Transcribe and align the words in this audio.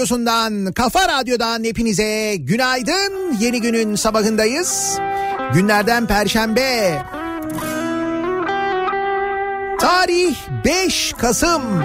radyosundan, 0.00 0.72
Kafa 0.72 1.08
Radyo'dan 1.08 1.64
hepinize 1.64 2.36
günaydın. 2.36 3.36
Yeni 3.40 3.60
günün 3.60 3.94
sabahındayız. 3.94 4.98
Günlerden 5.54 6.06
Perşembe. 6.06 7.02
Tarih 9.80 10.34
5 10.64 11.12
Kasım. 11.18 11.80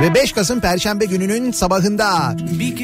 Ve 0.00 0.14
5 0.14 0.32
Kasım 0.32 0.60
Perşembe 0.60 1.04
gününün 1.04 1.52
sabahında 1.52 2.36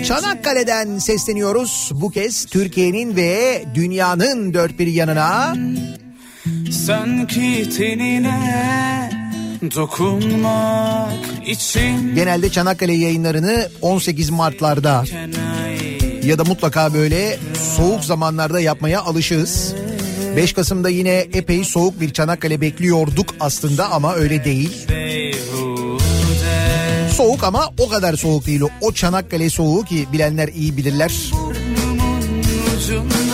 Çanakkale'den 0.07 0.99
sesleniyoruz. 0.99 1.91
Bu 1.95 2.11
kez 2.11 2.45
Türkiye'nin 2.45 3.17
ve 3.17 3.65
dünyanın 3.75 4.55
dört 4.55 4.79
bir 4.79 4.87
yanına. 4.87 5.55
Sanki 6.71 7.71
tenine 7.77 9.14
dokunmak 9.71 11.13
için 11.47 12.15
Genelde 12.15 12.51
Çanakkale 12.51 12.93
yayınlarını 12.93 13.69
18 13.83 14.31
Mart'larda 14.31 15.05
ya 16.25 16.39
da 16.39 16.45
mutlaka 16.45 16.95
böyle 16.95 17.39
soğuk 17.77 18.05
zamanlarda 18.05 18.61
yapmaya 18.61 19.03
alışığız. 19.03 19.75
5 20.37 20.53
Kasım'da 20.53 20.89
yine 20.89 21.11
epey 21.11 21.65
soğuk 21.65 22.01
bir 22.01 22.13
Çanakkale 22.13 22.61
bekliyorduk 22.61 23.35
aslında 23.41 23.91
ama 23.91 24.15
öyle 24.15 24.45
değil. 24.45 24.87
Soğuk 27.17 27.45
ama 27.45 27.71
o 27.79 27.89
kadar 27.89 28.15
soğuk 28.15 28.47
değil 28.47 28.61
o. 28.81 28.93
Çanakkale 28.93 29.51
soğuğu 29.51 29.85
ki 29.85 30.07
bilenler 30.13 30.49
iyi 30.49 30.77
bilirler. 30.77 31.13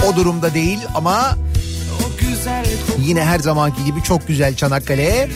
O 0.09 0.17
durumda 0.17 0.55
değil 0.55 0.79
ama 0.94 1.38
yine 2.99 3.25
her 3.25 3.38
zamanki 3.38 3.85
gibi 3.85 4.03
çok 4.03 4.29
güzel 4.29 4.55
Çanakkale. 4.55 5.29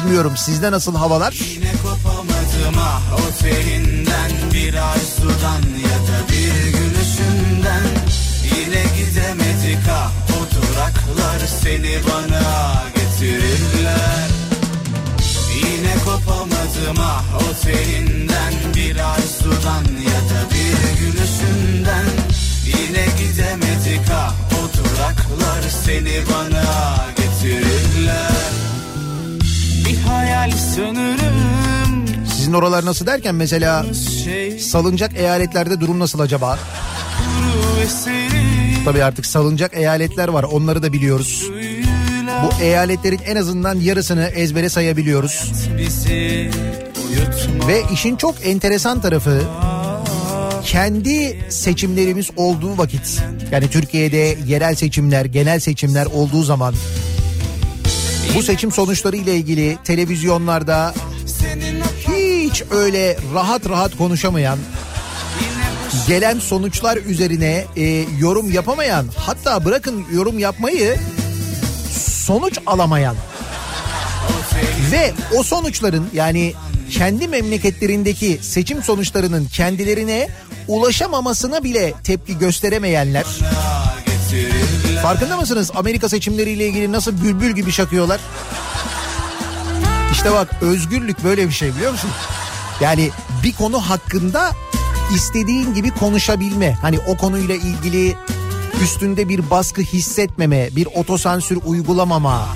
Bilmiyorum 0.00 0.32
sizde 0.36 0.70
nasıl 0.70 0.94
havalar? 0.96 1.32
Yine 1.32 1.72
kopamadım 1.82 2.78
ah 2.78 3.02
o 3.14 3.42
telinden 3.42 4.30
Bir 4.54 4.74
ay 4.74 4.98
sudan 5.16 5.62
ya 5.82 5.98
da 6.08 6.28
bir 6.28 6.72
gün 6.72 6.92
ışığından 7.02 7.84
Yine 8.44 8.82
gidemedik 8.96 9.88
ah 9.90 10.12
o 10.30 10.40
duraklar 10.54 11.40
seni 11.62 11.98
bana 12.08 12.82
getirirler. 12.94 14.28
Yine 15.54 15.94
kopamadım 16.04 17.00
ah 17.00 17.24
o 17.36 17.64
telinden 17.64 18.54
Bir 18.76 18.96
ay 19.12 19.22
sudan 19.42 19.84
ya 19.84 20.20
da 20.30 20.40
bir 20.50 21.00
gün 21.00 21.22
ışığından 21.24 22.06
Yine 22.66 23.06
gidemedik 23.18 24.10
ah 24.12 24.34
o 24.52 24.78
duraklar 24.78 25.62
seni 25.84 26.22
bana 26.30 26.96
getirirler 27.16 28.29
bir 29.90 29.96
hayal 29.96 30.50
sanırım 30.50 32.06
Sizin 32.36 32.52
oralar 32.52 32.84
nasıl 32.84 33.06
derken 33.06 33.34
mesela 33.34 33.86
şey 34.24 34.58
salıncak 34.58 35.16
eyaletlerde 35.16 35.80
durum 35.80 35.98
nasıl 35.98 36.20
acaba? 36.20 36.58
Tabii 38.84 39.04
artık 39.04 39.26
salıncak 39.26 39.76
eyaletler 39.76 40.28
var 40.28 40.42
onları 40.42 40.82
da 40.82 40.92
biliyoruz. 40.92 41.50
Bu 42.44 42.62
eyaletlerin 42.62 43.20
en 43.26 43.36
azından 43.36 43.80
yarısını 43.80 44.26
ezbere 44.26 44.68
sayabiliyoruz. 44.68 45.52
uyutma 47.08 47.68
Ve 47.68 47.82
işin 47.92 48.16
çok 48.16 48.46
enteresan 48.46 49.00
tarafı 49.00 49.42
kendi 50.64 51.40
seçimlerimiz 51.48 52.30
olduğu 52.36 52.78
vakit 52.78 53.22
yani 53.50 53.70
Türkiye'de 53.70 54.36
yerel 54.46 54.74
seçimler, 54.74 55.24
genel 55.24 55.60
seçimler 55.60 56.06
olduğu 56.06 56.42
zaman 56.42 56.74
bu 58.34 58.42
seçim 58.42 58.72
sonuçları 58.72 59.16
ile 59.16 59.36
ilgili 59.36 59.78
televizyonlarda 59.84 60.94
hiç 62.08 62.62
öyle 62.70 63.16
rahat 63.34 63.68
rahat 63.68 63.96
konuşamayan 63.96 64.58
gelen 66.06 66.38
sonuçlar 66.38 66.96
üzerine 66.96 67.64
e, 67.76 68.04
yorum 68.18 68.50
yapamayan 68.50 69.06
hatta 69.16 69.64
bırakın 69.64 70.04
yorum 70.12 70.38
yapmayı 70.38 70.96
sonuç 72.26 72.58
alamayan 72.66 73.16
ve 74.92 75.12
o 75.38 75.42
sonuçların 75.42 76.06
yani 76.14 76.52
kendi 76.90 77.28
memleketlerindeki 77.28 78.38
seçim 78.42 78.82
sonuçlarının 78.82 79.46
kendilerine 79.46 80.28
ulaşamamasına 80.68 81.64
bile 81.64 81.94
tepki 82.04 82.38
gösteremeyenler 82.38 83.24
farkında 85.02 85.36
mısınız 85.36 85.70
Amerika 85.74 86.08
seçimleriyle 86.08 86.66
ilgili 86.66 86.92
nasıl 86.92 87.22
bülbül 87.22 87.50
gibi 87.50 87.72
şakıyorlar? 87.72 88.20
İşte 90.12 90.32
bak 90.32 90.48
özgürlük 90.60 91.24
böyle 91.24 91.48
bir 91.48 91.52
şey 91.52 91.74
biliyor 91.74 91.92
musun? 91.92 92.10
Yani 92.80 93.10
bir 93.44 93.52
konu 93.52 93.80
hakkında 93.80 94.50
istediğin 95.14 95.74
gibi 95.74 95.90
konuşabilme. 95.90 96.72
Hani 96.72 96.98
o 97.08 97.16
konuyla 97.16 97.54
ilgili 97.54 98.16
üstünde 98.82 99.28
bir 99.28 99.50
baskı 99.50 99.82
hissetmeme, 99.82 100.68
bir 100.76 100.86
otosansür 100.86 101.58
uygulamama. 101.64 102.48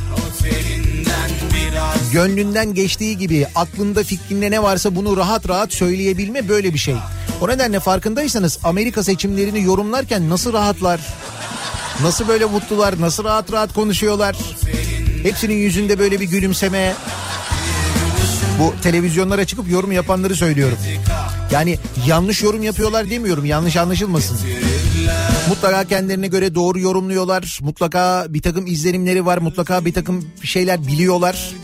Gönlünden 2.12 2.74
geçtiği 2.74 3.18
gibi 3.18 3.46
aklında 3.54 4.02
fikrinde 4.02 4.50
ne 4.50 4.62
varsa 4.62 4.96
bunu 4.96 5.16
rahat 5.16 5.48
rahat 5.48 5.72
söyleyebilme 5.72 6.48
böyle 6.48 6.74
bir 6.74 6.78
şey. 6.78 6.96
O 7.40 7.48
nedenle 7.48 7.80
farkındaysanız 7.80 8.58
Amerika 8.64 9.02
seçimlerini 9.02 9.62
yorumlarken 9.62 10.30
nasıl 10.30 10.52
rahatlar, 10.52 11.00
nasıl 12.02 12.28
böyle 12.28 12.44
mutlular, 12.44 13.00
nasıl 13.00 13.24
rahat 13.24 13.52
rahat 13.52 13.72
konuşuyorlar. 13.72 14.36
Hepsinin 15.22 15.54
yüzünde 15.54 15.98
böyle 15.98 16.20
bir 16.20 16.24
gülümseme. 16.24 16.94
Bu 18.58 18.74
televizyonlara 18.82 19.44
çıkıp 19.44 19.70
yorum 19.70 19.92
yapanları 19.92 20.36
söylüyorum. 20.36 20.78
Yani 21.50 21.78
yanlış 22.06 22.42
yorum 22.42 22.62
yapıyorlar 22.62 23.10
demiyorum 23.10 23.44
yanlış 23.44 23.76
anlaşılmasın. 23.76 24.38
Mutlaka 25.48 25.84
kendilerine 25.84 26.26
göre 26.26 26.54
doğru 26.54 26.78
yorumluyorlar. 26.78 27.58
Mutlaka 27.62 28.26
bir 28.28 28.42
takım 28.42 28.66
izlenimleri 28.66 29.26
var. 29.26 29.38
Mutlaka 29.38 29.84
bir 29.84 29.92
takım 29.92 30.30
şeyler 30.42 30.86
biliyorlar. 30.86 31.54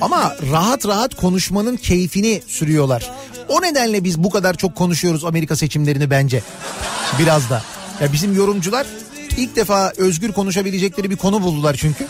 Ama 0.00 0.36
rahat 0.52 0.86
rahat 0.86 1.14
konuşmanın 1.14 1.76
keyfini 1.76 2.42
sürüyorlar. 2.46 3.12
O 3.48 3.62
nedenle 3.62 4.04
biz 4.04 4.24
bu 4.24 4.30
kadar 4.30 4.54
çok 4.54 4.74
konuşuyoruz 4.74 5.24
Amerika 5.24 5.56
seçimlerini 5.56 6.10
bence. 6.10 6.42
Biraz 7.18 7.50
da. 7.50 7.62
Ya 8.00 8.12
bizim 8.12 8.36
yorumcular 8.36 8.86
ilk 9.36 9.56
defa 9.56 9.92
özgür 9.96 10.32
konuşabilecekleri 10.32 11.10
bir 11.10 11.16
konu 11.16 11.42
buldular 11.42 11.76
çünkü. 11.80 12.06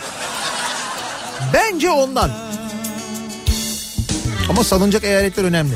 Bence 1.52 1.90
ondan. 1.90 2.31
Ama 4.50 4.64
salınacak 4.64 5.04
eyaletler 5.04 5.44
önemli. 5.44 5.75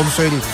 Onu 0.00 0.10
söyleyeyim. 0.10 0.44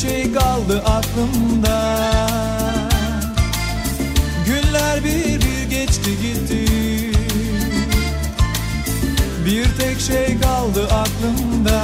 Şey 0.00 0.32
kaldı 0.32 0.82
aklımda. 0.86 1.96
Günler 4.46 5.04
bir 5.04 5.40
bir 5.40 5.70
geçti 5.70 6.10
gitti. 6.22 6.66
Bir 9.46 9.64
tek 9.78 10.00
şey 10.00 10.40
kaldı 10.40 10.84
aklımda 10.84 11.79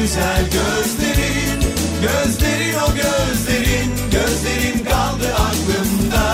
güzel 0.00 0.44
gözlerin 0.44 1.60
Gözlerin 2.02 2.74
o 2.74 2.94
gözlerin 2.94 3.90
Gözlerin 4.12 4.84
kaldı 4.84 5.34
aklımda. 5.34 6.26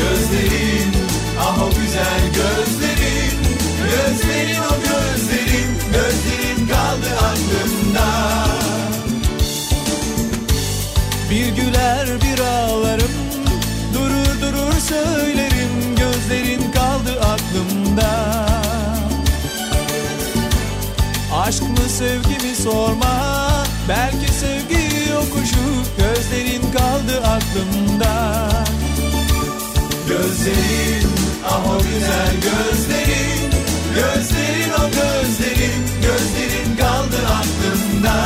Gözlerin 0.00 0.92
ah 1.40 1.62
o 1.62 1.68
güzel 1.68 2.22
gözlerin 2.34 3.38
Gözlerin 3.90 4.60
o 4.60 4.74
gözlerin 4.88 5.70
Gözlerin 5.92 6.68
kaldı 6.68 7.08
aklımda. 7.16 8.08
Bir 11.30 11.48
güler 11.48 12.08
bir 12.22 12.40
ağlarım 12.40 13.10
Durur 13.94 14.40
durur 14.40 14.80
söylerim 14.80 15.49
Aşk 22.00 22.06
mı 22.06 22.08
sevgi 22.08 22.46
mi 22.46 22.54
sorma. 22.56 23.64
Belki 23.88 24.32
sevgi 24.32 25.10
yokuşu 25.10 25.56
Gözlerin 25.98 26.62
kaldı 26.72 27.26
aklımda. 27.26 28.48
Gözlerin 30.08 31.08
ah 31.46 31.70
o 31.70 31.78
güzel 31.78 32.34
gözlerin. 32.46 33.50
Gözlerin 33.94 34.70
o 34.70 34.86
gözlerin. 34.90 35.82
Gözlerin 36.02 36.76
kaldı 36.76 37.16
aklımda. 37.38 38.16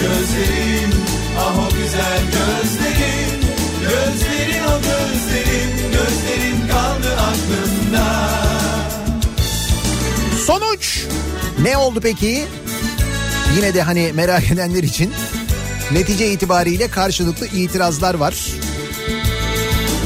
Gözlerin 0.00 0.94
ah 1.38 1.58
o 1.58 1.74
güzel 1.74 2.22
gözlerin. 2.36 3.40
Gözlerin 3.80 4.64
o 4.64 4.76
gözlerin. 4.88 5.92
Gözlerin 5.92 6.68
kaldı 6.68 7.08
aklımda. 7.20 8.28
Sonuç 10.46 11.06
ne 11.68 11.76
oldu 11.76 12.00
peki? 12.02 12.44
Yine 13.56 13.74
de 13.74 13.82
hani 13.82 14.12
merak 14.14 14.50
edenler 14.50 14.82
için 14.82 15.12
netice 15.92 16.32
itibariyle 16.32 16.88
karşılıklı 16.90 17.46
itirazlar 17.46 18.14
var. 18.14 18.34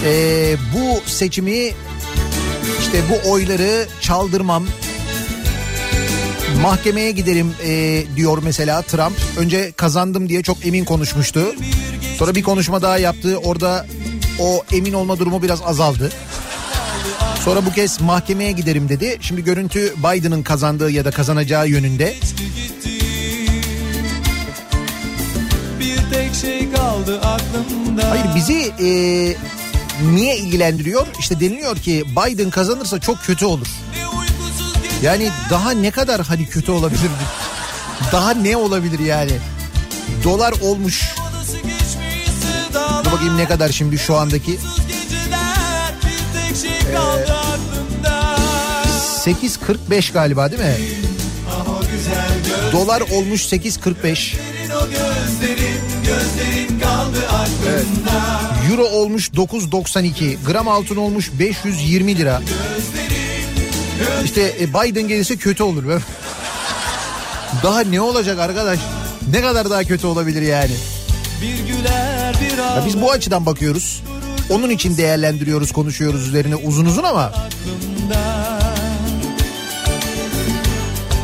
Ee, 0.05 0.57
bu 0.75 1.11
seçimi 1.11 1.71
işte 2.81 3.03
bu 3.11 3.31
oyları 3.31 3.87
çaldırmam 4.01 4.67
mahkemeye 6.63 7.11
giderim 7.11 7.55
e, 7.65 8.03
diyor 8.17 8.39
mesela 8.43 8.83
Trump. 8.83 9.17
Önce 9.37 9.73
kazandım 9.73 10.29
diye 10.29 10.43
çok 10.43 10.67
emin 10.67 10.85
konuşmuştu. 10.85 11.55
Sonra 12.19 12.35
bir 12.35 12.43
konuşma 12.43 12.83
daha 12.83 12.99
yaptı. 12.99 13.39
Orada 13.45 13.87
o 14.41 14.65
emin 14.73 14.93
olma 14.93 15.19
durumu 15.19 15.43
biraz 15.43 15.63
azaldı. 15.63 16.13
Sonra 17.45 17.67
bu 17.67 17.73
kez 17.73 18.01
mahkemeye 18.01 18.53
giderim 18.53 18.89
dedi. 18.89 19.19
Şimdi 19.21 19.45
görüntü 19.45 19.95
Biden'ın 19.97 20.43
kazandığı 20.43 20.91
ya 20.91 21.05
da 21.05 21.11
kazanacağı 21.11 21.69
yönünde. 21.69 22.15
Şey 26.41 26.69
Hayır 28.09 28.25
bizi 28.37 28.73
e, 28.81 28.89
niye 30.15 30.37
ilgilendiriyor? 30.37 31.07
İşte 31.19 31.41
deniliyor 31.41 31.77
ki 31.77 32.05
Biden 32.17 32.51
kazanırsa 32.51 32.99
çok 32.99 33.19
kötü 33.19 33.45
olur. 33.45 33.67
Yani 35.03 35.31
daha 35.51 35.71
ne 35.71 35.91
kadar 35.91 36.21
hani 36.21 36.47
kötü 36.47 36.73
olabilir? 36.73 37.11
Daha 38.13 38.35
ne 38.35 38.57
olabilir 38.57 38.99
yani? 38.99 39.33
Dolar 40.25 40.55
olmuş. 40.63 41.15
Dur 43.05 43.13
bakayım 43.13 43.37
ne 43.37 43.49
kadar 43.49 43.69
şimdi 43.69 43.99
şu 43.99 44.17
andaki. 44.17 44.59
8.45 49.25 50.13
galiba 50.13 50.51
değil 50.51 50.63
mi? 50.63 50.77
Dolar 52.73 53.01
olmuş 53.01 53.53
8.45. 53.53 54.35
o 54.75 54.87
gözlerin 54.87 55.81
Gözlerin 56.07 56.81
kaldı 56.81 57.19
aklımda 57.29 58.23
Euro 58.71 58.85
olmuş 58.85 59.29
9.92. 59.29 60.37
Gram 60.47 60.69
altın 60.69 60.97
olmuş 60.97 61.31
520 61.39 62.19
lira. 62.19 62.43
İşte 64.25 64.55
e, 64.61 64.69
Biden 64.69 65.09
gelirse 65.09 65.37
kötü 65.37 65.63
olur. 65.63 65.89
be. 65.89 65.99
Daha 67.63 67.81
ne 67.81 68.01
olacak 68.01 68.39
arkadaş? 68.39 68.79
Ne 69.31 69.41
kadar 69.41 69.71
daha 69.71 69.85
kötü 69.85 70.07
olabilir 70.07 70.43
yani? 70.43 70.73
Ya 72.77 72.83
biz 72.87 73.01
bu 73.01 73.11
açıdan 73.11 73.47
bakıyoruz. 73.47 74.03
Onun 74.51 74.71
için 74.71 74.97
değerlendiriyoruz, 74.97 75.73
konuşuyoruz 75.73 76.29
üzerine 76.29 76.57
uzun 76.57 76.87
uzun 76.87 77.03
ama 77.03 77.21
aklımda 77.21 78.59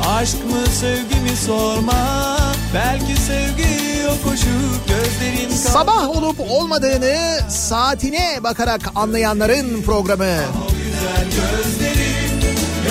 Aşk 0.09 0.35
mı 0.35 0.67
sevgi 0.81 1.21
mi 1.21 1.37
sorma 1.47 2.37
Belki 2.75 3.21
sevgi 3.21 3.79
koşup 4.25 4.89
gözlerin 4.89 5.51
Sabah 5.51 6.09
olup 6.09 6.41
olmadığını 6.41 7.39
saatine 7.49 8.39
bakarak 8.43 8.81
anlayanların 8.95 9.83
programı. 9.83 10.37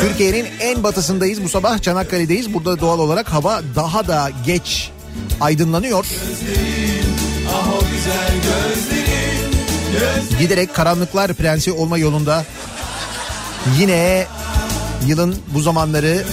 Türkiye'nin 0.01 0.45
en 0.59 0.83
batısındayız 0.83 1.43
bu 1.43 1.49
sabah 1.49 1.79
Çanakkale'deyiz. 1.81 2.53
Burada 2.53 2.79
doğal 2.79 2.99
olarak 2.99 3.33
hava 3.33 3.61
daha 3.75 4.07
da 4.07 4.29
geç 4.45 4.91
aydınlanıyor. 5.41 6.05
Ah 7.49 7.67
o 7.73 7.79
güzel 7.79 8.33
gözlerin 8.35 8.87
göz 8.91 8.96
Giderek 10.39 10.75
karanlıklar 10.75 11.33
prensi 11.33 11.71
olma 11.71 11.97
yolunda. 11.97 12.45
Yine 13.79 14.27
yılın 15.07 15.35
bu 15.53 15.61
zamanları 15.61 16.23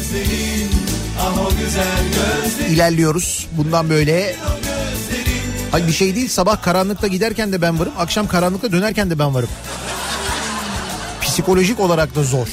ilerliyoruz. 2.71 3.47
Bundan 3.53 3.91
böyle 3.91 4.37
Hayır 5.75 5.87
bir 5.87 5.93
şey 5.93 6.15
değil 6.15 6.29
sabah 6.29 6.63
karanlıkta 6.63 7.07
giderken 7.07 7.53
de 7.53 7.63
ben 7.63 7.81
varım. 7.81 7.93
Akşam 7.99 8.29
karanlıkta 8.29 8.73
dönerken 8.73 9.11
de 9.11 9.19
ben 9.19 9.35
varım. 9.35 9.49
Psikolojik 11.23 11.81
olarak 11.81 12.15
da 12.15 12.23
zor. 12.23 12.49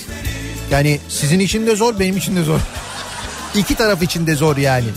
Yani 0.71 0.99
sizin 1.09 1.39
için 1.39 1.67
de 1.67 1.75
zor 1.75 1.99
benim 1.99 2.17
için 2.17 2.35
de 2.35 2.43
zor. 2.43 2.59
İki 3.55 3.75
taraf 3.75 4.03
için 4.03 4.27
de 4.27 4.35
zor 4.35 4.57
yani. 4.57 4.87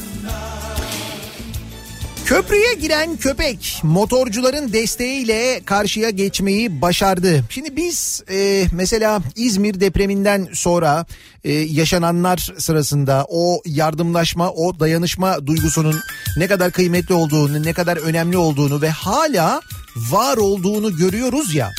Köprüye 2.26 2.74
giren 2.74 3.16
köpek 3.16 3.80
motorcuların 3.82 4.72
desteğiyle 4.72 5.60
karşıya 5.64 6.10
geçmeyi 6.10 6.82
başardı. 6.82 7.44
Şimdi 7.50 7.76
biz 7.76 8.22
e, 8.30 8.66
mesela 8.72 9.20
İzmir 9.36 9.80
depreminden 9.80 10.48
sonra 10.52 11.06
e, 11.44 11.52
yaşananlar 11.52 12.52
sırasında 12.58 13.26
o 13.28 13.62
yardımlaşma, 13.66 14.50
o 14.50 14.80
dayanışma 14.80 15.46
duygusunun 15.46 15.96
ne 16.36 16.46
kadar 16.46 16.72
kıymetli 16.72 17.14
olduğunu, 17.14 17.62
ne 17.62 17.72
kadar 17.72 17.96
önemli 17.96 18.36
olduğunu 18.36 18.82
ve 18.82 18.90
hala 18.90 19.60
var 19.96 20.36
olduğunu 20.36 20.96
görüyoruz 20.96 21.54
ya. 21.54 21.70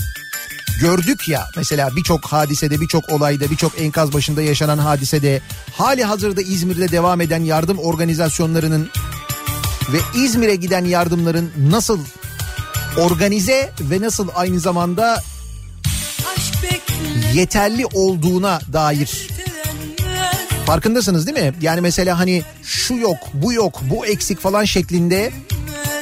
Gördük 0.82 1.30
ya 1.30 1.46
mesela 1.58 1.90
birçok 1.96 2.26
hadisede, 2.26 2.82
birçok 2.82 3.10
olayda, 3.10 3.52
birçok 3.52 3.82
enkaz 3.82 4.14
başında 4.14 4.42
yaşanan 4.42 4.78
hadisede 4.78 5.42
hali 5.74 6.04
hazırda 6.04 6.42
İzmir'de 6.42 6.92
devam 6.92 7.22
eden 7.22 7.44
yardım 7.44 7.80
organizasyonlarının 7.80 8.90
ve 9.94 9.98
İzmir'e 10.16 10.56
giden 10.56 10.86
yardımların 10.86 11.52
nasıl 11.70 12.00
organize 12.98 13.72
ve 13.80 14.02
nasıl 14.02 14.28
aynı 14.36 14.60
zamanda 14.60 15.24
yeterli 17.34 17.86
olduğuna 17.86 18.60
dair 18.74 19.28
farkındasınız 20.66 21.28
değil 21.28 21.40
mi? 21.40 21.54
Yani 21.62 21.82
mesela 21.82 22.20
hani 22.20 22.44
şu 22.64 22.94
yok, 22.94 23.18
bu 23.34 23.54
yok, 23.54 23.82
bu 23.90 24.06
eksik 24.06 24.40
falan 24.40 24.64
şeklinde 24.64 25.32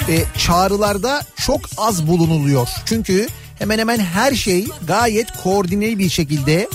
e, 0.09 0.23
çağrılarda 0.37 1.21
çok 1.37 1.61
az 1.77 2.07
bulunuluyor. 2.07 2.67
Çünkü 2.85 3.27
hemen 3.59 3.79
hemen 3.79 3.99
her 3.99 4.35
şey 4.35 4.67
gayet 4.87 5.27
koordineli 5.43 5.99
bir 5.99 6.09
şekilde 6.09 6.69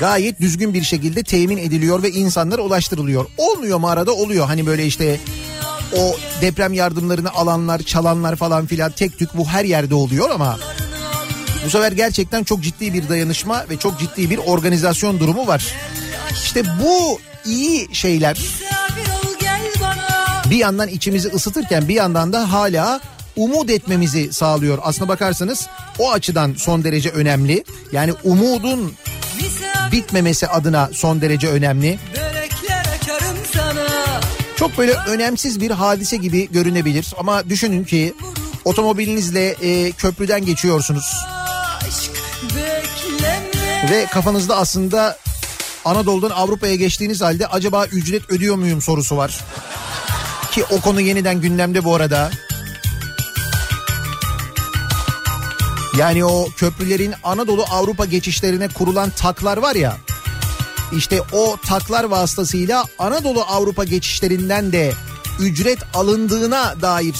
gayet 0.00 0.40
düzgün 0.40 0.74
bir 0.74 0.82
şekilde 0.82 1.22
temin 1.22 1.58
ediliyor 1.58 2.02
ve 2.02 2.10
insanlara 2.10 2.62
ulaştırılıyor. 2.62 3.26
Olmuyor 3.36 3.78
mu 3.78 3.88
arada 3.88 4.12
oluyor 4.12 4.46
hani 4.46 4.66
böyle 4.66 4.86
işte 4.86 5.20
o 5.96 6.16
deprem 6.40 6.72
yardımlarını 6.72 7.32
alanlar, 7.32 7.82
çalanlar 7.82 8.36
falan 8.36 8.66
filan 8.66 8.92
tek 8.92 9.18
tük 9.18 9.36
bu 9.36 9.48
her 9.48 9.64
yerde 9.64 9.94
oluyor 9.94 10.30
ama 10.30 10.58
bu 11.64 11.70
sefer 11.70 11.92
gerçekten 11.92 12.44
çok 12.44 12.62
ciddi 12.62 12.94
bir 12.94 13.08
dayanışma 13.08 13.64
ve 13.70 13.76
çok 13.76 13.98
ciddi 14.00 14.30
bir 14.30 14.38
organizasyon 14.38 15.20
durumu 15.20 15.46
var. 15.46 15.74
İşte 16.32 16.62
bu 16.82 17.20
iyi 17.44 17.94
şeyler 17.94 18.38
bir 20.50 20.56
yandan 20.56 20.88
içimizi 20.88 21.28
ısıtırken 21.28 21.88
bir 21.88 21.94
yandan 21.94 22.32
da 22.32 22.52
hala 22.52 23.00
umut 23.36 23.70
etmemizi 23.70 24.32
sağlıyor. 24.32 24.78
Aslına 24.82 25.08
bakarsanız 25.08 25.68
o 25.98 26.12
açıdan 26.12 26.54
son 26.58 26.84
derece 26.84 27.10
önemli. 27.10 27.64
Yani 27.92 28.12
umudun 28.24 28.92
bitmemesi 29.92 30.48
adına 30.48 30.90
son 30.92 31.20
derece 31.20 31.48
önemli. 31.48 31.98
Çok 34.62 34.78
böyle 34.78 34.92
önemsiz 34.92 35.60
bir 35.60 35.70
hadise 35.70 36.16
gibi 36.16 36.52
görünebilir 36.52 37.14
ama 37.18 37.48
düşünün 37.48 37.84
ki 37.84 38.14
otomobilinizle 38.64 39.48
e, 39.48 39.92
köprüden 39.92 40.44
geçiyorsunuz 40.44 41.16
ve 43.90 44.06
kafanızda 44.06 44.56
aslında 44.56 45.18
Anadolu'dan 45.84 46.30
Avrupa'ya 46.30 46.74
geçtiğiniz 46.74 47.22
halde 47.22 47.46
acaba 47.46 47.86
ücret 47.86 48.30
ödüyor 48.30 48.56
muyum 48.56 48.82
sorusu 48.82 49.16
var. 49.16 49.40
Ki 50.52 50.64
o 50.70 50.80
konu 50.80 51.00
yeniden 51.00 51.40
gündemde 51.40 51.84
bu 51.84 51.94
arada. 51.94 52.30
Yani 55.98 56.24
o 56.24 56.48
köprülerin 56.56 57.14
Anadolu 57.24 57.64
Avrupa 57.70 58.04
geçişlerine 58.04 58.68
kurulan 58.68 59.10
taklar 59.10 59.56
var 59.56 59.74
ya. 59.74 59.96
İşte 60.96 61.22
o 61.32 61.56
taklar 61.66 62.04
vasıtasıyla 62.04 62.84
Anadolu 62.98 63.42
Avrupa 63.42 63.84
geçişlerinden 63.84 64.72
de 64.72 64.92
ücret 65.40 65.78
alındığına 65.94 66.82
dair 66.82 67.14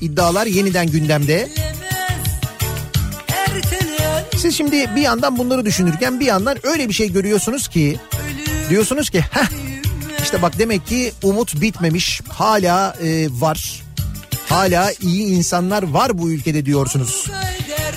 iddialar 0.00 0.46
yeniden 0.46 0.86
gündemde. 0.86 1.48
Siz 4.36 4.56
şimdi 4.56 4.90
bir 4.96 5.00
yandan 5.00 5.38
bunları 5.38 5.64
düşünürken 5.64 6.20
bir 6.20 6.26
yandan 6.26 6.66
öyle 6.66 6.88
bir 6.88 6.94
şey 6.94 7.12
görüyorsunuz 7.12 7.68
ki 7.68 7.98
diyorsunuz 8.70 9.10
ki 9.10 9.20
heh 9.20 9.46
işte 10.22 10.42
bak 10.42 10.58
demek 10.58 10.86
ki 10.86 11.12
umut 11.22 11.60
bitmemiş 11.60 12.20
hala 12.28 12.96
e, 13.02 13.28
var. 13.30 13.82
Hala 14.48 14.92
iyi 15.00 15.26
insanlar 15.26 15.82
var 15.82 16.18
bu 16.18 16.30
ülkede 16.30 16.66
diyorsunuz. 16.66 17.26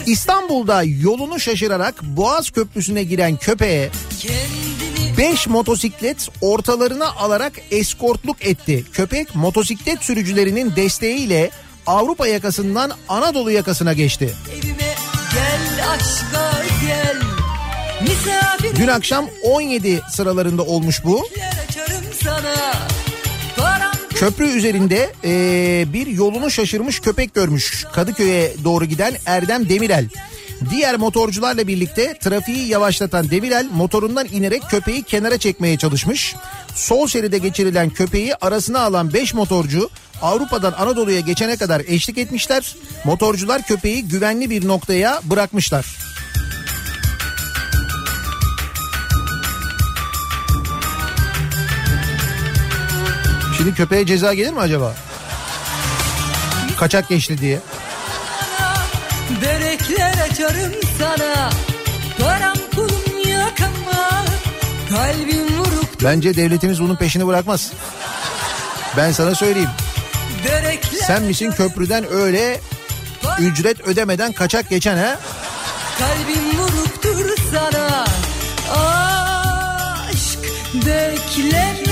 İstanbul'da 0.05 0.84
yolunu 0.84 1.39
şaşırarak 1.39 2.03
Boğaz 2.03 2.50
Köprüsü'ne 2.50 3.03
giren 3.03 3.38
köpeğe 3.38 3.89
5 5.17 5.48
motosiklet 5.48 6.29
ortalarına 6.41 7.12
alarak 7.12 7.53
eskortluk 7.72 8.46
etti. 8.46 8.86
Köpek 8.93 9.36
motosiklet 9.36 10.03
sürücülerinin 10.03 10.75
desteğiyle 10.75 11.50
Avrupa 11.88 12.27
yakasından 12.27 12.91
Anadolu 13.10 13.51
yakasına 13.51 13.93
geçti. 13.93 14.34
evime 14.60 14.96
gel 15.34 15.89
aşka 15.89 16.63
gel 16.86 17.17
Misafir 18.01 18.75
Dün 18.75 18.88
akşam 18.88 19.25
17 19.43 20.01
sıralarında 20.12 20.63
olmuş 20.63 21.03
bu. 21.03 21.27
Köprü 24.15 24.48
üzerinde 24.48 25.13
eee, 25.24 25.93
bir 25.93 26.08
yolunu 26.08 26.51
şaşırmış 26.51 27.00
köpek 27.00 27.34
görmüş. 27.34 27.86
Kadıköy'e 27.93 28.53
doğru 28.63 28.86
giden 28.86 29.13
Erdem 29.25 29.70
Demirel. 29.70 30.08
Diğer 30.70 30.96
motorcularla 30.96 31.67
birlikte 31.67 32.17
trafiği 32.20 32.67
yavaşlatan 32.67 33.29
Demirel 33.29 33.70
motorundan 33.74 34.27
inerek 34.32 34.70
köpeği 34.70 35.03
kenara 35.03 35.38
çekmeye 35.38 35.77
çalışmış. 35.77 36.36
Sol 36.75 37.08
şeride 37.08 37.38
geçirilen 37.38 37.89
köpeği 37.89 38.36
arasına 38.36 38.79
alan 38.79 39.13
5 39.13 39.34
motorcu 39.34 39.89
Avrupa'dan 40.22 40.72
Anadolu'ya 40.72 41.20
geçene 41.20 41.58
kadar 41.58 41.82
eşlik 41.88 42.17
etmişler. 42.17 42.75
Motorcular 43.05 43.62
köpeği 43.62 44.08
güvenli 44.08 44.50
bir 44.50 44.67
noktaya 44.67 45.22
bırakmışlar. 45.24 45.86
Şimdi 53.58 53.74
köpeğe 53.74 54.05
ceza 54.05 54.34
gelir 54.34 54.53
mi 54.53 54.60
acaba? 54.60 54.96
Kaçak 56.77 57.10
geçti 57.10 57.38
diye. 57.38 57.60
Açarım 60.34 60.74
sana 61.00 61.50
Param 62.20 62.58
pulum 62.72 63.30
yakama 63.30 64.25
Kalbim 64.90 65.58
vuruk 65.58 66.04
Bence 66.04 66.36
devletimiz 66.36 66.82
bunun 66.82 66.96
peşini 66.96 67.28
bırakmaz. 67.28 67.72
Ben 68.98 69.12
sana 69.12 69.36
söyleyeyim. 69.36 69.70
börekler 70.46 71.00
Sen 71.08 71.24
misin 71.24 71.52
köprüden 71.52 72.12
öyle 72.12 72.62
ücret 73.40 73.82
ödemeden 73.82 74.32
kaçak 74.32 74.70
geçen 74.70 74.98
ha? 74.98 75.20
Kalbim 76.00 76.60
vuruktur 76.60 77.36
sana 77.52 78.06
Aşk 80.10 80.40
beklemez 80.74 81.83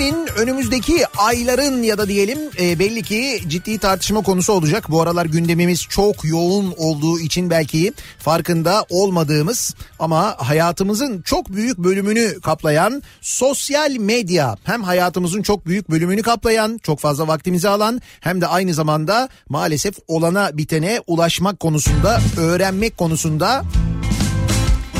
Günlerin, 0.00 0.28
önümüzdeki 0.36 1.04
ayların 1.18 1.82
ya 1.82 1.98
da 1.98 2.08
diyelim 2.08 2.38
e, 2.60 2.78
belli 2.78 3.02
ki 3.02 3.40
ciddi 3.48 3.78
tartışma 3.78 4.22
konusu 4.22 4.52
olacak. 4.52 4.90
Bu 4.90 5.02
aralar 5.02 5.26
gündemimiz 5.26 5.82
çok 5.82 6.24
yoğun 6.24 6.74
olduğu 6.76 7.20
için 7.20 7.50
belki 7.50 7.92
farkında 8.18 8.86
olmadığımız 8.88 9.74
ama 9.98 10.36
hayatımızın 10.38 11.22
çok 11.22 11.52
büyük 11.52 11.78
bölümünü 11.78 12.40
kaplayan 12.40 13.02
sosyal 13.20 13.90
medya. 13.90 14.56
Hem 14.64 14.82
hayatımızın 14.82 15.42
çok 15.42 15.66
büyük 15.66 15.90
bölümünü 15.90 16.22
kaplayan, 16.22 16.78
çok 16.82 16.98
fazla 16.98 17.28
vaktimizi 17.28 17.68
alan 17.68 18.00
hem 18.20 18.40
de 18.40 18.46
aynı 18.46 18.74
zamanda 18.74 19.28
maalesef 19.48 19.94
olana 20.08 20.56
bitene 20.56 21.00
ulaşmak 21.06 21.60
konusunda, 21.60 22.20
öğrenmek 22.36 22.98
konusunda 22.98 23.64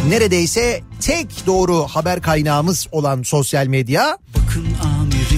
neredeyse 0.09 0.80
tek 1.00 1.47
doğru 1.47 1.83
haber 1.83 2.23
kaynağımız 2.23 2.87
olan 2.92 3.23
sosyal 3.23 3.66
medya. 3.66 4.19
Bakın 4.37 4.66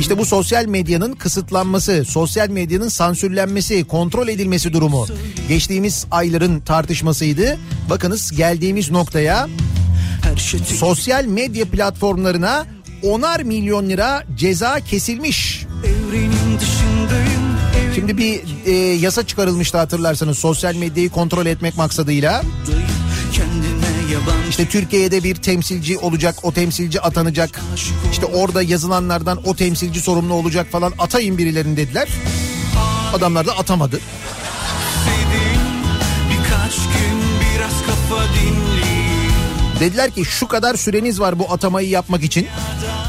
İşte 0.03 0.19
bu 0.19 0.25
sosyal 0.25 0.67
medyanın 0.67 1.13
kısıtlanması, 1.13 2.05
sosyal 2.05 2.49
medyanın 2.49 2.89
sansürlenmesi, 2.89 3.85
kontrol 3.85 4.29
edilmesi 4.29 4.73
durumu 4.73 5.07
geçtiğimiz 5.49 6.07
ayların 6.11 6.61
tartışmasıydı. 6.61 7.59
Bakınız 7.91 8.31
geldiğimiz 8.37 8.91
noktaya 8.91 9.49
şey 10.37 10.61
sosyal 10.61 11.25
medya 11.25 11.65
platformlarına 11.65 12.67
onar 13.03 13.41
milyon 13.41 13.89
lira 13.89 14.25
ceza 14.37 14.81
kesilmiş. 14.81 15.67
Şimdi 17.95 18.19
bir 18.19 18.41
e, 18.67 18.73
yasa 18.77 19.27
çıkarılmıştı 19.27 19.79
hatırlarsanız 19.79 20.39
sosyal 20.39 20.75
medyayı 20.75 21.11
kontrol 21.11 21.47
etmek 21.47 21.77
maksadıyla. 21.77 22.43
yabancı 23.53 23.72
İşte 24.49 24.69
Türkiye'de 24.69 25.25
bir 25.25 25.35
temsilci 25.35 25.99
olacak, 25.99 26.35
o 26.43 26.53
temsilci 26.53 27.01
atanacak. 27.01 27.61
İşte 28.13 28.27
orada 28.27 28.63
yazılanlardan 28.63 29.41
o 29.45 29.57
temsilci 29.57 30.01
sorumlu 30.01 30.35
olacak 30.35 30.67
falan 30.73 30.93
atayın 30.99 31.39
birilerini 31.39 31.77
dediler. 31.77 32.09
Adamlar 33.15 33.47
da 33.47 33.59
atamadı. 33.59 34.01
Dediler 39.81 40.11
ki 40.11 40.25
şu 40.25 40.49
kadar 40.49 40.75
süreniz 40.75 41.21
var 41.21 41.39
bu 41.39 41.53
atamayı 41.53 41.89
yapmak 41.89 42.23
için. 42.25 42.47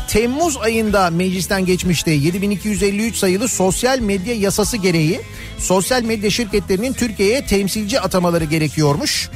Temmuz 0.08 0.58
ayında 0.58 1.10
meclisten 1.10 1.66
geçmişti 1.66 2.10
7253 2.10 3.16
sayılı 3.16 3.48
sosyal 3.48 4.00
medya 4.00 4.36
yasası 4.36 4.78
gereği 4.78 5.22
sosyal 5.64 6.04
medya 6.04 6.30
şirketlerinin 6.30 6.94
Türkiye'ye 6.94 7.46
temsilci 7.46 8.00
atamaları 8.00 8.44
gerekiyormuş. 8.44 9.30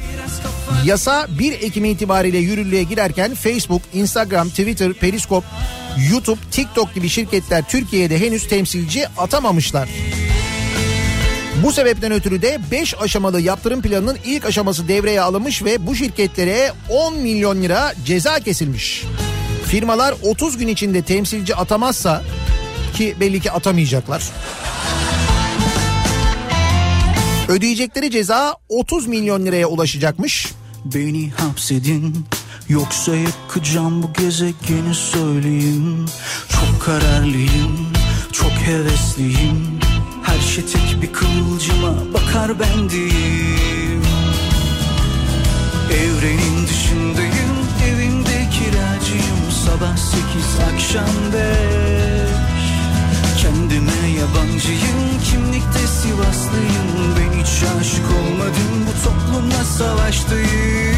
Yasa 0.84 1.26
1 1.38 1.52
Ekim 1.52 1.84
itibariyle 1.84 2.38
yürürlüğe 2.38 2.82
girerken 2.82 3.34
Facebook, 3.34 3.82
Instagram, 3.92 4.48
Twitter, 4.48 4.92
Periscope, 4.92 5.46
YouTube, 6.10 6.40
TikTok 6.50 6.94
gibi 6.94 7.08
şirketler 7.08 7.68
Türkiye'de 7.68 8.20
henüz 8.20 8.48
temsilci 8.48 9.08
atamamışlar. 9.08 9.88
Bu 11.62 11.72
sebepten 11.72 12.12
ötürü 12.12 12.42
de 12.42 12.58
5 12.70 12.94
aşamalı 13.00 13.40
yaptırım 13.40 13.82
planının 13.82 14.18
ilk 14.24 14.44
aşaması 14.44 14.88
devreye 14.88 15.20
alınmış 15.20 15.64
ve 15.64 15.86
bu 15.86 15.94
şirketlere 15.94 16.72
10 16.88 17.18
milyon 17.18 17.62
lira 17.62 17.92
ceza 18.04 18.40
kesilmiş. 18.40 19.04
Firmalar 19.66 20.14
30 20.22 20.56
gün 20.56 20.68
içinde 20.68 21.02
temsilci 21.02 21.56
atamazsa 21.56 22.22
ki 22.94 23.16
belli 23.20 23.40
ki 23.40 23.52
atamayacaklar. 23.52 24.22
Ödeyecekleri 27.48 28.10
ceza 28.10 28.56
30 28.68 29.06
milyon 29.06 29.46
liraya 29.46 29.66
ulaşacakmış. 29.66 30.52
Beni 30.84 31.30
hapsedin 31.30 32.26
Yoksa 32.68 33.16
yakacağım 33.16 34.02
bu 34.02 34.12
gezegeni 34.12 34.94
söyleyeyim. 34.94 36.06
Çok 36.48 36.82
kararlıyım 36.82 37.88
Çok 38.32 38.50
hevesliyim. 38.50 39.80
Her 40.22 40.40
şey 40.40 40.64
tek 40.64 41.02
bir 41.02 41.12
kıvılcıma 41.12 41.94
bakar 42.14 42.60
bendiyim 42.60 44.02
Evrenin 45.92 46.66
dışındayım 46.66 47.58
Evimde 47.88 48.48
kiracıyım. 48.50 49.50
Sabah 49.64 49.96
sekiz 49.96 50.58
akşam 50.74 51.32
beş 51.32 52.07
yabancıyım 54.18 55.20
Kimlikte 55.30 55.78
Sivaslıyım 55.78 56.88
Ben 57.16 57.40
hiç 57.40 57.62
aşık 57.80 58.06
olmadım 58.20 58.86
Bu 58.86 59.04
toplumla 59.04 59.64
savaştayım 59.64 60.96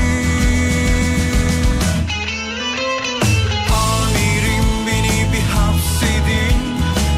Amirim 3.72 4.68
beni 4.86 5.32
bir 5.32 5.46
hapsedin 5.54 6.60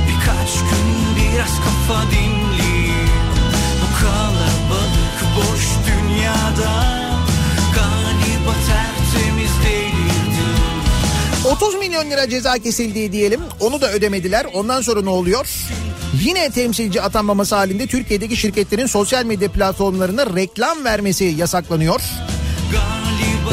Birkaç 0.09 0.53
gün 0.59 0.89
biraz 1.17 1.55
kafa 1.65 2.03
dinleyin 2.11 3.09
Bu 3.83 4.01
kalabalık 4.01 5.19
boş 5.37 5.65
dünyada 5.87 6.73
Galiba 7.75 8.55
tertemiz 8.67 9.53
delirdim 9.65 10.73
30 11.51 11.75
milyon 11.75 12.11
lira 12.11 12.29
ceza 12.29 12.59
kesildiği 12.59 13.13
diyelim. 13.13 13.41
Onu 13.61 13.81
da 13.81 13.93
ödemediler. 13.93 14.47
Ondan 14.55 14.81
sonra 14.81 15.03
ne 15.03 15.11
oluyor? 15.11 15.47
Yine 16.25 16.51
temsilci 16.51 17.03
atanmaması 17.03 17.55
halinde 17.55 17.87
Türkiye'deki 17.87 18.37
şirketlerin 18.37 18.87
sosyal 18.87 19.25
medya 19.25 19.53
platformlarına 19.53 20.37
reklam 20.37 20.85
vermesi 20.85 21.25
yasaklanıyor. 21.25 22.01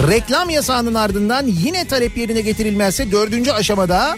Reklam 0.08 0.50
yasağının 0.50 0.94
ardından 0.94 1.48
yine 1.48 1.88
talep 1.88 2.18
yerine 2.18 2.42
getirilmezse 2.42 3.12
dördüncü 3.12 3.52
aşamada 3.52 4.18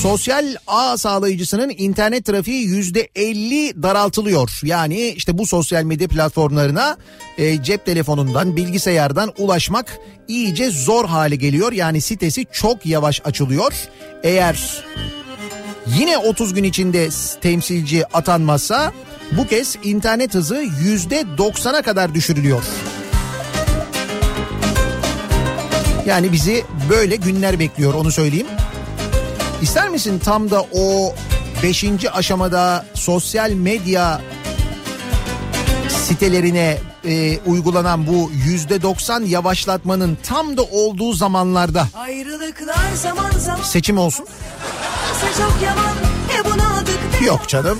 sosyal 0.00 0.56
ağ 0.66 0.96
sağlayıcısının 0.96 1.72
internet 1.78 2.24
trafiği 2.24 2.66
yüzde 2.66 3.08
elli 3.14 3.82
daraltılıyor. 3.82 4.60
Yani 4.62 5.08
işte 5.08 5.38
bu 5.38 5.46
sosyal 5.46 5.82
medya 5.82 6.08
platformlarına 6.08 6.96
e, 7.38 7.62
cep 7.62 7.86
telefonundan 7.86 8.56
bilgisayardan 8.56 9.32
ulaşmak 9.38 9.98
iyice 10.28 10.70
zor 10.70 11.04
hale 11.04 11.36
geliyor. 11.36 11.72
Yani 11.72 12.00
sitesi 12.00 12.46
çok 12.52 12.86
yavaş 12.86 13.20
açılıyor. 13.24 13.72
Eğer 14.22 14.84
yine 15.86 16.18
30 16.18 16.54
gün 16.54 16.64
içinde 16.64 17.08
temsilci 17.40 18.06
atanmazsa 18.06 18.92
bu 19.32 19.46
kez 19.46 19.76
internet 19.84 20.34
hızı 20.34 20.64
yüzde 20.82 21.20
90'a 21.20 21.82
kadar 21.82 22.14
düşürülüyor. 22.14 22.62
Yani 26.06 26.32
bizi 26.32 26.64
böyle 26.90 27.16
günler 27.16 27.58
bekliyor 27.58 27.94
onu 27.94 28.12
söyleyeyim. 28.12 28.46
İster 29.62 29.88
misin 29.88 30.18
tam 30.18 30.50
da 30.50 30.62
o 30.72 31.14
5. 31.62 31.84
aşamada 32.12 32.86
sosyal 32.94 33.50
medya 33.50 34.20
sitelerine 36.04 36.78
e, 37.04 37.38
uygulanan 37.46 38.06
bu 38.06 38.30
%90 38.30 39.24
yavaşlatmanın 39.26 40.18
tam 40.22 40.56
da 40.56 40.62
olduğu 40.62 41.12
zamanlarda 41.12 41.88
zaman 42.94 43.30
zaman 43.30 43.62
seçim 43.62 43.98
olsun? 43.98 44.26
yaman 45.64 45.94
E 47.22 47.24
Yok 47.24 47.48
canım. 47.48 47.78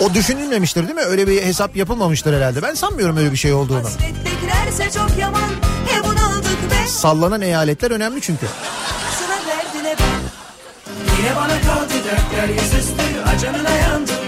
O 0.00 0.14
düşünülmemiştir 0.14 0.82
değil 0.82 0.94
mi? 0.94 1.02
Öyle 1.02 1.26
bir 1.26 1.42
hesap 1.42 1.76
yapılmamıştır 1.76 2.34
herhalde. 2.36 2.62
Ben 2.62 2.74
sanmıyorum 2.74 3.16
öyle 3.16 3.32
bir 3.32 3.36
şey 3.36 3.52
olduğunu. 3.52 3.88
Yaman 5.20 5.50
E 5.94 6.88
Sallanan 6.88 7.40
eyaletler 7.40 7.90
önemli 7.90 8.20
çünkü. 8.20 8.46
Yine 11.18 11.36
bana 11.36 11.60
kaldı 11.60 11.92
dertler 12.04 12.48
yüzüstü 12.48 13.02
Acanına 13.26 13.70
küstü 13.70 14.19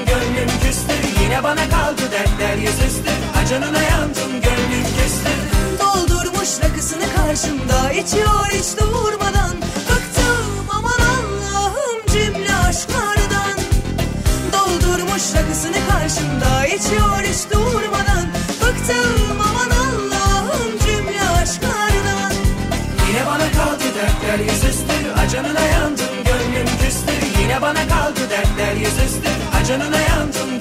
Yine 1.23 1.43
bana 1.43 1.69
kaldı 1.71 2.03
dertler 2.13 2.57
yüzüstü 2.57 3.11
Acanına 3.43 3.83
yandım 3.83 4.33
gönlüm 4.33 4.85
küstü 4.99 5.33
Doldurmuş 5.81 6.49
rakısını 6.65 7.05
karşımda 7.17 7.93
içiyor 7.93 8.47
hiç 8.51 8.81
durmadan. 8.81 9.57
Bıktım 9.89 10.67
aman 10.71 11.01
Allah'ım 11.15 11.99
cümle 12.13 12.55
aşklardan. 12.55 13.57
Doldurmuş 14.53 15.23
rakısını 15.35 15.77
karşımda 15.91 16.67
içiyor 16.67 17.23
hiç 17.23 17.53
durmadan. 17.53 18.27
Bıktım 18.63 19.41
aman 19.41 19.71
Allah'ım 19.71 20.79
cümle 20.87 21.23
aşklardan. 21.43 22.33
Yine 23.09 23.27
bana 23.27 23.53
kaldı 23.53 23.85
dertler 23.97 24.39
yüzüstü 24.53 24.95
Acanına 25.27 25.61
yandım 25.61 26.15
gönlüm 26.25 26.67
küstü. 26.83 27.13
Yine 27.43 27.63
bana 27.63 27.89
kaldı 27.89 28.21
dertler 28.31 28.75
yüzüstü 28.77 29.29
Acanına 29.61 30.01
yandım 30.01 30.52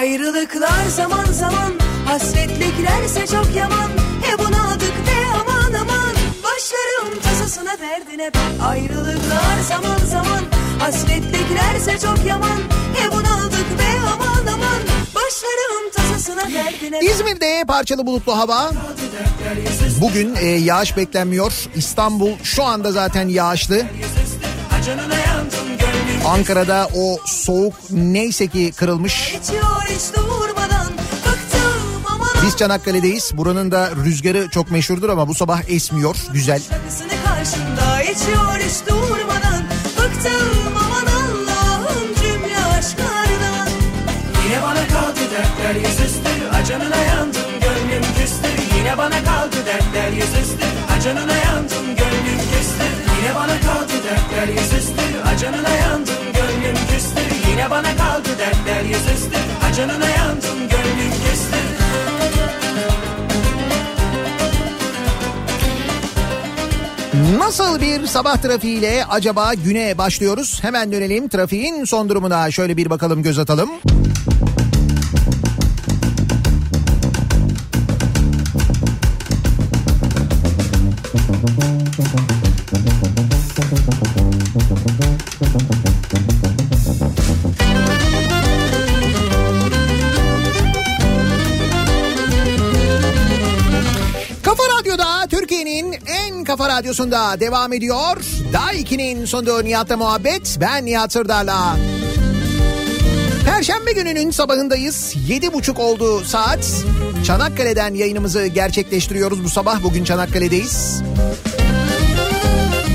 Ayrılıklar 0.00 0.86
zaman 0.96 1.24
zaman 1.24 1.72
Hasretliklerse 2.06 3.26
çok 3.26 3.56
yaman. 3.56 3.90
E 4.32 4.38
bunadık 4.38 5.06
de 5.06 5.26
aman 5.34 5.72
aman. 5.72 6.14
Başlarım 6.44 7.20
tasasına 7.22 7.78
derdine 7.78 8.30
ben. 8.34 8.64
Ayrılıklar 8.64 9.60
zaman 9.68 9.98
zaman 9.98 10.40
Hasretliklerse 10.78 11.98
çok 12.06 12.26
yaman. 12.26 12.60
E 13.04 13.12
bunadık 13.12 13.78
be 13.78 14.00
aman 14.12 14.30
derdine 16.54 17.00
İzmir'de 17.00 17.64
parçalı 17.66 18.06
bulutlu 18.06 18.38
hava. 18.38 18.70
Bugün 20.00 20.34
e, 20.34 20.46
yağış 20.46 20.96
beklenmiyor. 20.96 21.52
İstanbul 21.74 22.32
şu 22.42 22.64
anda 22.64 22.92
zaten 22.92 23.28
yağışlı. 23.28 23.82
Acınına 24.78 25.14
yandım 25.14 25.69
Ankara'da 26.26 26.88
o 26.96 27.18
soğuk 27.26 27.74
neyse 27.90 28.46
ki 28.46 28.72
kırılmış. 28.76 29.36
Biz 32.42 32.56
Çanakkale'deyiz. 32.56 33.30
Buranın 33.34 33.70
da 33.70 33.90
rüzgarı 34.04 34.48
çok 34.50 34.70
meşhurdur 34.70 35.08
ama 35.08 35.28
bu 35.28 35.34
sabah 35.34 35.62
esmiyor. 35.68 36.16
Güzel. 36.32 36.60
Şarkısını 36.70 37.12
karşımda 37.24 38.02
içiyor 38.02 38.58
hiç 38.58 38.88
durmadan 38.88 39.62
Bıktım 39.98 40.76
aman 40.76 41.06
Allah'ım 41.06 42.14
cümle 42.22 42.58
aşklardan 42.78 43.68
Yine 44.44 44.62
bana 44.62 44.88
kaldı 44.88 45.20
dertler 45.32 45.74
yüzüstü 45.74 46.30
Acınına 46.54 46.96
yandım 46.96 47.50
gönlüm 47.60 48.02
küstü 48.02 48.76
Yine 48.78 48.98
bana 48.98 49.24
kaldı 49.24 49.56
dertler 49.66 50.12
yüzüstü 50.12 50.66
Acınına 50.96 51.36
yandım 51.36 51.86
gönlüm 51.86 52.40
küstü 52.52 52.86
Yine 53.18 53.34
bana 53.34 53.60
kaldı 53.60 53.92
dertler 54.04 54.48
yüzüstü 54.62 54.89
Acınına 55.40 55.74
yandım 55.74 56.14
gönlüm 56.34 56.76
küstü 56.94 57.50
Yine 57.50 57.70
bana 57.70 57.96
kaldı 57.96 58.28
dertler 58.38 58.82
yüzüstü 58.82 59.38
Acınına 59.70 60.08
yandım 60.08 60.58
gönlüm 60.58 61.12
küstü 61.30 61.56
Nasıl 67.38 67.80
bir 67.80 68.06
sabah 68.06 68.36
trafiğiyle 68.36 69.04
acaba 69.04 69.54
güne 69.54 69.98
başlıyoruz? 69.98 70.58
Hemen 70.62 70.92
dönelim 70.92 71.28
trafiğin 71.28 71.84
son 71.84 72.08
durumuna 72.08 72.50
şöyle 72.50 72.76
bir 72.76 72.90
bakalım 72.90 73.22
göz 73.22 73.38
atalım. 73.38 73.70
Radyosunda 96.80 97.40
devam 97.40 97.72
ediyor. 97.72 98.16
Daha 98.52 98.74
2'nin 98.74 99.24
sonunda 99.24 99.62
Nihat'la 99.62 99.96
muhabbet. 99.96 100.58
Ben 100.60 100.86
Nihat 100.86 101.12
Sırdar'la. 101.12 101.76
Perşembe 103.44 103.92
gününün 103.92 104.30
sabahındayız. 104.30 105.14
Yedi 105.28 105.52
buçuk 105.52 105.78
oldu 105.78 106.24
saat. 106.24 106.84
Çanakkale'den 107.26 107.94
yayınımızı 107.94 108.46
gerçekleştiriyoruz 108.46 109.44
bu 109.44 109.48
sabah. 109.48 109.82
Bugün 109.82 110.04
Çanakkale'deyiz. 110.04 111.02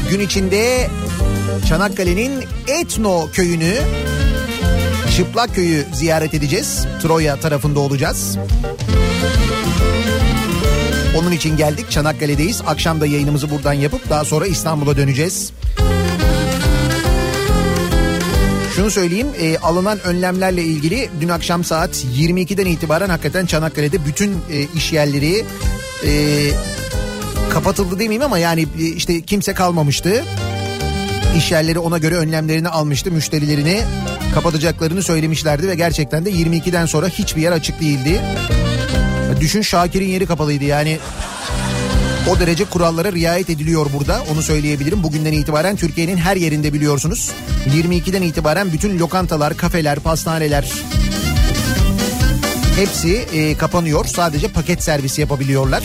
Gün 0.10 0.20
içinde 0.20 0.88
Çanakkale'nin 1.70 2.44
Etno 2.68 3.30
köyünü, 3.34 3.74
Çıplak 5.18 5.56
köyü 5.56 5.86
ziyaret 5.94 6.34
edeceğiz. 6.34 6.86
Troya 7.02 7.40
tarafında 7.40 7.80
olacağız. 7.80 8.38
Onun 11.16 11.32
için 11.32 11.58
geldik 11.58 11.92
Çanakkale'deyiz. 11.92 12.62
Akşam 12.68 13.02
da 13.02 13.06
yayınımızı 13.06 13.52
buradan 13.52 13.74
yapıp 13.74 14.10
daha 14.10 14.26
sonra 14.26 14.48
İstanbul'a 14.48 14.98
döneceğiz. 14.98 15.52
Şunu 18.76 18.92
söyleyeyim 18.92 19.28
e, 19.40 19.58
alınan 19.58 20.00
önlemlerle 20.00 20.64
ilgili 20.64 21.10
dün 21.22 21.30
akşam 21.30 21.64
saat 21.64 22.06
22'den 22.18 22.66
itibaren 22.66 23.10
hakikaten 23.10 23.46
Çanakkale'de 23.46 24.06
bütün 24.06 24.32
e, 24.32 24.68
iş 24.76 24.94
yerleri 24.94 25.46
e, 26.06 26.12
kapatıldı 27.50 27.94
demeyeyim 27.94 28.24
ama 28.24 28.38
yani 28.38 28.68
e, 28.80 28.84
işte 28.84 29.22
kimse 29.22 29.54
kalmamıştı. 29.54 30.24
İş 31.38 31.52
yerleri 31.52 31.80
ona 31.80 31.98
göre 31.98 32.16
önlemlerini 32.16 32.70
almıştı. 32.70 33.12
Müşterilerini 33.12 33.82
kapatacaklarını 34.34 35.04
söylemişlerdi 35.04 35.68
ve 35.68 35.76
gerçekten 35.76 36.26
de 36.26 36.32
22'den 36.32 36.86
sonra 36.86 37.08
hiçbir 37.08 37.42
yer 37.42 37.52
açık 37.52 37.82
değildi. 37.82 38.22
Düşün 39.40 39.62
Şakir'in 39.62 40.08
yeri 40.08 40.26
kapalıydı 40.26 40.64
yani. 40.64 41.00
O 42.30 42.40
derece 42.40 42.66
kurallara 42.66 43.12
riayet 43.12 43.50
ediliyor 43.50 43.86
burada 43.94 44.24
onu 44.34 44.42
söyleyebilirim. 44.42 45.04
Bugünden 45.04 45.34
itibaren 45.34 45.76
Türkiye'nin 45.76 46.18
her 46.18 46.36
yerinde 46.36 46.74
biliyorsunuz. 46.74 47.32
22'den 47.78 48.22
itibaren 48.22 48.74
bütün 48.74 49.00
lokantalar, 49.00 49.58
kafeler, 49.58 50.00
pastaneler 50.00 50.66
hepsi 52.76 53.16
e, 53.34 53.58
kapanıyor. 53.58 54.06
Sadece 54.06 54.48
paket 54.48 54.84
servisi 54.84 55.22
yapabiliyorlar. 55.22 55.84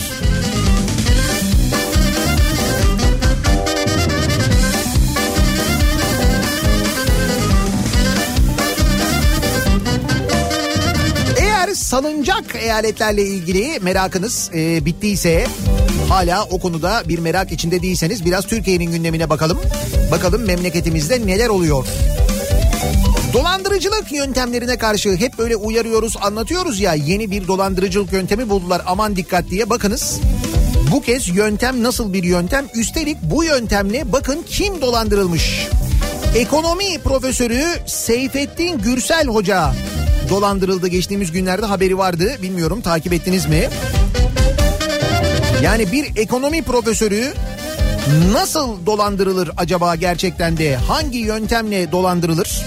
Salıncak 11.91 12.55
eyaletlerle 12.55 13.23
ilgili 13.23 13.79
merakınız 13.79 14.49
e, 14.53 14.85
bittiyse 14.85 15.47
hala 16.09 16.43
o 16.43 16.59
konuda 16.59 17.03
bir 17.07 17.19
merak 17.19 17.51
içinde 17.51 17.81
değilseniz 17.81 18.25
biraz 18.25 18.47
Türkiye'nin 18.47 18.91
gündemine 18.91 19.29
bakalım. 19.29 19.59
Bakalım 20.11 20.45
memleketimizde 20.45 21.27
neler 21.27 21.47
oluyor. 21.49 21.87
Dolandırıcılık 23.33 24.11
yöntemlerine 24.11 24.77
karşı 24.77 25.15
hep 25.15 25.37
böyle 25.37 25.55
uyarıyoruz, 25.55 26.17
anlatıyoruz 26.21 26.79
ya 26.79 26.93
yeni 26.93 27.31
bir 27.31 27.47
dolandırıcılık 27.47 28.13
yöntemi 28.13 28.49
buldular. 28.49 28.81
Aman 28.85 29.15
dikkat 29.15 29.49
diye 29.49 29.69
bakınız. 29.69 30.19
Bu 30.91 31.01
kez 31.01 31.29
yöntem 31.29 31.83
nasıl 31.83 32.13
bir 32.13 32.23
yöntem? 32.23 32.65
Üstelik 32.75 33.17
bu 33.21 33.43
yöntemle 33.43 34.11
bakın 34.11 34.45
kim 34.49 34.81
dolandırılmış. 34.81 35.67
Ekonomi 36.35 36.99
profesörü 36.99 37.63
Seyfettin 37.85 38.77
Gürsel 38.77 39.27
Hoca 39.27 39.73
dolandırıldı 40.31 40.87
geçtiğimiz 40.87 41.31
günlerde 41.31 41.65
haberi 41.65 41.97
vardı. 41.97 42.37
Bilmiyorum 42.41 42.81
takip 42.81 43.13
ettiniz 43.13 43.45
mi? 43.45 43.69
Yani 45.63 45.91
bir 45.91 46.11
ekonomi 46.15 46.61
profesörü 46.61 47.33
nasıl 48.33 48.85
dolandırılır 48.85 49.51
acaba 49.57 49.95
gerçekten 49.95 50.57
de? 50.57 50.75
Hangi 50.75 51.17
yöntemle 51.17 51.91
dolandırılır? 51.91 52.61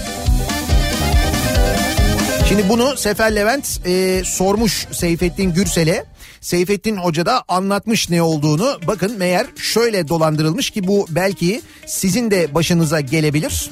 Şimdi 2.49 2.69
bunu 2.69 2.97
Sefer 2.97 3.35
Levent 3.35 3.79
e, 3.85 4.21
sormuş 4.25 4.87
Seyfettin 4.91 5.53
Gürsel'e. 5.53 6.05
Seyfettin 6.41 6.97
Hoca 6.97 7.25
da 7.25 7.43
anlatmış 7.47 8.09
ne 8.09 8.21
olduğunu. 8.21 8.79
Bakın 8.87 9.17
meğer 9.17 9.47
şöyle 9.55 10.07
dolandırılmış 10.07 10.69
ki 10.69 10.87
bu 10.87 11.07
belki 11.09 11.61
sizin 11.87 12.31
de 12.31 12.53
başınıza 12.55 12.99
gelebilir. 12.99 13.71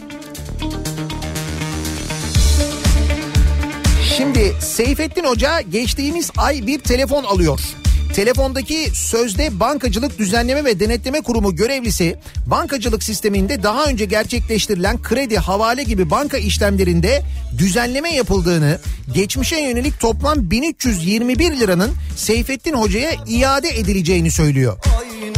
Şimdi 4.17 4.53
Seyfettin 4.59 5.23
Hoca 5.23 5.61
geçtiğimiz 5.61 6.31
ay 6.37 6.67
bir 6.67 6.79
telefon 6.79 7.23
alıyor. 7.23 7.59
Telefondaki 8.13 8.89
sözde 8.93 9.59
bankacılık 9.59 10.19
düzenleme 10.19 10.65
ve 10.65 10.79
denetleme 10.79 11.21
kurumu 11.21 11.55
görevlisi 11.55 12.15
bankacılık 12.45 13.03
sisteminde 13.03 13.63
daha 13.63 13.85
önce 13.85 14.05
gerçekleştirilen 14.05 15.01
kredi, 15.01 15.37
havale 15.37 15.83
gibi 15.83 16.09
banka 16.09 16.37
işlemlerinde 16.37 17.21
düzenleme 17.57 18.13
yapıldığını, 18.13 18.79
geçmişe 19.13 19.59
yönelik 19.59 19.99
toplam 19.99 20.51
1321 20.51 21.59
liranın 21.59 21.91
Seyfettin 22.15 22.73
Hoca'ya 22.73 23.11
iade 23.27 23.69
edileceğini 23.69 24.31
söylüyor. 24.31 24.77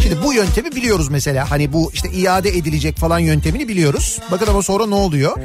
Şimdi 0.01 0.23
bu 0.23 0.33
yöntemi 0.33 0.75
biliyoruz 0.75 1.09
mesela. 1.09 1.51
Hani 1.51 1.73
bu 1.73 1.91
işte 1.93 2.09
iade 2.11 2.49
edilecek 2.49 2.97
falan 2.97 3.19
yöntemini 3.19 3.67
biliyoruz. 3.67 4.19
Bakın 4.31 4.47
ama 4.47 4.61
sonra 4.61 4.85
ne 4.85 4.95
oluyor? 4.95 5.37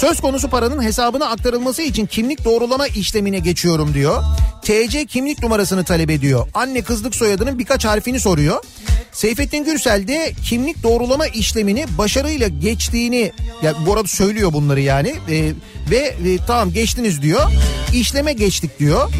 Söz 0.00 0.20
konusu 0.20 0.48
paranın 0.48 0.82
hesabına 0.82 1.26
aktarılması 1.26 1.82
için 1.82 2.06
kimlik 2.06 2.44
doğrulama 2.44 2.86
işlemine 2.86 3.38
geçiyorum 3.38 3.94
diyor. 3.94 4.22
TC 4.62 5.06
kimlik 5.06 5.42
numarasını 5.42 5.84
talep 5.84 6.10
ediyor. 6.10 6.48
Anne 6.54 6.82
kızlık 6.82 7.14
soyadının 7.14 7.58
birkaç 7.58 7.84
harfini 7.84 8.20
soruyor. 8.20 8.64
Seyfettin 9.12 9.64
Gürsel 9.64 10.08
de 10.08 10.32
kimlik 10.44 10.82
doğrulama 10.82 11.26
işlemini 11.26 11.86
başarıyla 11.98 12.48
geçtiğini 12.48 13.32
ya 13.62 13.74
bu 13.86 13.92
arada 13.92 14.08
söylüyor 14.08 14.52
bunları 14.52 14.80
yani 14.80 15.14
Ee, 15.30 15.52
ve 15.90 15.96
e, 15.96 16.38
tamam 16.46 16.72
geçtiniz 16.72 17.22
diyor. 17.22 17.50
İşleme 17.94 18.32
geçtik 18.32 18.78
diyor. 18.78 19.10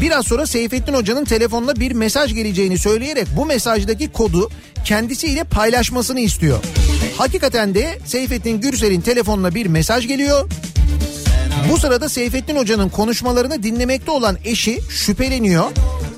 Biraz 0.00 0.26
sonra 0.26 0.46
Seyfettin 0.46 0.94
Hoca'nın 0.94 1.24
telefonuna 1.24 1.76
bir 1.76 1.92
mesaj 1.92 2.34
geleceğini 2.34 2.78
söyleyerek 2.78 3.26
bu 3.36 3.46
mesajdaki 3.46 4.12
kodu 4.12 4.50
kendisiyle 4.84 5.44
paylaşmasını 5.44 6.20
istiyor. 6.20 6.58
Hakikaten 7.18 7.74
de 7.74 7.98
Seyfettin 8.04 8.60
Gürsel'in 8.60 9.00
telefonuna 9.00 9.54
bir 9.54 9.66
mesaj 9.66 10.08
geliyor. 10.08 10.50
Bu 11.70 11.78
sırada 11.78 12.08
Seyfettin 12.08 12.56
Hoca'nın 12.56 12.88
konuşmalarını 12.88 13.62
dinlemekte 13.62 14.10
olan 14.10 14.38
eşi 14.44 14.80
şüpheleniyor. 14.90 15.64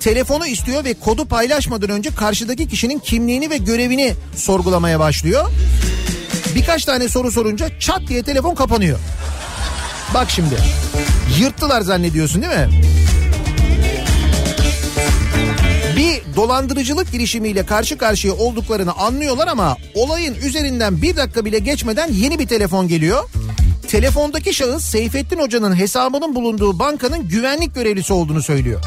Telefonu 0.01 0.47
istiyor 0.47 0.85
ve 0.85 0.95
kodu 0.95 1.27
paylaşmadan 1.27 1.91
önce 1.91 2.11
karşıdaki 2.11 2.69
kişinin 2.69 2.99
kimliğini 2.99 3.51
ve 3.51 3.57
görevini 3.57 4.15
sorgulamaya 4.37 5.01
başlıyor. 5.01 5.51
Birkaç 6.55 6.85
tane 6.85 7.09
soru 7.09 7.33
sorunca 7.33 7.79
çat 7.79 8.01
diye 8.09 8.23
telefon 8.23 8.55
kapanıyor. 8.55 8.99
Bak 10.15 10.31
şimdi 10.31 10.55
yırttılar 11.39 11.81
zannediyorsun 11.81 12.43
değil 12.43 12.53
mi? 12.53 12.69
Bir 15.97 16.37
dolandırıcılık 16.37 17.13
girişimiyle 17.13 17.67
karşı 17.67 17.99
karşıya 17.99 18.35
olduklarını 18.35 18.93
anlıyorlar 18.93 19.49
ama 19.49 19.77
olayın 19.95 20.35
üzerinden 20.35 21.03
bir 21.03 21.17
dakika 21.17 21.45
bile 21.45 21.59
geçmeden 21.59 22.13
yeni 22.13 22.39
bir 22.39 22.47
telefon 22.47 22.89
geliyor. 22.89 23.25
Telefondaki 23.89 24.55
şahıs 24.55 24.85
Seyfettin 24.85 25.39
Hoca'nın 25.39 25.77
hesabının 25.77 26.35
bulunduğu 26.35 26.79
bankanın 26.79 27.29
güvenlik 27.29 27.75
görevlisi 27.75 28.13
olduğunu 28.13 28.43
söylüyor. 28.43 28.81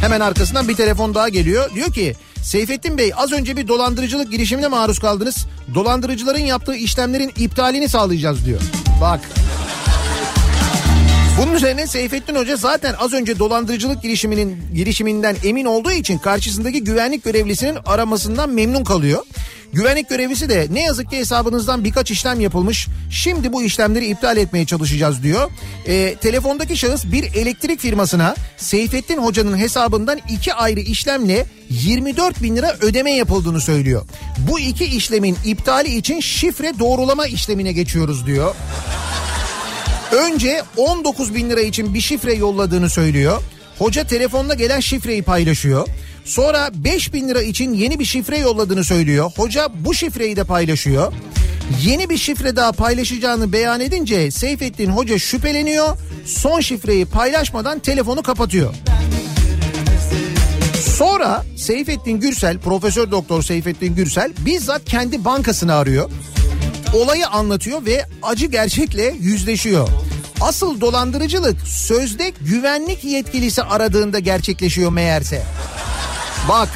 Hemen 0.00 0.20
arkasından 0.20 0.68
bir 0.68 0.76
telefon 0.76 1.14
daha 1.14 1.28
geliyor. 1.28 1.74
Diyor 1.74 1.92
ki 1.92 2.14
Seyfettin 2.42 2.98
Bey 2.98 3.12
az 3.16 3.32
önce 3.32 3.56
bir 3.56 3.68
dolandırıcılık 3.68 4.30
girişimine 4.30 4.68
maruz 4.68 4.98
kaldınız. 4.98 5.46
Dolandırıcıların 5.74 6.38
yaptığı 6.38 6.76
işlemlerin 6.76 7.32
iptalini 7.36 7.88
sağlayacağız 7.88 8.46
diyor. 8.46 8.60
Bak. 9.00 9.20
Bunun 11.44 11.54
üzerine 11.54 11.86
Seyfettin 11.86 12.34
Hoca 12.34 12.56
zaten 12.56 12.94
az 12.98 13.12
önce 13.12 13.38
dolandırıcılık 13.38 14.02
girişiminin 14.02 14.62
girişiminden 14.74 15.36
emin 15.44 15.64
olduğu 15.64 15.90
için 15.90 16.18
karşısındaki 16.18 16.84
güvenlik 16.84 17.24
görevlisinin 17.24 17.78
aramasından 17.86 18.50
memnun 18.50 18.84
kalıyor. 18.84 19.22
Güvenlik 19.72 20.08
görevlisi 20.08 20.48
de 20.48 20.66
ne 20.70 20.82
yazık 20.82 21.10
ki 21.10 21.16
hesabınızdan 21.16 21.84
birkaç 21.84 22.10
işlem 22.10 22.40
yapılmış. 22.40 22.88
Şimdi 23.10 23.52
bu 23.52 23.62
işlemleri 23.62 24.06
iptal 24.06 24.36
etmeye 24.36 24.66
çalışacağız 24.66 25.22
diyor. 25.22 25.50
E, 25.86 26.14
telefondaki 26.14 26.76
şahıs 26.76 27.04
bir 27.04 27.24
elektrik 27.24 27.80
firmasına 27.80 28.34
Seyfettin 28.56 29.18
Hoca'nın 29.18 29.58
hesabından 29.58 30.20
iki 30.30 30.54
ayrı 30.54 30.80
işlemle 30.80 31.46
24 31.70 32.42
bin 32.42 32.56
lira 32.56 32.76
ödeme 32.80 33.12
yapıldığını 33.12 33.60
söylüyor. 33.60 34.02
Bu 34.50 34.60
iki 34.60 34.84
işlemin 34.84 35.36
iptali 35.44 35.96
için 35.96 36.20
şifre 36.20 36.78
doğrulama 36.78 37.26
işlemine 37.26 37.72
geçiyoruz 37.72 38.26
diyor. 38.26 38.54
Önce 40.14 40.62
19 40.76 41.34
bin 41.34 41.50
lira 41.50 41.60
için 41.60 41.94
bir 41.94 42.00
şifre 42.00 42.34
yolladığını 42.34 42.90
söylüyor. 42.90 43.42
Hoca 43.78 44.06
telefonda 44.06 44.54
gelen 44.54 44.80
şifreyi 44.80 45.22
paylaşıyor. 45.22 45.88
Sonra 46.24 46.70
5 46.74 47.12
bin 47.14 47.28
lira 47.28 47.42
için 47.42 47.72
yeni 47.72 47.98
bir 47.98 48.04
şifre 48.04 48.38
yolladığını 48.38 48.84
söylüyor. 48.84 49.30
Hoca 49.36 49.68
bu 49.74 49.94
şifreyi 49.94 50.36
de 50.36 50.44
paylaşıyor. 50.44 51.12
Yeni 51.82 52.10
bir 52.10 52.18
şifre 52.18 52.56
daha 52.56 52.72
paylaşacağını 52.72 53.52
beyan 53.52 53.80
edince 53.80 54.30
Seyfettin 54.30 54.90
Hoca 54.90 55.18
şüpheleniyor. 55.18 55.96
Son 56.26 56.60
şifreyi 56.60 57.06
paylaşmadan 57.06 57.78
telefonu 57.78 58.22
kapatıyor. 58.22 58.74
Sonra 60.96 61.44
Seyfettin 61.56 62.20
Gürsel, 62.20 62.58
Profesör 62.58 63.10
Doktor 63.10 63.42
Seyfettin 63.42 63.94
Gürsel 63.94 64.32
bizzat 64.46 64.84
kendi 64.84 65.24
bankasını 65.24 65.74
arıyor. 65.74 66.10
Olayı 66.94 67.26
anlatıyor 67.26 67.86
ve 67.86 68.06
acı 68.22 68.46
gerçekle 68.46 69.14
yüzleşiyor. 69.20 69.88
Asıl 70.40 70.80
dolandırıcılık 70.80 71.60
sözde 71.68 72.32
güvenlik 72.40 73.04
yetkilisi 73.04 73.62
aradığında 73.62 74.18
gerçekleşiyor 74.18 74.92
meğerse. 74.92 75.42
Bak 76.48 76.68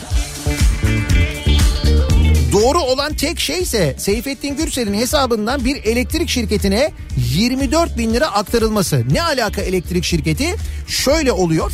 Doğru 2.53 2.79
olan 2.79 3.15
tek 3.15 3.41
şey 3.41 3.63
ise 3.63 3.95
Seyfettin 3.99 4.57
Gürsel'in 4.57 4.95
hesabından 4.95 5.65
bir 5.65 5.85
elektrik 5.85 6.29
şirketine 6.29 6.93
24 7.17 7.99
bin 7.99 8.15
lira 8.15 8.27
aktarılması. 8.27 9.05
Ne 9.13 9.23
alaka 9.23 9.61
elektrik 9.61 10.05
şirketi? 10.05 10.57
Şöyle 10.87 11.33
oluyor. 11.33 11.73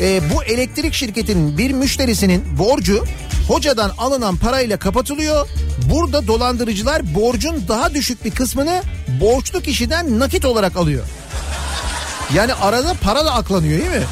E, 0.00 0.20
bu 0.34 0.44
elektrik 0.44 0.94
şirketinin 0.94 1.58
bir 1.58 1.70
müşterisinin 1.70 2.58
borcu 2.58 3.04
hocadan 3.48 3.90
alınan 3.98 4.36
parayla 4.36 4.78
kapatılıyor. 4.78 5.48
Burada 5.90 6.26
dolandırıcılar 6.26 7.14
borcun 7.14 7.64
daha 7.68 7.94
düşük 7.94 8.24
bir 8.24 8.30
kısmını 8.30 8.82
borçlu 9.20 9.60
kişiden 9.60 10.18
nakit 10.18 10.44
olarak 10.44 10.76
alıyor. 10.76 11.04
Yani 12.34 12.54
arada 12.54 12.94
para 13.02 13.24
da 13.24 13.34
aklanıyor 13.34 13.78
değil 13.78 13.90
mi? 13.90 14.06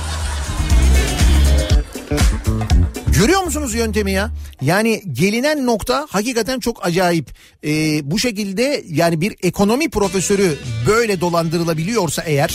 Görüyor 3.18 3.42
musunuz 3.42 3.74
yöntemi 3.74 4.12
ya? 4.12 4.30
Yani 4.62 5.02
gelinen 5.12 5.66
nokta 5.66 6.06
hakikaten 6.10 6.60
çok 6.60 6.86
acayip. 6.86 7.30
Ee, 7.64 8.00
bu 8.10 8.18
şekilde 8.18 8.84
yani 8.88 9.20
bir 9.20 9.36
ekonomi 9.42 9.90
profesörü 9.90 10.58
böyle 10.86 11.20
dolandırılabiliyorsa 11.20 12.22
eğer... 12.22 12.54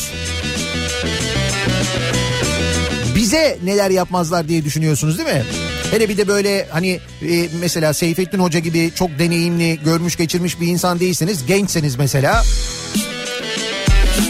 Bize 3.16 3.60
neler 3.64 3.90
yapmazlar 3.90 4.48
diye 4.48 4.66
düşünüyorsunuz 4.66 5.18
değil 5.18 5.30
mi? 5.30 5.44
Hele 5.92 6.10
bir 6.10 6.18
de 6.18 6.28
böyle 6.28 6.68
hani 6.72 7.00
e, 7.22 7.48
mesela 7.60 7.94
Seyfettin 7.94 8.40
Hoca 8.40 8.60
gibi 8.60 8.92
çok 8.96 9.20
deneyimli, 9.20 9.80
görmüş 9.86 10.16
geçirmiş 10.16 10.62
bir 10.62 10.68
insan 10.68 11.00
değilseniz, 11.00 11.46
gençseniz 11.46 11.96
mesela 11.96 12.44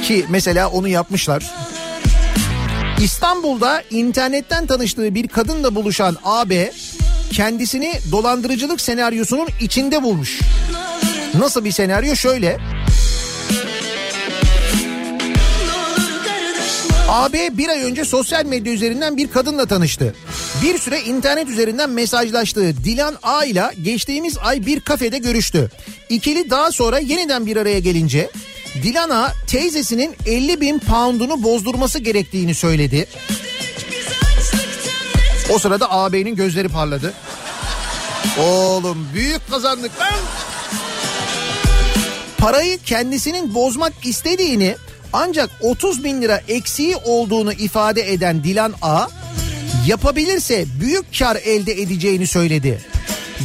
ki 0.03 0.25
mesela 0.29 0.69
onu 0.69 0.87
yapmışlar. 0.87 1.53
İstanbul'da 3.03 3.83
internetten 3.91 4.67
tanıştığı 4.67 5.15
bir 5.15 5.27
kadınla 5.27 5.75
buluşan 5.75 6.17
AB 6.23 6.71
kendisini 7.31 7.93
dolandırıcılık 8.11 8.81
senaryosunun 8.81 9.47
içinde 9.61 10.03
bulmuş. 10.03 10.39
Nasıl 11.39 11.65
bir 11.65 11.71
senaryo? 11.71 12.15
Şöyle. 12.15 12.57
AB 17.09 17.57
bir 17.57 17.69
ay 17.69 17.83
önce 17.83 18.05
sosyal 18.05 18.45
medya 18.45 18.73
üzerinden 18.73 19.17
bir 19.17 19.27
kadınla 19.27 19.65
tanıştı. 19.65 20.15
Bir 20.63 20.77
süre 20.77 21.01
internet 21.01 21.49
üzerinden 21.49 21.89
mesajlaştığı 21.89 22.83
Dilan 22.83 23.15
A 23.23 23.45
ile 23.45 23.63
geçtiğimiz 23.83 24.37
ay 24.37 24.65
bir 24.65 24.79
kafede 24.79 25.17
görüştü. 25.17 25.71
İkili 26.09 26.49
daha 26.49 26.71
sonra 26.71 26.99
yeniden 26.99 27.45
bir 27.45 27.57
araya 27.57 27.79
gelince 27.79 28.29
Dilan'a 28.81 29.33
teyzesinin 29.47 30.15
50 30.25 30.61
bin 30.61 30.79
poundunu 30.79 31.43
bozdurması 31.43 31.99
gerektiğini 31.99 32.55
söyledi. 32.55 33.07
O 35.53 35.59
sırada 35.59 35.91
ağabeyinin 35.91 36.35
gözleri 36.35 36.69
parladı. 36.69 37.13
Oğlum 38.39 39.07
büyük 39.13 39.49
kazandık 39.49 39.99
lan. 39.99 40.13
Parayı 42.37 42.79
kendisinin 42.85 43.55
bozmak 43.55 43.93
istediğini 44.03 44.75
ancak 45.13 45.49
30 45.61 46.03
bin 46.03 46.21
lira 46.21 46.41
eksiği 46.47 46.95
olduğunu 46.95 47.53
ifade 47.53 48.13
eden 48.13 48.43
Dilan 48.43 48.73
A 48.81 49.07
yapabilirse 49.87 50.65
büyük 50.79 51.19
kar 51.19 51.35
elde 51.35 51.81
edeceğini 51.81 52.27
söyledi. 52.27 52.81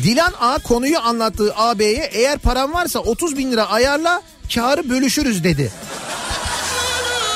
Dilan 0.03 0.33
A 0.41 0.59
konuyu 0.59 0.99
anlattığı 0.99 1.55
AB'ye 1.57 2.11
eğer 2.12 2.38
param 2.38 2.73
varsa 2.73 2.99
30 2.99 3.38
bin 3.38 3.53
lira 3.53 3.71
ayarla 3.71 4.23
karı 4.54 4.90
bölüşürüz 4.90 5.44
dedi. 5.44 5.72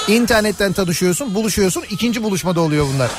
İnternetten 0.08 0.72
tanışıyorsun, 0.72 1.34
buluşuyorsun. 1.34 1.84
ikinci 1.90 2.22
buluşmada 2.22 2.60
oluyor 2.60 2.86
bunlar. 2.94 3.10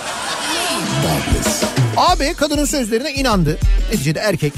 Abi 1.97 2.33
kadının 2.33 2.65
sözlerine 2.65 3.13
inandı. 3.13 3.57
Neticede 3.91 4.19
erkek. 4.19 4.53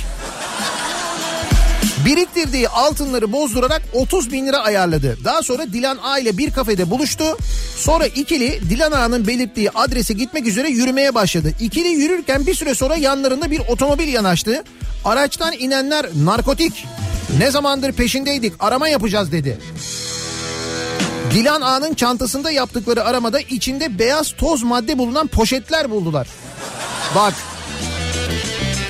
Biriktirdiği 2.05 2.69
altınları 2.69 3.31
bozdurarak 3.31 3.81
30 3.93 4.31
bin 4.31 4.47
lira 4.47 4.57
ayarladı. 4.57 5.17
Daha 5.23 5.43
sonra 5.43 5.73
Dilan 5.73 5.97
A 6.03 6.19
ile 6.19 6.37
bir 6.37 6.51
kafede 6.51 6.89
buluştu. 6.89 7.37
Sonra 7.77 8.05
ikili 8.05 8.69
Dilan 8.69 8.91
A'nın 8.91 9.27
belirttiği 9.27 9.71
adrese 9.71 10.13
gitmek 10.13 10.47
üzere 10.47 10.69
yürümeye 10.69 11.15
başladı. 11.15 11.51
İkili 11.59 11.87
yürürken 11.87 12.47
bir 12.47 12.53
süre 12.53 12.75
sonra 12.75 12.95
yanlarında 12.95 13.51
bir 13.51 13.59
otomobil 13.59 14.07
yanaştı. 14.07 14.63
Araçtan 15.05 15.53
inenler 15.59 16.05
narkotik, 16.23 16.85
ne 17.37 17.51
zamandır 17.51 17.91
peşindeydik 17.91 18.53
arama 18.59 18.89
yapacağız 18.89 19.31
dedi. 19.31 19.57
Dilan 21.31 21.61
A'nın 21.61 21.93
çantasında 21.93 22.51
yaptıkları 22.51 23.03
aramada 23.03 23.39
içinde 23.39 23.99
beyaz 23.99 24.31
toz 24.31 24.63
madde 24.63 24.97
bulunan 24.97 25.27
poşetler 25.27 25.91
buldular. 25.91 26.27
Bak 27.15 27.33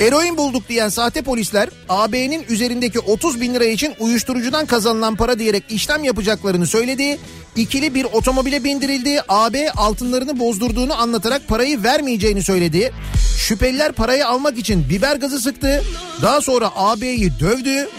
Eroin 0.02 0.38
bulduk 0.38 0.69
diyen 0.69 0.89
sahte 0.89 1.21
polisler 1.21 1.69
AB'nin 1.89 2.45
üzerindeki 2.50 3.00
30 3.00 3.41
bin 3.41 3.54
lira 3.54 3.65
için 3.65 3.93
uyuşturucudan 4.00 4.65
kazanılan 4.65 5.15
para 5.15 5.39
diyerek 5.39 5.63
işlem 5.69 6.04
yapacaklarını 6.04 6.67
söyledi. 6.67 7.17
İkili 7.56 7.95
bir 7.95 8.04
otomobile 8.04 8.63
bindirildi. 8.63 9.21
AB 9.28 9.71
altınlarını 9.71 10.39
bozdurduğunu 10.39 11.02
anlatarak 11.02 11.48
parayı 11.48 11.84
vermeyeceğini 11.84 12.43
söyledi. 12.43 12.91
Şüpheliler 13.38 13.91
parayı 13.91 14.28
almak 14.28 14.58
için 14.58 14.89
biber 14.89 15.15
gazı 15.15 15.39
sıktı. 15.39 15.84
Daha 16.21 16.41
sonra 16.41 16.71
AB'yi 16.76 17.39
dövdü. 17.39 17.89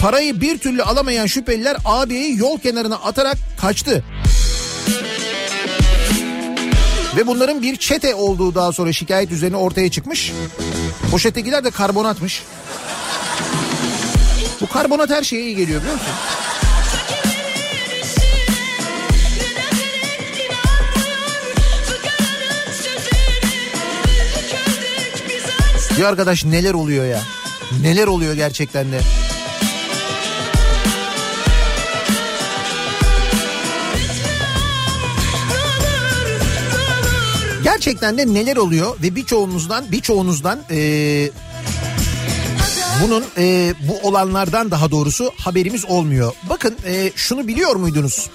Parayı 0.00 0.40
bir 0.40 0.58
türlü 0.58 0.82
alamayan 0.82 1.26
şüpheliler 1.26 1.76
AB'yi 1.84 2.38
yol 2.38 2.58
kenarına 2.58 2.96
atarak 2.96 3.36
kaçtı. 3.60 4.04
Ve 7.16 7.26
bunların 7.26 7.62
bir 7.62 7.76
çete 7.76 8.14
olduğu 8.14 8.54
daha 8.54 8.72
sonra 8.72 8.92
şikayet 8.92 9.32
üzerine 9.32 9.56
ortaya 9.56 9.90
çıkmış. 9.90 10.32
Poşettekiler 11.10 11.64
de 11.64 11.70
karbonatmış. 11.70 12.42
Bu 14.60 14.66
karbonat 14.66 15.10
her 15.10 15.22
şeye 15.22 15.42
iyi 15.42 15.56
geliyor 15.56 15.80
biliyor 15.80 15.94
musun? 15.94 16.12
Ya 26.00 26.08
arkadaş 26.08 26.44
neler 26.44 26.74
oluyor 26.74 27.06
ya? 27.06 27.22
Neler 27.82 28.06
oluyor 28.06 28.34
gerçekten 28.34 28.92
de? 28.92 29.00
Gerçekten 37.76 38.18
de 38.18 38.34
neler 38.34 38.56
oluyor 38.56 38.96
ve 39.02 39.14
birçoğunuzdan 39.14 39.92
birçoğunuzdan 39.92 40.60
e, 40.70 41.30
bunun 43.02 43.24
e, 43.38 43.74
bu 43.88 44.08
olanlardan 44.08 44.70
daha 44.70 44.90
doğrusu 44.90 45.32
haberimiz 45.36 45.84
olmuyor. 45.84 46.32
Bakın 46.48 46.76
e, 46.86 47.12
şunu 47.16 47.48
biliyor 47.48 47.76
muydunuz? 47.76 48.30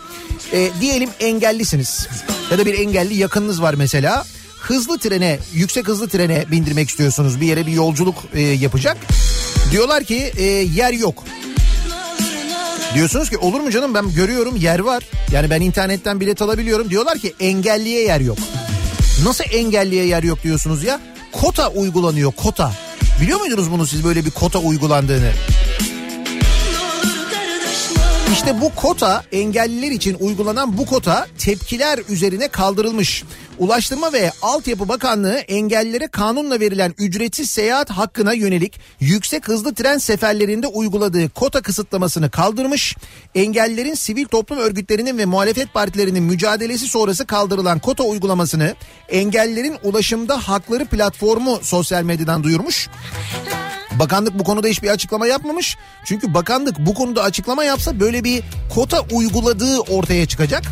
E, 0.53 0.69
diyelim 0.81 1.09
engellisiniz 1.19 2.07
ya 2.51 2.57
da 2.57 2.65
bir 2.65 2.79
engelli 2.79 3.13
yakınınız 3.13 3.61
var 3.61 3.73
mesela. 3.73 4.25
Hızlı 4.59 4.99
trene, 4.99 5.39
yüksek 5.53 5.87
hızlı 5.87 6.09
trene 6.09 6.45
bindirmek 6.51 6.89
istiyorsunuz. 6.89 7.41
Bir 7.41 7.45
yere 7.45 7.67
bir 7.67 7.71
yolculuk 7.71 8.15
e, 8.33 8.41
yapacak. 8.41 8.97
Diyorlar 9.71 10.03
ki 10.03 10.31
e, 10.37 10.43
yer 10.45 10.93
yok. 10.93 11.23
Diyorsunuz 12.95 13.29
ki 13.29 13.37
olur 13.37 13.59
mu 13.59 13.71
canım 13.71 13.93
ben 13.93 14.13
görüyorum 14.13 14.55
yer 14.55 14.79
var. 14.79 15.03
Yani 15.31 15.49
ben 15.49 15.61
internetten 15.61 16.19
bilet 16.19 16.41
alabiliyorum. 16.41 16.89
Diyorlar 16.89 17.17
ki 17.17 17.33
engelliye 17.39 18.01
yer 18.01 18.19
yok. 18.19 18.37
Nasıl 19.23 19.43
engelliye 19.51 20.05
yer 20.05 20.23
yok 20.23 20.43
diyorsunuz 20.43 20.83
ya? 20.83 20.99
Kota 21.31 21.69
uygulanıyor 21.69 22.31
kota. 22.31 22.71
Biliyor 23.21 23.39
muydunuz 23.39 23.71
bunu 23.71 23.87
siz 23.87 24.03
böyle 24.03 24.25
bir 24.25 24.31
kota 24.31 24.59
uygulandığını? 24.59 25.31
İşte 28.33 28.61
bu 28.61 28.75
kota 28.75 29.23
engelliler 29.31 29.91
için 29.91 30.17
uygulanan 30.19 30.77
bu 30.77 30.85
kota 30.85 31.27
tepkiler 31.37 31.99
üzerine 32.09 32.47
kaldırılmış. 32.47 33.23
Ulaştırma 33.61 34.13
ve 34.13 34.31
Altyapı 34.41 34.89
Bakanlığı 34.89 35.37
engellilere 35.37 36.07
kanunla 36.07 36.59
verilen 36.59 36.93
ücretsiz 36.97 37.49
seyahat 37.49 37.89
hakkına 37.89 38.33
yönelik 38.33 38.79
yüksek 38.99 39.47
hızlı 39.47 39.73
tren 39.73 39.97
seferlerinde 39.97 40.67
uyguladığı 40.67 41.29
kota 41.29 41.61
kısıtlamasını 41.61 42.29
kaldırmış. 42.29 42.95
Engellilerin 43.35 43.93
sivil 43.93 44.25
toplum 44.25 44.57
örgütlerinin 44.57 45.17
ve 45.17 45.25
muhalefet 45.25 45.73
partilerinin 45.73 46.23
mücadelesi 46.23 46.87
sonrası 46.87 47.25
kaldırılan 47.25 47.79
kota 47.79 48.03
uygulamasını 48.03 48.75
engellilerin 49.09 49.77
ulaşımda 49.83 50.37
hakları 50.47 50.85
platformu 50.85 51.59
sosyal 51.61 52.03
medyadan 52.03 52.43
duyurmuş. 52.43 52.89
Bakanlık 53.99 54.39
bu 54.39 54.43
konuda 54.43 54.67
hiçbir 54.67 54.89
açıklama 54.89 55.27
yapmamış. 55.27 55.77
Çünkü 56.05 56.33
bakanlık 56.33 56.79
bu 56.79 56.93
konuda 56.93 57.23
açıklama 57.23 57.63
yapsa 57.63 57.99
böyle 57.99 58.23
bir 58.23 58.43
kota 58.75 59.05
uyguladığı 59.11 59.79
ortaya 59.79 60.25
çıkacak. 60.25 60.63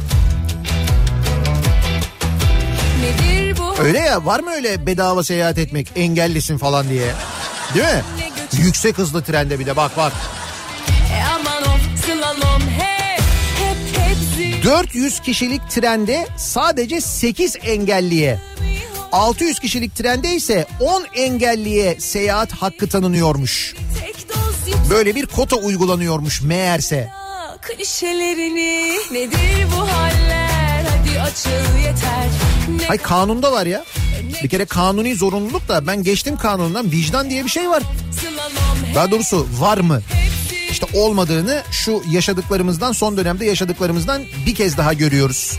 Öyle 3.80 4.00
ya 4.00 4.26
var 4.26 4.40
mı 4.40 4.52
öyle 4.52 4.86
bedava 4.86 5.24
seyahat 5.24 5.58
etmek 5.58 5.88
engellisin 5.96 6.58
falan 6.58 6.90
diye. 6.90 7.12
Değil 7.74 7.86
mi? 7.86 8.04
Yüksek 8.54 8.98
hızlı 8.98 9.24
trende 9.24 9.60
bir 9.60 9.66
de 9.66 9.76
bak 9.76 9.98
bak. 9.98 10.14
E 11.14 11.24
aman 11.24 11.64
of 11.64 12.06
slalom 12.06 12.62
hep 12.62 13.22
hep 13.60 13.78
hepsi 14.08 14.64
400 14.64 15.20
kişilik 15.20 15.70
trende 15.70 16.28
sadece 16.38 17.02
8 17.02 17.56
engelliye 17.64 18.40
600 19.12 19.60
kişilik 19.60 19.96
trende 19.96 20.36
ise 20.36 20.66
10 20.80 21.06
engelliye 21.16 22.00
seyahat 22.00 22.52
hakkı 22.52 22.88
tanınıyormuş. 22.90 23.76
Böyle 24.90 25.16
bir 25.16 25.26
kota 25.26 25.56
uygulanıyormuş 25.56 26.42
meğerse. 26.42 27.10
klişelerini 27.62 28.96
nedir 29.12 29.68
bu 29.78 29.82
haller 29.82 30.86
hadi 30.90 31.22
açıl 31.22 31.78
yeter 31.78 32.30
Hay 32.88 32.98
kanunda 32.98 33.52
var 33.52 33.66
ya. 33.66 33.86
Bir 34.44 34.50
kere 34.50 34.66
kanuni 34.66 35.16
zorunluluk 35.16 35.68
da 35.68 35.88
ben 35.88 36.04
geçtim 36.04 36.38
kanundan 36.38 36.92
vicdan 36.92 37.30
diye 37.30 37.46
bir 37.46 37.50
şey 37.50 37.70
var. 37.70 37.84
Daha 38.96 39.12
doğrusu 39.12 39.48
var 39.60 39.78
mı? 39.78 40.02
İşte 40.72 40.86
olmadığını 40.94 41.64
şu 41.72 42.04
yaşadıklarımızdan 42.12 42.92
son 42.92 43.18
dönemde 43.18 43.46
yaşadıklarımızdan 43.46 44.22
bir 44.46 44.56
kez 44.56 44.78
daha 44.78 44.94
görüyoruz. 44.94 45.58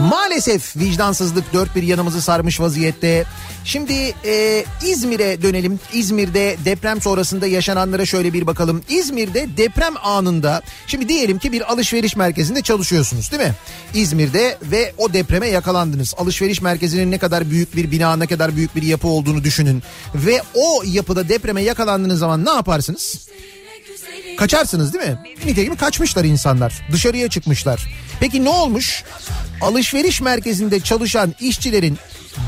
Maalesef 0.00 0.76
vicdansızlık 0.76 1.52
dört 1.52 1.76
bir 1.76 1.82
yanımızı 1.82 2.22
sarmış 2.22 2.60
vaziyette. 2.60 3.24
Şimdi 3.64 4.14
e, 4.24 4.64
İzmir'e 4.86 5.42
dönelim. 5.42 5.80
İzmir'de 5.92 6.56
deprem 6.64 7.00
sonrasında 7.00 7.46
yaşananlara 7.46 8.06
şöyle 8.06 8.32
bir 8.32 8.46
bakalım. 8.46 8.82
İzmir'de 8.88 9.56
deprem 9.56 9.94
anında 10.02 10.62
şimdi 10.86 11.08
diyelim 11.08 11.38
ki 11.38 11.52
bir 11.52 11.72
alışveriş 11.72 12.16
merkezinde 12.16 12.62
çalışıyorsunuz 12.62 13.32
değil 13.32 13.42
mi? 13.42 13.54
İzmir'de 13.94 14.58
ve 14.62 14.94
o 14.98 15.12
depreme 15.12 15.48
yakalandınız. 15.48 16.14
Alışveriş 16.18 16.60
merkezinin 16.60 17.10
ne 17.10 17.18
kadar 17.18 17.50
büyük 17.50 17.76
bir 17.76 17.90
bina 17.90 18.16
ne 18.16 18.26
kadar 18.26 18.56
büyük 18.56 18.76
bir 18.76 18.82
yapı 18.82 19.08
olduğunu 19.08 19.44
düşünün. 19.44 19.82
Ve 20.14 20.42
o 20.54 20.82
yapıda 20.86 21.28
depreme 21.28 21.62
yakalandığınız 21.62 22.18
zaman 22.18 22.44
ne 22.44 22.50
yaparsınız? 22.50 23.28
Kaçarsınız 24.40 24.94
değil 24.94 25.04
mi? 25.04 25.18
Nitekim 25.44 25.76
kaçmışlar 25.76 26.24
insanlar. 26.24 26.86
Dışarıya 26.92 27.28
çıkmışlar. 27.28 27.88
Peki 28.20 28.44
ne 28.44 28.48
olmuş? 28.48 29.04
Alışveriş 29.60 30.20
merkezinde 30.20 30.80
çalışan 30.80 31.34
işçilerin 31.40 31.98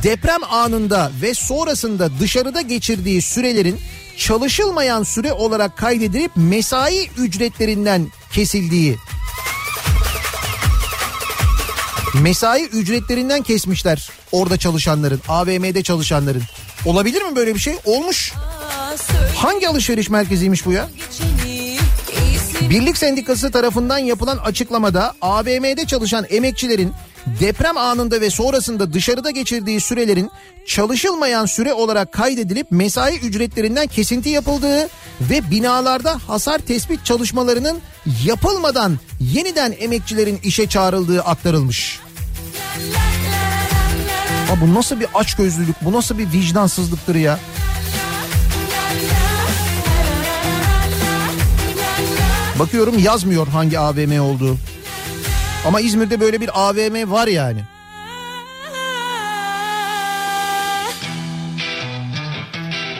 deprem 0.02 0.44
anında 0.44 1.10
ve 1.22 1.34
sonrasında 1.34 2.10
dışarıda 2.20 2.60
geçirdiği 2.60 3.22
sürelerin 3.22 3.80
çalışılmayan 4.18 5.02
süre 5.02 5.32
olarak 5.32 5.76
kaydedilip 5.76 6.32
mesai 6.36 7.10
ücretlerinden 7.18 8.06
kesildiği 8.32 8.96
mesai 12.14 12.64
ücretlerinden 12.64 13.42
kesmişler 13.42 14.10
orada 14.32 14.56
çalışanların, 14.56 15.20
AVM'de 15.28 15.82
çalışanların. 15.82 16.42
Olabilir 16.84 17.22
mi 17.22 17.36
böyle 17.36 17.54
bir 17.54 17.60
şey? 17.60 17.76
Olmuş. 17.84 18.32
Hangi 19.36 19.68
alışveriş 19.68 20.08
merkeziymiş 20.10 20.66
bu 20.66 20.72
ya? 20.72 20.88
iyisi 21.46 21.61
Birlik 22.60 22.98
Sendikası 22.98 23.50
tarafından 23.50 23.98
yapılan 23.98 24.36
açıklamada 24.36 25.14
AVM'de 25.20 25.86
çalışan 25.86 26.26
emekçilerin 26.30 26.92
deprem 27.40 27.76
anında 27.76 28.20
ve 28.20 28.30
sonrasında 28.30 28.92
dışarıda 28.92 29.30
geçirdiği 29.30 29.80
sürelerin 29.80 30.30
çalışılmayan 30.66 31.46
süre 31.46 31.72
olarak 31.72 32.12
kaydedilip 32.12 32.70
mesai 32.70 33.18
ücretlerinden 33.18 33.86
kesinti 33.86 34.28
yapıldığı 34.28 34.88
ve 35.20 35.50
binalarda 35.50 36.18
hasar 36.26 36.58
tespit 36.58 37.04
çalışmalarının 37.04 37.80
yapılmadan 38.24 38.98
yeniden 39.20 39.74
emekçilerin 39.78 40.40
işe 40.42 40.68
çağrıldığı 40.68 41.22
aktarılmış. 41.22 42.00
Ha 44.48 44.60
bu 44.60 44.74
nasıl 44.74 45.00
bir 45.00 45.06
açgözlülük, 45.14 45.76
bu 45.84 45.92
nasıl 45.92 46.18
bir 46.18 46.32
vicdansızlıktır 46.32 47.14
ya? 47.14 47.38
Bakıyorum 52.62 52.98
yazmıyor 52.98 53.46
hangi 53.46 53.78
AVM 53.78 54.20
olduğu. 54.20 54.56
Ama 55.66 55.80
İzmir'de 55.80 56.20
böyle 56.20 56.40
bir 56.40 56.50
AVM 56.54 57.10
var 57.10 57.26
yani. 57.26 57.60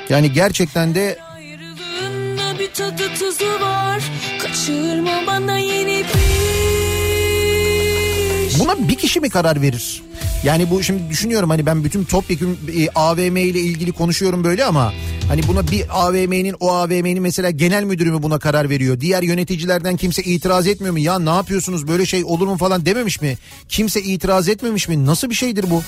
Yani 0.09 0.33
gerçekten 0.33 0.95
de 0.95 1.19
bir 2.59 2.73
tadı 2.75 3.09
tuzu 3.19 3.61
var 3.61 4.03
Kaçırma 4.39 5.27
bana 5.27 5.59
yeni 5.59 5.99
bir 5.99 6.23
buna 8.59 8.89
bir 8.89 8.95
kişi 8.95 9.21
mi 9.21 9.31
karar 9.31 9.63
verir? 9.63 10.03
Yani 10.45 10.71
bu 10.71 10.83
şimdi 10.83 11.11
düşünüyorum 11.11 11.51
hani 11.51 11.67
ben 11.67 11.85
bütün 11.85 12.05
topyekun 12.05 12.59
e, 12.77 12.89
AVM 12.95 13.37
ile 13.37 13.61
ilgili 13.61 13.93
konuşuyorum 13.93 14.45
böyle 14.45 14.65
ama 14.65 14.93
hani 15.33 15.49
buna 15.49 15.71
bir 15.71 15.85
AVM'nin 15.91 16.55
o 16.61 16.73
AVM'nin 16.73 17.23
mesela 17.23 17.51
genel 17.51 17.85
müdürü 17.85 18.13
mü 18.13 18.23
buna 18.23 18.39
karar 18.39 18.71
veriyor? 18.71 19.01
Diğer 19.01 19.23
yöneticilerden 19.23 19.97
kimse 19.97 20.23
itiraz 20.23 20.67
etmiyor 20.67 20.93
mu? 20.93 20.99
Ya 20.99 21.19
ne 21.19 21.31
yapıyorsunuz 21.31 21.89
böyle 21.89 22.07
şey 22.07 22.25
olur 22.25 22.47
mu 22.47 22.57
falan 22.57 22.87
dememiş 22.87 23.21
mi? 23.21 23.39
Kimse 23.69 24.03
itiraz 24.03 24.49
etmemiş 24.49 24.89
mi? 24.89 25.07
Nasıl 25.07 25.31
bir 25.31 25.35
şeydir 25.35 25.71
bu? 25.71 25.83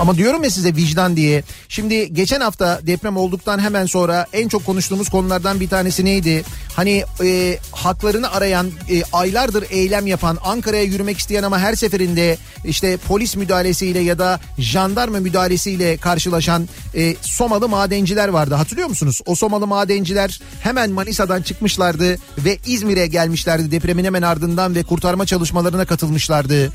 Ama 0.00 0.16
diyorum 0.16 0.44
ya 0.44 0.50
size 0.50 0.76
vicdan 0.76 1.16
diye. 1.16 1.42
Şimdi 1.68 2.14
geçen 2.14 2.40
hafta 2.40 2.80
deprem 2.86 3.16
olduktan 3.16 3.58
hemen 3.58 3.86
sonra 3.86 4.26
en 4.32 4.48
çok 4.48 4.66
konuştuğumuz 4.66 5.08
konulardan 5.08 5.60
bir 5.60 5.68
tanesi 5.68 6.04
neydi? 6.04 6.44
Hani 6.76 7.04
e, 7.24 7.58
haklarını 7.72 8.32
arayan, 8.32 8.66
e, 8.90 9.02
aylardır 9.12 9.64
eylem 9.70 10.06
yapan, 10.06 10.38
Ankara'ya 10.44 10.82
yürümek 10.82 11.18
isteyen 11.18 11.42
ama 11.42 11.58
her 11.58 11.74
seferinde 11.74 12.38
işte 12.64 12.96
polis 12.96 13.36
müdahalesiyle 13.36 13.98
ya 13.98 14.18
da 14.18 14.40
jandarma 14.58 15.20
müdahalesiyle 15.20 15.96
karşılaşan 15.96 16.68
e, 16.94 17.16
Somalı 17.20 17.68
madenciler 17.68 18.28
vardı. 18.28 18.54
Hatırlıyor 18.54 18.88
musunuz? 18.88 19.20
O 19.26 19.34
Somalı 19.34 19.66
madenciler 19.66 20.40
hemen 20.60 20.90
Manisa'dan 20.90 21.42
çıkmışlardı 21.42 22.16
ve 22.38 22.58
İzmir'e 22.66 23.06
gelmişlerdi 23.06 23.70
depremin 23.70 24.04
hemen 24.04 24.22
ardından 24.22 24.74
ve 24.74 24.82
kurtarma 24.82 25.26
çalışmalarına 25.26 25.84
katılmışlardı. 25.84 26.72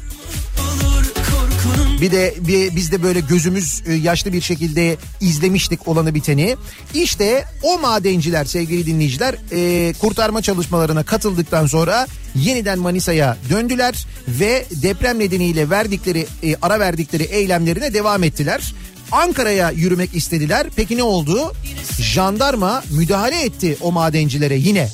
Bir 2.04 2.12
de 2.12 2.34
bir, 2.39 2.76
biz 2.76 2.91
de 2.91 3.04
böyle 3.04 3.20
gözümüz 3.20 3.84
e, 3.88 3.93
yaşlı 3.93 4.34
bir 4.34 4.41
şekilde 4.41 4.97
izlemiştik 5.22 5.88
olanı 5.88 6.16
biteni. 6.16 6.56
İşte 6.93 7.45
o 7.62 7.80
madenciler 7.80 8.45
sevgili 8.45 8.86
dinleyiciler 8.86 9.36
e, 9.51 9.93
kurtarma 9.93 10.41
çalışmalarına 10.41 11.04
katıldıktan 11.04 11.66
sonra 11.66 12.08
yeniden 12.36 12.80
Manisa'ya 12.80 13.38
döndüler 13.49 14.06
ve 14.28 14.66
deprem 14.72 15.20
nedeniyle 15.20 15.70
verdikleri 15.70 16.28
e, 16.43 16.56
ara 16.62 16.80
verdikleri 16.80 17.24
eylemlerine 17.24 17.93
devam 17.93 18.24
ettiler. 18.24 18.74
Ankara'ya 19.12 19.72
yürümek 19.72 20.16
istediler. 20.16 20.68
Peki 20.76 20.97
ne 20.97 21.04
oldu? 21.04 21.54
Jandarma 21.99 22.84
müdahale 22.91 23.43
etti 23.43 23.78
o 23.82 23.91
madencilere 23.91 24.56
yine. 24.56 24.89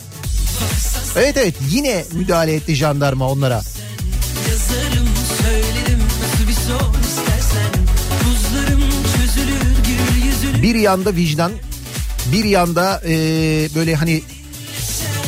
Evet 1.15 1.37
evet 1.37 1.55
yine 1.69 2.05
müdahale 2.13 2.53
etti 2.53 2.75
jandarma 2.75 3.29
onlara. 3.29 3.61
Yazarım 4.49 5.07
söylerim 5.41 5.78
Bir 10.63 10.75
yanda 10.75 11.15
vicdan, 11.15 11.51
bir 12.31 12.43
yanda 12.43 13.01
e, 13.07 13.13
böyle 13.75 13.95
hani 13.95 14.21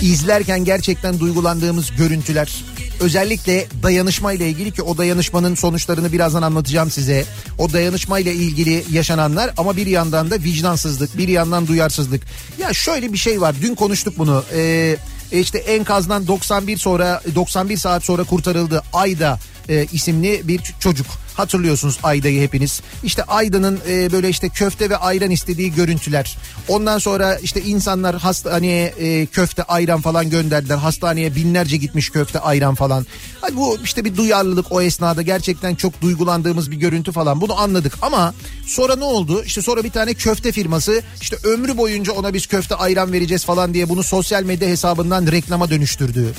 izlerken 0.02 0.66
gerçekten 0.66 1.20
duygulandığımız 1.20 1.96
görüntüler. 1.96 2.64
Özellikle 3.00 3.68
dayanışma 3.84 4.34
ile 4.34 4.50
ilgili 4.50 4.72
ki 4.72 4.82
o 4.82 4.98
dayanışmanın 4.98 5.56
sonuçlarını 5.56 6.12
birazdan 6.12 6.42
anlatacağım 6.42 6.92
size. 6.92 7.26
O 7.58 7.74
dayanışma 7.74 8.20
ile 8.20 8.34
ilgili 8.34 8.84
yaşananlar 8.92 9.54
ama 9.58 9.78
bir 9.78 9.88
yandan 9.88 10.32
da 10.32 10.36
vicdansızlık, 10.36 11.18
bir 11.18 11.28
yandan 11.28 11.68
duyarsızlık. 11.68 12.22
Ya 12.58 12.74
şöyle 12.74 13.14
bir 13.14 13.18
şey 13.18 13.42
var. 13.42 13.56
Dün 13.62 13.76
konuştuk 13.76 14.18
bunu. 14.18 14.44
Ee, 14.54 14.98
işte 15.32 15.58
enkazdan 15.58 16.28
91 16.28 16.78
sonra 16.78 17.22
91 17.36 17.78
saat 17.78 18.04
sonra 18.04 18.24
kurtarıldı 18.24 18.84
Ayda 18.94 19.40
e, 19.70 19.86
isimli 19.94 20.48
bir 20.48 20.62
çocuk. 20.80 21.08
Hatırlıyorsunuz 21.34 22.00
Ayda'yı 22.04 22.42
hepiniz. 22.42 22.82
İşte 23.04 23.24
Ayda'nın 23.24 23.80
e, 23.90 24.12
böyle 24.12 24.30
işte 24.30 24.50
köfte 24.50 24.90
ve 24.90 24.98
ayran 24.98 25.32
istediği 25.32 25.74
görüntüler. 25.74 26.38
Ondan 26.68 26.98
sonra 26.98 27.36
işte 27.36 27.62
insanlar 27.62 28.16
hastaneye 28.16 28.86
e, 28.88 29.26
köfte 29.26 29.64
ayran 29.64 30.02
falan 30.02 30.30
gönderdiler. 30.30 30.78
Hastaneye 30.78 31.36
binlerce 31.36 31.78
gitmiş 31.78 32.10
köfte 32.10 32.40
ayran 32.40 32.76
falan. 32.76 33.06
Hadi 33.42 33.56
bu 33.56 33.78
işte 33.84 34.06
bir 34.06 34.16
duyarlılık 34.16 34.72
o 34.72 34.82
esnada 34.82 35.22
gerçekten 35.22 35.76
çok 35.76 36.02
duygulandığımız 36.02 36.72
bir 36.72 36.78
görüntü 36.78 37.12
falan. 37.12 37.42
Bunu 37.42 37.60
anladık 37.60 37.94
ama 38.02 38.34
sonra 38.66 38.96
ne 38.96 39.04
oldu? 39.04 39.44
İşte 39.46 39.62
sonra 39.62 39.84
bir 39.84 39.92
tane 39.92 40.14
köfte 40.14 40.52
firması 40.52 41.02
işte 41.22 41.38
ömrü 41.44 41.78
boyunca 41.78 42.14
ona 42.14 42.34
biz 42.34 42.48
köfte 42.48 42.76
ayran 42.76 43.14
vereceğiz 43.14 43.46
falan 43.46 43.74
diye 43.74 43.90
bunu 43.90 44.04
sosyal 44.04 44.44
medya 44.44 44.68
hesabından 44.70 45.28
reklama 45.28 45.70
dönüştürdü. 45.70 46.34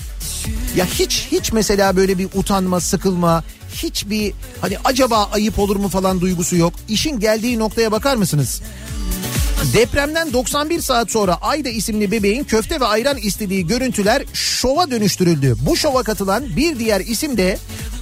Ya 0.76 0.84
hiç 0.84 1.28
hiç 1.32 1.52
mesela 1.52 1.96
böyle 1.96 2.18
bir 2.18 2.28
utanma, 2.34 2.80
sıkılma, 2.80 3.44
hiç 3.74 4.10
bir 4.10 4.32
hani 4.60 4.76
acaba 4.84 5.28
ayıp 5.32 5.58
olur 5.58 5.76
mu 5.76 5.88
falan 5.88 6.20
duygusu 6.20 6.56
yok. 6.56 6.72
İşin 6.88 7.20
geldiği 7.20 7.58
noktaya 7.58 7.92
bakar 7.92 8.16
mısınız? 8.16 8.62
Depremden 9.74 10.32
91 10.32 10.80
saat 10.80 11.10
sonra 11.10 11.34
Ayda 11.34 11.68
isimli 11.68 12.10
bebeğin 12.10 12.44
köfte 12.44 12.80
ve 12.80 12.84
ayran 12.84 13.16
istediği 13.16 13.66
görüntüler 13.66 14.22
şova 14.32 14.90
dönüştürüldü. 14.90 15.56
Bu 15.60 15.76
şova 15.76 16.02
katılan 16.02 16.56
bir 16.56 16.78
diğer 16.78 17.00
isim 17.00 17.36
de 17.36 17.58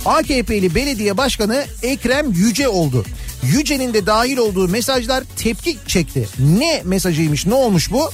AKP'li 0.07 0.75
belediye 0.75 1.17
başkanı 1.17 1.65
Ekrem 1.83 2.33
Yüce 2.33 2.69
oldu. 2.69 3.05
Yüce'nin 3.43 3.95
de 3.95 4.07
dahil 4.07 4.37
olduğu 4.37 4.69
mesajlar 4.69 5.25
tepki 5.37 5.77
çekti. 5.87 6.29
Ne 6.39 6.83
mesajıymış 6.85 7.47
ne 7.47 7.55
olmuş 7.55 7.91
bu? 7.93 8.11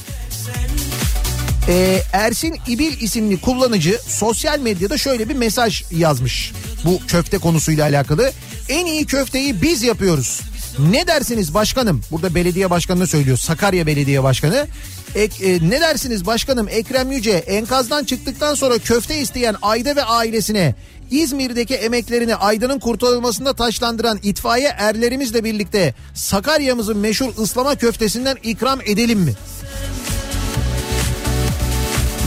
Ee, 1.69 2.01
Ersin 2.13 2.55
İbil 2.67 3.01
isimli 3.01 3.41
kullanıcı 3.41 3.99
sosyal 4.07 4.59
medyada 4.59 4.97
şöyle 4.97 5.29
bir 5.29 5.35
mesaj 5.35 5.83
yazmış. 5.91 6.53
Bu 6.85 6.99
köfte 7.07 7.37
konusuyla 7.37 7.85
alakalı. 7.85 8.31
En 8.69 8.85
iyi 8.85 9.05
köfteyi 9.05 9.61
biz 9.61 9.83
yapıyoruz. 9.83 10.41
Ne 10.79 11.07
dersiniz 11.07 11.53
başkanım? 11.53 12.01
Burada 12.11 12.35
belediye 12.35 12.69
başkanını 12.69 13.07
söylüyor. 13.07 13.37
Sakarya 13.37 13.87
Belediye 13.87 14.23
Başkanı. 14.23 14.67
Ek, 15.15 15.45
e, 15.45 15.69
ne 15.69 15.81
dersiniz 15.81 16.25
başkanım 16.25 16.67
Ekrem 16.69 17.11
Yüce 17.11 17.31
enkazdan 17.31 18.03
çıktıktan 18.03 18.55
sonra 18.55 18.77
köfte 18.77 19.17
isteyen 19.17 19.55
Ayda 19.61 19.95
ve 19.95 20.03
ailesine 20.03 20.75
İzmir'deki 21.11 21.75
emeklerini 21.75 22.35
Aydın'ın 22.35 22.79
kurtarılmasında 22.79 23.53
taşlandıran 23.53 24.19
itfaiye 24.23 24.67
erlerimizle 24.77 25.43
birlikte 25.43 25.93
Sakarya'mızın 26.13 26.97
meşhur 26.97 27.37
ıslama 27.37 27.75
köftesinden 27.75 28.37
ikram 28.43 28.79
edelim 28.85 29.19
mi? 29.19 29.33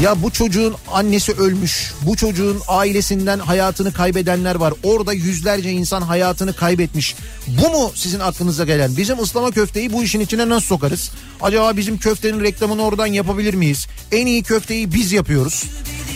Ya 0.03 0.23
bu 0.23 0.31
çocuğun 0.31 0.75
annesi 0.93 1.33
ölmüş. 1.33 1.93
Bu 2.03 2.17
çocuğun 2.17 2.61
ailesinden 2.69 3.39
hayatını 3.39 3.93
kaybedenler 3.93 4.55
var. 4.55 4.75
Orada 4.83 5.13
yüzlerce 5.13 5.71
insan 5.71 6.03
hayatını 6.03 6.53
kaybetmiş. 6.53 7.17
Bu 7.49 7.71
mu 7.71 7.93
sizin 7.95 8.21
aklınıza 8.21 8.65
gelen? 8.65 8.97
Bizim 8.97 9.23
ıslama 9.23 9.51
köfteyi 9.51 9.93
bu 9.93 10.03
işin 10.03 10.21
içine 10.21 10.49
nasıl 10.49 10.67
sokarız? 10.67 11.11
Acaba 11.41 11.77
bizim 11.77 11.99
köftenin 11.99 12.41
reklamını 12.41 12.83
oradan 12.83 13.07
yapabilir 13.07 13.55
miyiz? 13.55 13.87
En 14.13 14.27
iyi 14.27 14.43
köfteyi 14.43 14.93
biz 14.93 15.13
yapıyoruz. 15.13 15.65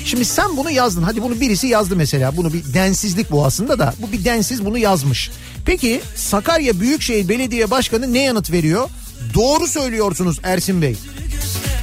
Şimdi 0.04 0.24
sen 0.24 0.56
bunu 0.56 0.70
yazdın. 0.70 1.02
Hadi 1.02 1.22
bunu 1.22 1.40
birisi 1.40 1.66
yazdı 1.66 1.96
mesela. 1.96 2.36
Bunu 2.36 2.52
bir 2.52 2.74
densizlik 2.74 3.30
bu 3.30 3.46
aslında 3.46 3.78
da. 3.78 3.94
Bu 3.98 4.12
bir 4.12 4.24
densiz 4.24 4.64
bunu 4.64 4.78
yazmış. 4.78 5.30
Peki 5.66 6.00
Sakarya 6.16 6.80
Büyükşehir 6.80 7.28
Belediye 7.28 7.70
Başkanı 7.70 8.12
ne 8.12 8.22
yanıt 8.22 8.52
veriyor? 8.52 8.90
Doğru 9.34 9.66
söylüyorsunuz 9.66 10.40
Ersin 10.42 10.82
Bey. 10.82 10.96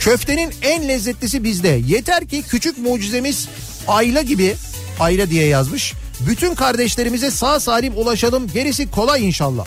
Köftenin 0.02 0.54
en 0.62 0.88
lezzetlisi 0.88 1.44
bizde. 1.44 1.82
Yeter 1.88 2.28
ki 2.28 2.44
küçük 2.50 2.78
mucizemiz 2.78 3.48
Ayla 3.88 4.22
gibi 4.22 4.56
Ayla 5.00 5.30
diye 5.30 5.48
yazmış. 5.48 5.94
Bütün 6.28 6.56
kardeşlerimize 6.56 7.32
sağ 7.32 7.60
salim 7.60 7.98
ulaşalım. 7.98 8.48
Gerisi 8.48 8.92
kolay 8.92 9.28
inşallah. 9.28 9.66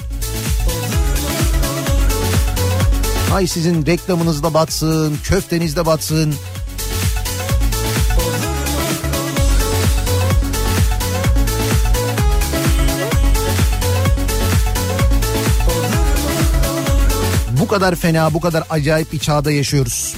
Ay 3.34 3.46
sizin 3.46 3.86
reklamınız 3.86 4.42
da 4.42 4.54
batsın, 4.54 5.18
köfteniz 5.24 5.76
de 5.76 5.86
batsın. 5.86 6.34
Kadar 17.74 17.94
fena, 17.94 18.34
bu 18.34 18.40
kadar 18.40 18.64
acayip 18.70 19.12
bir 19.12 19.18
çağda 19.18 19.50
yaşıyoruz. 19.50 20.14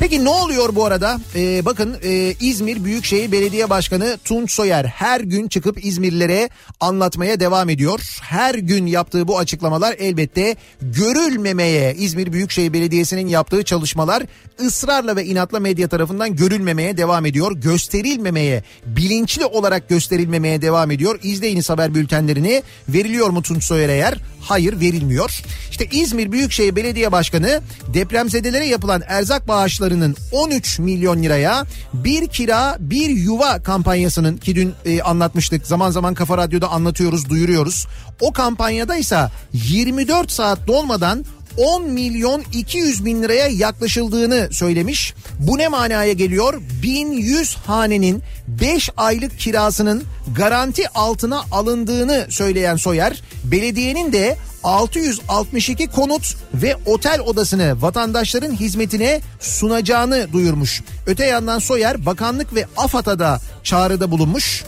Peki 0.00 0.24
ne 0.24 0.28
oluyor 0.28 0.74
bu 0.74 0.84
arada? 0.84 1.20
Ee, 1.34 1.64
bakın 1.64 1.96
e, 2.02 2.34
İzmir 2.40 2.84
Büyükşehir 2.84 3.32
Belediye 3.32 3.70
Başkanı 3.70 4.18
Tunç 4.24 4.50
Soyer 4.50 4.84
her 4.84 5.20
gün 5.20 5.48
çıkıp 5.48 5.84
İzmirlilere 5.84 6.48
anlatmaya 6.80 7.40
devam 7.40 7.68
ediyor. 7.70 8.00
Her 8.22 8.54
gün 8.54 8.86
yaptığı 8.86 9.28
bu 9.28 9.38
açıklamalar 9.38 9.94
elbette 9.98 10.56
görülmemeye 10.82 11.94
İzmir 11.94 12.32
Büyükşehir 12.32 12.72
Belediyesi'nin 12.72 13.26
yaptığı 13.28 13.62
çalışmalar 13.62 14.22
ısrarla 14.66 15.16
ve 15.16 15.24
inatla 15.24 15.60
medya 15.60 15.88
tarafından 15.88 16.36
görülmemeye 16.36 16.96
devam 16.96 17.26
ediyor. 17.26 17.52
Gösterilmemeye, 17.56 18.64
bilinçli 18.86 19.46
olarak 19.46 19.88
gösterilmemeye 19.88 20.62
devam 20.62 20.90
ediyor. 20.90 21.18
İzleyiniz 21.22 21.70
haber 21.70 21.94
bültenlerini. 21.94 22.62
Veriliyor 22.88 23.30
mu 23.30 23.42
Tunç 23.42 23.64
Soyer 23.64 23.88
eğer? 23.88 24.18
Hayır 24.40 24.80
verilmiyor. 24.80 25.42
İşte 25.70 25.86
İzmir 25.92 26.32
Büyükşehir 26.32 26.76
Belediye 26.76 27.12
Başkanı 27.12 27.60
depremzedelere 27.94 28.66
yapılan 28.66 29.02
erzak 29.06 29.48
bağışlarının 29.84 30.16
13 30.32 30.78
milyon 30.78 31.22
liraya 31.22 31.66
bir 31.94 32.28
kira 32.28 32.76
bir 32.80 33.10
yuva 33.10 33.62
kampanyasının 33.62 34.36
ki 34.36 34.56
dün 34.56 34.74
e, 34.84 35.02
anlatmıştık 35.02 35.66
zaman 35.66 35.90
zaman 35.90 36.14
Kafa 36.14 36.38
Radyo'da 36.38 36.68
anlatıyoruz 36.68 37.28
duyuruyoruz. 37.28 37.86
O 38.20 38.32
kampanyada 38.32 38.96
ise 38.96 39.28
24 39.52 40.30
saat 40.30 40.66
dolmadan 40.66 41.24
10 41.56 41.90
milyon 41.90 42.44
200 42.52 43.04
bin 43.04 43.22
liraya 43.22 43.46
yaklaşıldığını 43.46 44.48
söylemiş. 44.50 45.14
Bu 45.38 45.58
ne 45.58 45.68
manaya 45.68 46.12
geliyor? 46.12 46.60
1100 46.82 47.54
hanenin 47.54 48.22
5 48.48 48.90
aylık 48.96 49.38
kirasının 49.38 50.04
garanti 50.36 50.88
altına 50.88 51.42
alındığını 51.52 52.26
söyleyen 52.30 52.76
Soyer, 52.76 53.22
belediyenin 53.44 54.12
de 54.12 54.36
662 54.64 55.86
konut 55.86 56.36
ve 56.54 56.76
otel 56.86 57.20
odasını 57.20 57.82
vatandaşların 57.82 58.52
hizmetine 58.52 59.20
sunacağını 59.40 60.32
duyurmuş. 60.32 60.82
Öte 61.06 61.24
yandan 61.24 61.58
Soyer 61.58 62.06
bakanlık 62.06 62.54
ve 62.54 62.66
AFAD'a 62.76 63.18
da 63.18 63.40
çağrıda 63.62 64.10
bulunmuş. 64.10 64.64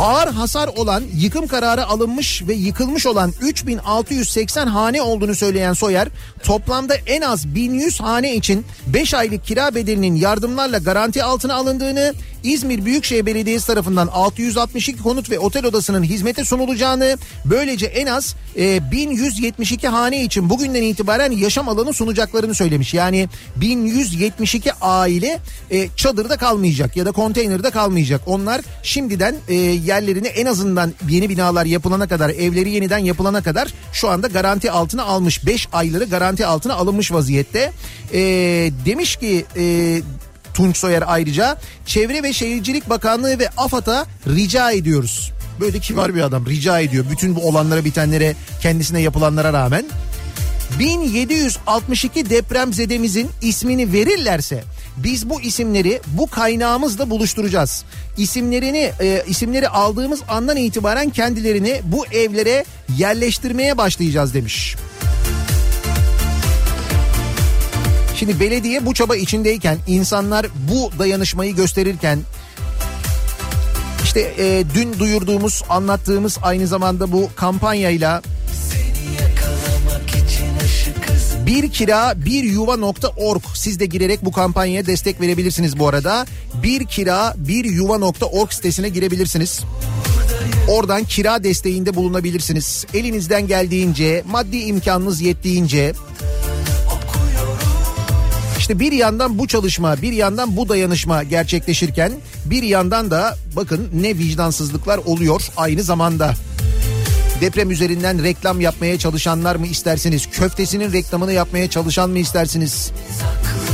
Ağır 0.00 0.28
hasar 0.28 0.68
olan 0.68 1.04
yıkım 1.16 1.46
kararı 1.46 1.86
alınmış 1.86 2.42
ve 2.48 2.54
yıkılmış 2.54 3.06
olan 3.06 3.32
3680 3.40 4.66
hane 4.66 5.02
olduğunu 5.02 5.34
söyleyen 5.34 5.72
Soyer 5.72 6.08
toplamda 6.42 6.94
en 6.94 7.20
az 7.20 7.54
1100 7.54 8.00
hane 8.00 8.34
için 8.34 8.66
5 8.86 9.14
aylık 9.14 9.44
kira 9.44 9.74
bedelinin 9.74 10.14
yardımlarla 10.14 10.78
garanti 10.78 11.22
altına 11.22 11.54
alındığını 11.54 12.14
İzmir 12.42 12.84
Büyükşehir 12.84 13.26
Belediyesi 13.26 13.66
tarafından 13.66 14.06
662 14.06 15.02
konut 15.02 15.30
ve 15.30 15.38
otel 15.38 15.64
odasının 15.64 16.02
hizmete 16.02 16.44
sunulacağını 16.44 17.16
böylece 17.44 17.86
en 17.86 18.06
az 18.06 18.34
e, 18.58 18.90
1172 18.90 19.88
hane 19.88 20.24
için 20.24 20.50
bugünden 20.50 20.82
itibaren 20.82 21.32
yaşam 21.32 21.68
alanı 21.68 21.92
sunacaklarını 21.92 22.54
söylemiş. 22.54 22.94
Yani 22.94 23.28
1172 23.56 24.72
aile 24.72 25.38
e, 25.70 25.88
çadırda 25.96 26.36
kalmayacak 26.36 26.96
ya 26.96 27.06
da 27.06 27.12
konteynerde 27.12 27.70
kalmayacak. 27.70 28.20
Onlar 28.26 28.60
şimdiden 28.82 29.36
e, 29.48 29.54
yerlerini 29.54 30.26
en 30.26 30.46
azından 30.46 30.92
yeni 31.08 31.28
binalar 31.28 31.66
yapılana 31.66 32.08
kadar 32.08 32.30
evleri 32.30 32.70
yeniden 32.70 32.98
yapılana 32.98 33.42
kadar 33.42 33.68
şu 33.92 34.08
anda 34.08 34.26
garanti 34.26 34.70
altına 34.70 35.02
almış. 35.04 35.46
5 35.46 35.68
ayları 35.72 36.04
garanti 36.04 36.46
altına 36.46 36.74
alınmış 36.74 37.12
vaziyette. 37.12 37.72
E, 38.12 38.20
demiş 38.86 39.16
ki 39.16 39.44
e, 39.56 40.02
Tunç 40.54 40.76
Soyer 40.76 41.04
ayrıca 41.06 41.58
Çevre 41.86 42.22
ve 42.22 42.32
Şehircilik 42.32 42.90
Bakanlığı 42.90 43.38
ve 43.38 43.48
AFAD'a 43.56 44.06
rica 44.26 44.70
ediyoruz. 44.70 45.32
Böyle 45.60 45.78
kibar 45.78 46.14
bir 46.14 46.20
adam 46.20 46.46
rica 46.46 46.80
ediyor. 46.80 47.04
Bütün 47.10 47.36
bu 47.36 47.48
olanlara 47.48 47.84
bitenlere 47.84 48.34
kendisine 48.62 49.00
yapılanlara 49.00 49.52
rağmen. 49.52 49.84
1762 50.78 52.30
depremzedemizin 52.30 53.28
ismini 53.42 53.92
verirlerse 53.92 54.64
biz 54.96 55.30
bu 55.30 55.40
isimleri 55.40 56.00
bu 56.06 56.26
kaynağımızla 56.26 57.10
buluşturacağız. 57.10 57.84
İsimlerini 58.16 58.92
e, 59.00 59.24
isimleri 59.26 59.68
aldığımız 59.68 60.20
andan 60.28 60.56
itibaren 60.56 61.10
kendilerini 61.10 61.80
bu 61.84 62.06
evlere 62.06 62.64
yerleştirmeye 62.96 63.78
başlayacağız 63.78 64.34
demiş. 64.34 64.76
Şimdi 68.16 68.40
belediye 68.40 68.86
bu 68.86 68.94
çaba 68.94 69.16
içindeyken 69.16 69.78
insanlar 69.86 70.46
bu 70.70 70.90
dayanışmayı 70.98 71.54
gösterirken 71.56 72.18
işte 74.10 74.34
e, 74.38 74.64
dün 74.74 74.98
duyurduğumuz 74.98 75.62
anlattığımız 75.68 76.38
aynı 76.42 76.66
zamanda 76.66 77.12
bu 77.12 77.28
kampanyayla 77.36 78.22
bir 81.46 81.70
kira 81.70 82.14
bir 82.24 82.44
yuva.org 82.44 83.42
siz 83.54 83.80
de 83.80 83.86
girerek 83.86 84.24
bu 84.24 84.32
kampanyaya 84.32 84.86
destek 84.86 85.20
verebilirsiniz 85.20 85.78
bu 85.78 85.88
arada. 85.88 86.26
Bir 86.62 86.86
kira 86.86 87.34
bir 87.36 87.64
yuva.org 87.64 88.52
sitesine 88.52 88.88
girebilirsiniz. 88.88 89.60
Oradan 90.68 91.04
kira 91.04 91.44
desteğinde 91.44 91.94
bulunabilirsiniz. 91.94 92.86
Elinizden 92.94 93.46
geldiğince, 93.46 94.22
maddi 94.26 94.56
imkanınız 94.56 95.20
yettiğince 95.20 95.92
işte 98.70 98.80
bir 98.80 98.92
yandan 98.92 99.38
bu 99.38 99.48
çalışma, 99.48 100.02
bir 100.02 100.12
yandan 100.12 100.56
bu 100.56 100.68
dayanışma 100.68 101.22
gerçekleşirken 101.22 102.12
bir 102.44 102.62
yandan 102.62 103.10
da 103.10 103.36
bakın 103.56 103.88
ne 103.94 104.18
vicdansızlıklar 104.18 104.98
oluyor 104.98 105.42
aynı 105.56 105.82
zamanda. 105.82 106.34
Deprem 107.40 107.70
üzerinden 107.70 108.22
reklam 108.22 108.60
yapmaya 108.60 108.98
çalışanlar 108.98 109.56
mı 109.56 109.66
istersiniz? 109.66 110.28
Köftesinin 110.32 110.92
reklamını 110.92 111.32
yapmaya 111.32 111.70
çalışan 111.70 112.10
mı 112.10 112.18
istersiniz? 112.18 112.92
Bu 113.68 113.69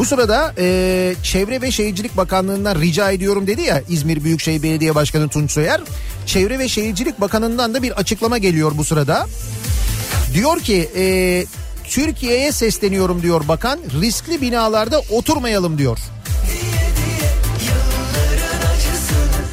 Bu 0.00 0.04
sırada 0.04 0.54
e, 0.58 1.14
Çevre 1.22 1.62
ve 1.62 1.70
Şehircilik 1.70 2.16
Bakanlığı'ndan 2.16 2.80
rica 2.80 3.10
ediyorum 3.10 3.46
dedi 3.46 3.62
ya 3.62 3.82
İzmir 3.88 4.24
Büyükşehir 4.24 4.62
Belediye 4.62 4.94
Başkanı 4.94 5.28
Tunç 5.28 5.50
Soyer. 5.50 5.80
Çevre 6.26 6.58
ve 6.58 6.68
Şehircilik 6.68 7.20
Bakanı'ndan 7.20 7.74
da 7.74 7.82
bir 7.82 7.90
açıklama 7.90 8.38
geliyor 8.38 8.72
bu 8.76 8.84
sırada. 8.84 9.26
Diyor 10.34 10.60
ki 10.60 10.90
e, 10.96 11.04
Türkiye'ye 11.84 12.52
sesleniyorum 12.52 13.22
diyor 13.22 13.48
bakan 13.48 13.80
riskli 14.00 14.40
binalarda 14.40 15.00
oturmayalım 15.10 15.78
diyor. 15.78 15.98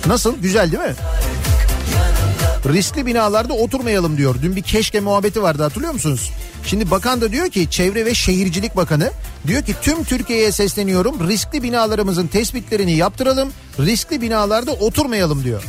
Nasıl 0.06 0.38
güzel 0.38 0.72
değil 0.72 0.84
mi? 0.84 0.95
Riskli 2.66 3.05
binalarda 3.05 3.53
oturmayalım 3.53 4.18
diyor. 4.18 4.36
Dün 4.41 4.55
bir 4.55 4.62
keşke 4.62 4.99
muhabbeti 4.99 5.41
vardı 5.41 5.64
hatırlıyor 5.64 5.93
musunuz? 5.93 6.32
Şimdi 6.66 6.91
bakan 6.91 7.22
da 7.22 7.32
diyor 7.32 7.49
ki 7.49 7.70
Çevre 7.70 8.05
ve 8.05 8.14
Şehircilik 8.14 8.76
Bakanı 8.76 9.12
diyor 9.47 9.64
ki 9.64 9.76
tüm 9.82 10.03
Türkiye'ye 10.03 10.51
sesleniyorum. 10.51 11.28
Riskli 11.28 11.64
binalarımızın 11.64 12.28
tespitlerini 12.28 12.93
yaptıralım. 12.93 13.49
Riskli 13.80 14.22
binalarda 14.22 14.72
oturmayalım 14.72 15.43
diyor. 15.43 15.64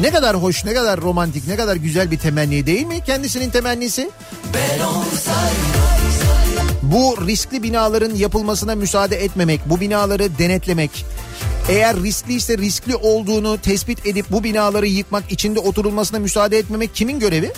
Ne 0.00 0.10
kadar 0.10 0.36
hoş, 0.36 0.64
ne 0.64 0.74
kadar 0.74 1.00
romantik, 1.00 1.46
ne 1.46 1.56
kadar 1.56 1.76
güzel 1.76 2.10
bir 2.10 2.18
temenni 2.18 2.66
değil 2.66 2.86
mi 2.86 3.00
kendisinin 3.06 3.50
temennisi? 3.50 4.10
Bu 6.82 7.26
riskli 7.26 7.62
binaların 7.62 8.14
yapılmasına 8.14 8.74
müsaade 8.74 9.24
etmemek, 9.24 9.60
bu 9.66 9.80
binaları 9.80 10.38
denetlemek, 10.38 11.04
eğer 11.70 11.96
riskliyse 11.96 12.58
riskli 12.58 12.96
olduğunu 12.96 13.58
tespit 13.58 14.06
edip 14.06 14.26
bu 14.30 14.44
binaları 14.44 14.86
yıkmak, 14.86 15.32
içinde 15.32 15.60
oturulmasına 15.60 16.18
müsaade 16.18 16.58
etmemek 16.58 16.94
kimin 16.94 17.20
görevi? 17.20 17.52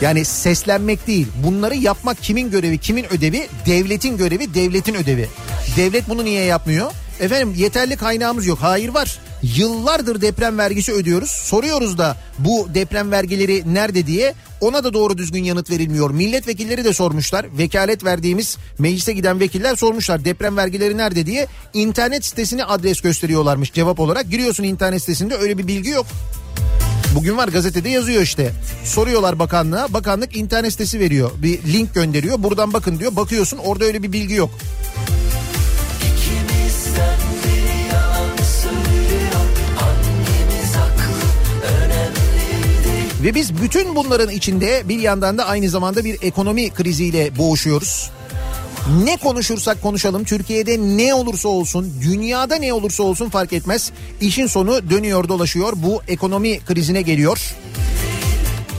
Yani 0.00 0.24
seslenmek 0.24 1.06
değil. 1.06 1.26
Bunları 1.44 1.74
yapmak 1.74 2.22
kimin 2.22 2.50
görevi, 2.50 2.78
kimin 2.78 3.12
ödevi? 3.12 3.48
Devletin 3.66 4.16
görevi, 4.16 4.54
devletin 4.54 4.94
ödevi. 4.94 5.28
Devlet 5.76 6.08
bunu 6.08 6.24
niye 6.24 6.44
yapmıyor? 6.44 6.92
Efendim 7.20 7.54
yeterli 7.56 7.96
kaynağımız 7.96 8.46
yok. 8.46 8.58
Hayır 8.62 8.88
var. 8.88 9.18
Yıllardır 9.42 10.20
deprem 10.20 10.58
vergisi 10.58 10.92
ödüyoruz. 10.92 11.30
Soruyoruz 11.30 11.98
da 11.98 12.16
bu 12.38 12.68
deprem 12.74 13.10
vergileri 13.10 13.74
nerede 13.74 14.06
diye. 14.06 14.34
Ona 14.60 14.84
da 14.84 14.92
doğru 14.92 15.18
düzgün 15.18 15.44
yanıt 15.44 15.70
verilmiyor. 15.70 16.10
Milletvekilleri 16.10 16.84
de 16.84 16.92
sormuşlar. 16.92 17.46
Vekalet 17.58 18.04
verdiğimiz 18.04 18.56
meclise 18.78 19.12
giden 19.12 19.40
vekiller 19.40 19.76
sormuşlar. 19.76 20.24
Deprem 20.24 20.56
vergileri 20.56 20.96
nerede 20.96 21.26
diye. 21.26 21.46
İnternet 21.74 22.24
sitesini 22.24 22.64
adres 22.64 23.00
gösteriyorlarmış 23.00 23.72
cevap 23.72 24.00
olarak. 24.00 24.30
Giriyorsun 24.30 24.64
internet 24.64 25.00
sitesinde 25.00 25.34
öyle 25.34 25.58
bir 25.58 25.66
bilgi 25.66 25.90
yok. 25.90 26.06
Bugün 27.14 27.36
var 27.36 27.48
gazetede 27.48 27.88
yazıyor 27.88 28.22
işte. 28.22 28.52
Soruyorlar 28.84 29.38
bakanlığa. 29.38 29.92
Bakanlık 29.92 30.36
internet 30.36 30.72
sitesi 30.72 31.00
veriyor. 31.00 31.30
Bir 31.42 31.62
link 31.72 31.94
gönderiyor. 31.94 32.42
Buradan 32.42 32.72
bakın 32.72 32.98
diyor. 32.98 33.16
Bakıyorsun 33.16 33.58
orada 33.58 33.84
öyle 33.84 34.02
bir 34.02 34.12
bilgi 34.12 34.34
yok. 34.34 34.50
Ve 43.22 43.34
biz 43.34 43.62
bütün 43.62 43.94
bunların 43.94 44.30
içinde 44.30 44.82
bir 44.88 44.98
yandan 44.98 45.38
da 45.38 45.46
aynı 45.46 45.68
zamanda 45.68 46.04
bir 46.04 46.18
ekonomi 46.22 46.70
kriziyle 46.70 47.38
boğuşuyoruz. 47.38 48.10
Ne 49.04 49.16
konuşursak 49.16 49.82
konuşalım 49.82 50.24
Türkiye'de 50.24 50.78
ne 50.78 51.14
olursa 51.14 51.48
olsun 51.48 51.94
dünyada 52.02 52.56
ne 52.56 52.72
olursa 52.72 53.02
olsun 53.02 53.28
fark 53.28 53.52
etmez. 53.52 53.92
İşin 54.20 54.46
sonu 54.46 54.90
dönüyor 54.90 55.28
dolaşıyor 55.28 55.72
bu 55.76 56.02
ekonomi 56.08 56.60
krizine 56.60 57.02
geliyor. 57.02 57.54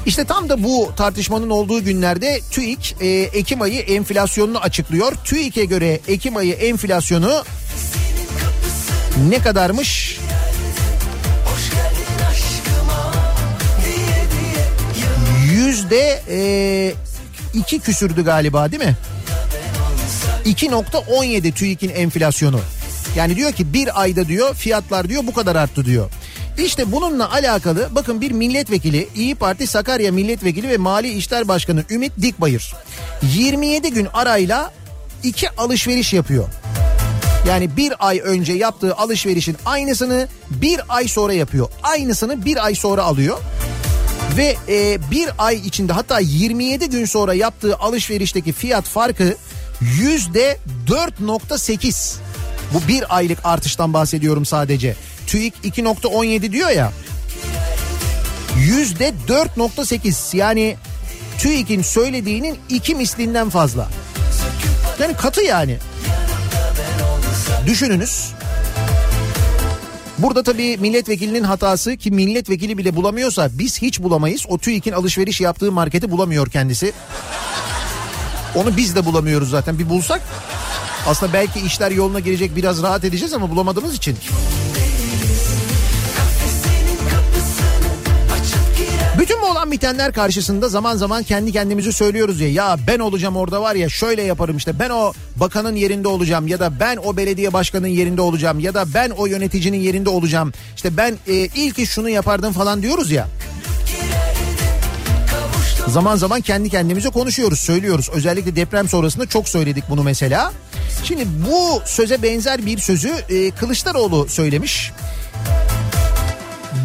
İşte 0.06 0.26
tam 0.26 0.50
da 0.50 0.64
bu 0.64 0.92
tartışmanın 0.98 1.50
olduğu 1.50 1.84
günlerde 1.84 2.39
TÜİK 2.52 2.96
e, 3.02 3.08
Ekim 3.08 3.62
ayı 3.62 3.80
enflasyonunu 3.80 4.58
açıklıyor. 4.58 5.14
TÜİK'e 5.26 5.66
göre 5.66 6.00
Ekim 6.08 6.38
ayı 6.38 6.54
enflasyonu 6.54 7.44
ne 9.30 9.39
kadarmış? 9.39 10.20
Yüzde 15.72 16.22
e, 16.30 16.93
iki 17.53 17.80
küsürdü 17.80 18.24
galiba 18.24 18.72
değil 18.72 18.84
mi? 18.84 18.95
2.17 20.45 21.51
TÜİK'in 21.51 21.89
enflasyonu. 21.89 22.59
Yani 23.15 23.36
diyor 23.36 23.51
ki 23.51 23.74
bir 23.74 24.01
ayda 24.01 24.28
diyor 24.28 24.55
fiyatlar 24.55 25.09
diyor 25.09 25.24
bu 25.28 25.34
kadar 25.34 25.55
arttı 25.55 25.86
diyor. 25.86 26.09
İşte 26.57 26.91
bununla 26.91 27.32
alakalı 27.32 27.89
bakın 27.91 28.22
bir 28.22 28.32
milletvekili 28.32 29.09
İyi 29.15 29.36
Parti 29.36 29.67
Sakarya 29.67 30.11
milletvekili 30.11 30.69
ve 30.69 30.78
Mali 30.78 31.09
İşler 31.09 31.47
Başkanı 31.47 31.84
Ümit 31.89 32.11
Dikbayır 32.22 32.74
27 33.22 33.91
gün 33.91 34.07
arayla 34.13 34.72
iki 35.24 35.49
alışveriş 35.49 36.13
yapıyor. 36.13 36.47
Yani 37.47 37.78
bir 37.78 37.93
ay 37.99 38.22
önce 38.24 38.53
yaptığı 38.53 38.95
alışverişin 38.95 39.57
aynısını 39.65 40.28
bir 40.49 40.80
ay 40.89 41.07
sonra 41.07 41.34
yapıyor. 41.34 41.69
Aynısını 41.84 42.45
bir 42.45 42.65
ay 42.65 42.76
sonra 42.76 43.03
alıyor. 43.03 43.38
Ve 44.38 44.57
e, 44.67 45.11
bir 45.11 45.29
ay 45.38 45.55
içinde 45.55 45.93
hatta 45.93 46.19
27 46.19 46.89
gün 46.89 47.05
sonra 47.05 47.34
yaptığı 47.34 47.75
alışverişteki 47.77 48.53
fiyat 48.53 48.86
farkı 48.86 49.36
yüzde 49.82 50.57
4.8. 50.88 52.15
Bu 52.73 52.88
bir 52.88 53.15
aylık 53.15 53.39
artıştan 53.43 53.93
bahsediyorum 53.93 54.45
sadece. 54.45 54.95
TÜİK 55.27 55.53
2.17 55.63 56.51
diyor 56.51 56.69
ya. 56.69 56.91
Yüzde 58.57 59.13
4.8 59.27 60.38
yani 60.38 60.75
TÜİK'in 61.39 61.82
söylediğinin 61.82 62.57
iki 62.69 62.95
mislinden 62.95 63.49
fazla. 63.49 63.89
Yani 64.99 65.13
katı 65.15 65.41
yani. 65.41 65.77
Düşününüz. 67.65 68.32
Burada 70.22 70.43
tabii 70.43 70.78
milletvekilinin 70.78 71.43
hatası 71.43 71.97
ki 71.97 72.11
milletvekili 72.11 72.78
bile 72.78 72.95
bulamıyorsa 72.95 73.49
biz 73.53 73.82
hiç 73.82 73.99
bulamayız. 73.99 74.45
O 74.47 74.57
TÜİK'in 74.57 74.91
alışveriş 74.91 75.41
yaptığı 75.41 75.72
marketi 75.72 76.11
bulamıyor 76.11 76.49
kendisi. 76.49 76.93
Onu 78.55 78.78
biz 78.78 78.95
de 78.95 79.05
bulamıyoruz 79.05 79.49
zaten 79.49 79.80
bir 79.80 79.89
bulsak. 79.89 80.22
Aslında 81.07 81.34
belki 81.34 81.59
işler 81.59 81.91
yoluna 81.91 82.19
girecek 82.19 82.55
biraz 82.55 82.82
rahat 82.82 83.03
edeceğiz 83.03 83.34
ama 83.34 83.49
bulamadığımız 83.49 83.95
için. 83.95 84.17
Bütün 89.22 89.41
bu 89.41 89.45
olan 89.45 89.72
bitenler 89.72 90.13
karşısında 90.13 90.69
zaman 90.69 90.95
zaman 90.95 91.24
kendi 91.24 91.51
kendimizi 91.51 91.93
söylüyoruz 91.93 92.41
ya 92.41 92.49
ya 92.49 92.78
ben 92.88 92.99
olacağım 92.99 93.36
orada 93.36 93.61
var 93.61 93.76
ya 93.76 93.89
şöyle 93.89 94.22
yaparım 94.22 94.57
işte 94.57 94.80
ben 94.80 94.89
o 94.89 95.13
bakanın 95.36 95.76
yerinde 95.76 96.07
olacağım 96.07 96.47
ya 96.47 96.59
da 96.59 96.80
ben 96.80 96.97
o 96.97 97.17
belediye 97.17 97.53
başkanının 97.53 97.88
yerinde 97.88 98.22
olacağım 98.22 98.59
ya 98.59 98.74
da 98.74 98.93
ben 98.93 99.09
o 99.09 99.26
yöneticinin 99.26 99.78
yerinde 99.78 100.09
olacağım 100.09 100.53
işte 100.76 100.97
ben 100.97 101.17
e, 101.28 101.34
ilk 101.34 101.80
iş 101.80 101.89
şunu 101.89 102.09
yapardım 102.09 102.53
falan 102.53 102.82
diyoruz 102.82 103.11
ya. 103.11 103.28
Zaman 105.88 106.15
zaman 106.15 106.41
kendi 106.41 106.69
kendimize 106.69 107.09
konuşuyoruz, 107.09 107.59
söylüyoruz. 107.59 108.09
Özellikle 108.13 108.55
deprem 108.55 108.89
sonrasında 108.89 109.26
çok 109.26 109.49
söyledik 109.49 109.84
bunu 109.89 110.03
mesela. 110.03 110.51
Şimdi 111.03 111.28
bu 111.49 111.82
söze 111.86 112.24
benzer 112.24 112.65
bir 112.65 112.78
sözü 112.78 113.09
e, 113.30 113.51
Kılıçdaroğlu 113.51 114.28
söylemiş. 114.30 114.91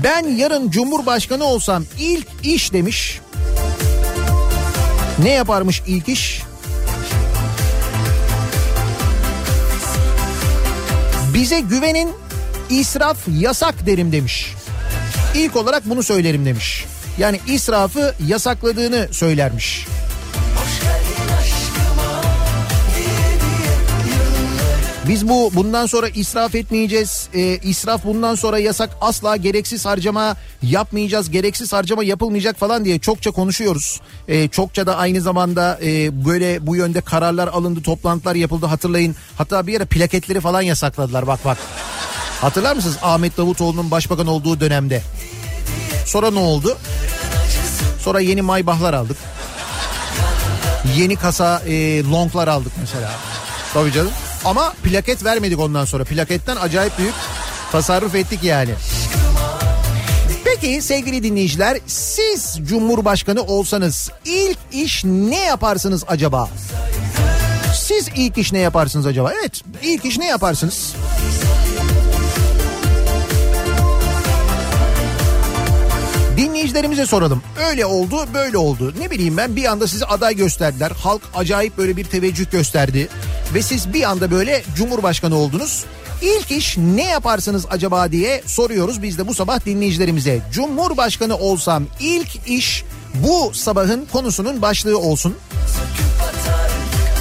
Ben 0.06 0.36
yarın 0.36 0.70
Cumhurbaşkanı 0.70 1.44
olsam 1.44 1.84
ilk 1.98 2.26
iş 2.42 2.72
demiş. 2.72 3.20
Ne 5.18 5.30
yaparmış 5.30 5.82
ilk 5.86 6.08
iş? 6.08 6.42
Bize 11.34 11.60
güvenin 11.60 12.08
israf 12.70 13.18
yasak 13.28 13.86
derim 13.86 14.12
demiş. 14.12 14.54
İlk 15.34 15.56
olarak 15.56 15.90
bunu 15.90 16.02
söylerim 16.02 16.44
demiş. 16.46 16.84
Yani 17.18 17.40
israfı 17.46 18.14
yasakladığını 18.26 19.08
söylermiş. 19.10 19.86
Biz 25.08 25.28
bu 25.28 25.50
bundan 25.54 25.86
sonra 25.86 26.08
israf 26.08 26.54
etmeyeceğiz. 26.54 27.28
E, 27.34 27.58
israf 27.62 28.04
bundan 28.04 28.34
sonra 28.34 28.58
yasak. 28.58 28.90
Asla 29.00 29.36
gereksiz 29.36 29.86
harcama 29.86 30.36
yapmayacağız. 30.62 31.30
Gereksiz 31.30 31.72
harcama 31.72 32.04
yapılmayacak 32.04 32.56
falan 32.56 32.84
diye 32.84 32.98
çokça 32.98 33.30
konuşuyoruz. 33.30 34.00
E, 34.28 34.48
çokça 34.48 34.86
da 34.86 34.96
aynı 34.96 35.20
zamanda 35.20 35.78
e, 35.82 36.24
böyle 36.24 36.66
bu 36.66 36.76
yönde 36.76 37.00
kararlar 37.00 37.48
alındı, 37.48 37.82
toplantılar 37.82 38.34
yapıldı. 38.34 38.66
Hatırlayın. 38.66 39.16
Hatta 39.38 39.66
bir 39.66 39.76
ara 39.76 39.84
plaketleri 39.84 40.40
falan 40.40 40.62
yasakladılar. 40.62 41.26
Bak 41.26 41.44
bak. 41.44 41.58
Hatırlar 42.40 42.76
mısınız 42.76 42.96
Ahmet 43.02 43.36
Davutoğlu'nun 43.36 43.90
başbakan 43.90 44.26
olduğu 44.26 44.60
dönemde? 44.60 45.02
Sonra 46.06 46.30
ne 46.30 46.38
oldu? 46.38 46.78
Sonra 48.00 48.20
yeni 48.20 48.42
maybahlar 48.42 48.94
aldık. 48.94 49.16
Yeni 50.96 51.16
kasa 51.16 51.62
e, 51.66 52.04
longlar 52.04 52.48
aldık 52.48 52.72
mesela. 52.80 53.10
Tabii 53.74 53.92
canım. 53.92 54.12
Ama 54.46 54.74
plaket 54.82 55.24
vermedik 55.24 55.60
ondan 55.60 55.84
sonra. 55.84 56.04
Plaketten 56.04 56.56
acayip 56.56 56.98
büyük 56.98 57.14
tasarruf 57.72 58.14
ettik 58.14 58.44
yani. 58.44 58.70
Peki 60.44 60.82
sevgili 60.82 61.22
dinleyiciler 61.22 61.78
siz 61.86 62.58
Cumhurbaşkanı 62.62 63.42
olsanız 63.42 64.10
ilk 64.24 64.58
iş 64.72 65.04
ne 65.04 65.44
yaparsınız 65.44 66.04
acaba? 66.08 66.48
Siz 67.74 68.08
ilk 68.16 68.38
iş 68.38 68.52
ne 68.52 68.58
yaparsınız 68.58 69.06
acaba? 69.06 69.32
Evet 69.40 69.62
ilk 69.82 70.04
iş 70.04 70.18
ne 70.18 70.26
yaparsınız? 70.26 70.94
Dinleyicilerimize 76.36 77.06
soralım. 77.06 77.42
Öyle 77.68 77.86
oldu, 77.86 78.16
böyle 78.34 78.58
oldu. 78.58 78.94
Ne 78.98 79.10
bileyim 79.10 79.36
ben 79.36 79.56
bir 79.56 79.64
anda 79.64 79.86
sizi 79.86 80.06
aday 80.06 80.36
gösterdiler. 80.36 80.90
Halk 80.90 81.22
acayip 81.34 81.78
böyle 81.78 81.96
bir 81.96 82.04
teveccüh 82.04 82.50
gösterdi. 82.50 83.08
Ve 83.54 83.62
siz 83.62 83.92
bir 83.92 84.02
anda 84.02 84.30
böyle 84.30 84.62
Cumhurbaşkanı 84.76 85.36
oldunuz. 85.36 85.84
İlk 86.22 86.50
iş 86.50 86.76
ne 86.76 87.04
yaparsınız 87.04 87.66
acaba 87.70 88.12
diye 88.12 88.42
soruyoruz 88.46 89.02
biz 89.02 89.18
de 89.18 89.28
bu 89.28 89.34
sabah 89.34 89.66
dinleyicilerimize. 89.66 90.40
Cumhurbaşkanı 90.52 91.36
olsam 91.36 91.84
ilk 92.00 92.48
iş 92.48 92.84
bu 93.14 93.54
sabahın 93.54 94.06
konusunun 94.12 94.62
başlığı 94.62 94.98
olsun. 94.98 95.34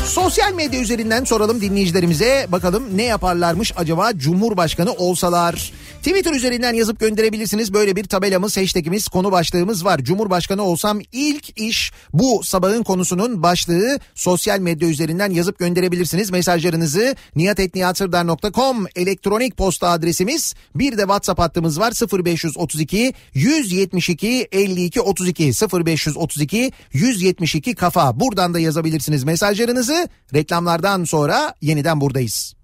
Sosyal 0.05 0.53
medya 0.53 0.81
üzerinden 0.81 1.23
soralım 1.23 1.61
dinleyicilerimize 1.61 2.47
bakalım 2.49 2.83
ne 2.97 3.03
yaparlarmış 3.03 3.73
acaba 3.77 4.17
Cumhurbaşkanı 4.17 4.93
olsalar. 4.93 5.71
Twitter 6.05 6.33
üzerinden 6.33 6.73
yazıp 6.73 6.99
gönderebilirsiniz. 6.99 7.73
Böyle 7.73 7.95
bir 7.95 8.03
tabelamız, 8.03 8.57
hashtagimiz, 8.57 9.07
konu 9.07 9.31
başlığımız 9.31 9.85
var. 9.85 9.99
Cumhurbaşkanı 9.99 10.63
olsam 10.63 10.99
ilk 11.11 11.59
iş 11.59 11.91
bu 12.13 12.43
sabahın 12.43 12.83
konusunun 12.83 13.43
başlığı 13.43 13.99
sosyal 14.15 14.59
medya 14.59 14.89
üzerinden 14.89 15.31
yazıp 15.31 15.59
gönderebilirsiniz. 15.59 16.31
Mesajlarınızı 16.31 17.15
niyatetniyatsırdar.com 17.35 18.85
elektronik 18.95 19.57
posta 19.57 19.89
adresimiz. 19.89 20.55
Bir 20.75 20.97
de 20.97 21.01
WhatsApp 21.01 21.39
hattımız 21.39 21.79
var 21.79 21.93
0532 22.25 23.13
172 23.33 24.47
52 24.51 25.01
32 25.01 25.43
0532 25.85 26.71
172 26.93 27.75
kafa. 27.75 28.19
Buradan 28.19 28.53
da 28.53 28.59
yazabilirsiniz 28.59 29.23
mesajlarınızı. 29.23 30.09
Reklamlardan 30.33 31.03
sonra 31.03 31.55
yeniden 31.61 32.01
buradayız. 32.01 32.55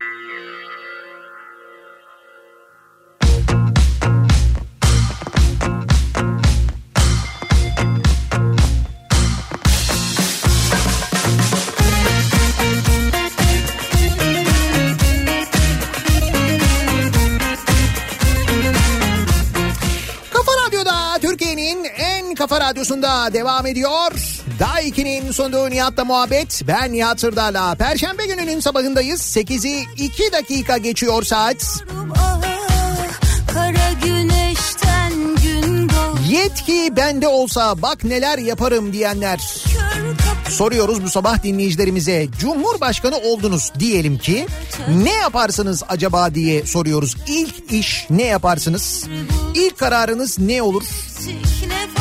Kafa 22.52 22.66
radyosunda 22.66 23.34
devam 23.34 23.66
ediyor. 23.66 24.12
Daha 24.60 24.82
2'nin 24.82 25.32
sunduğu 25.32 25.70
Nihat'la 25.70 26.06
muhabbet. 26.06 26.62
Ben 26.68 26.94
Nihat 26.94 27.20
Sırdar'la. 27.20 27.76
Perşembe 27.76 28.26
gününün 28.26 28.60
sabahındayız. 28.60 29.22
8'i 29.22 29.86
2 29.98 30.32
dakika 30.32 30.78
geçiyor 30.78 31.24
saat. 31.24 31.84
Kara 33.54 33.92
güneşten 34.04 35.14
gün 35.44 35.90
Yetki 36.30 36.96
bende 36.96 37.28
olsa 37.28 37.82
bak 37.82 38.04
neler 38.04 38.38
yaparım 38.38 38.94
diyenler. 38.94 39.40
Soruyoruz 40.50 41.04
bu 41.04 41.10
sabah 41.10 41.44
dinleyicilerimize. 41.44 42.28
Cumhurbaşkanı 42.40 43.18
oldunuz 43.18 43.72
diyelim 43.80 44.18
ki 44.18 44.48
ne 44.88 45.14
yaparsınız 45.14 45.84
acaba 45.90 46.36
diye 46.36 46.66
soruyoruz. 46.66 47.16
İlk 47.28 47.72
iş 47.72 48.08
ne 48.10 48.24
yaparsınız? 48.24 49.06
İlk 49.56 49.78
kararınız 49.78 50.40
ne 50.40 50.62
olur? 50.62 50.84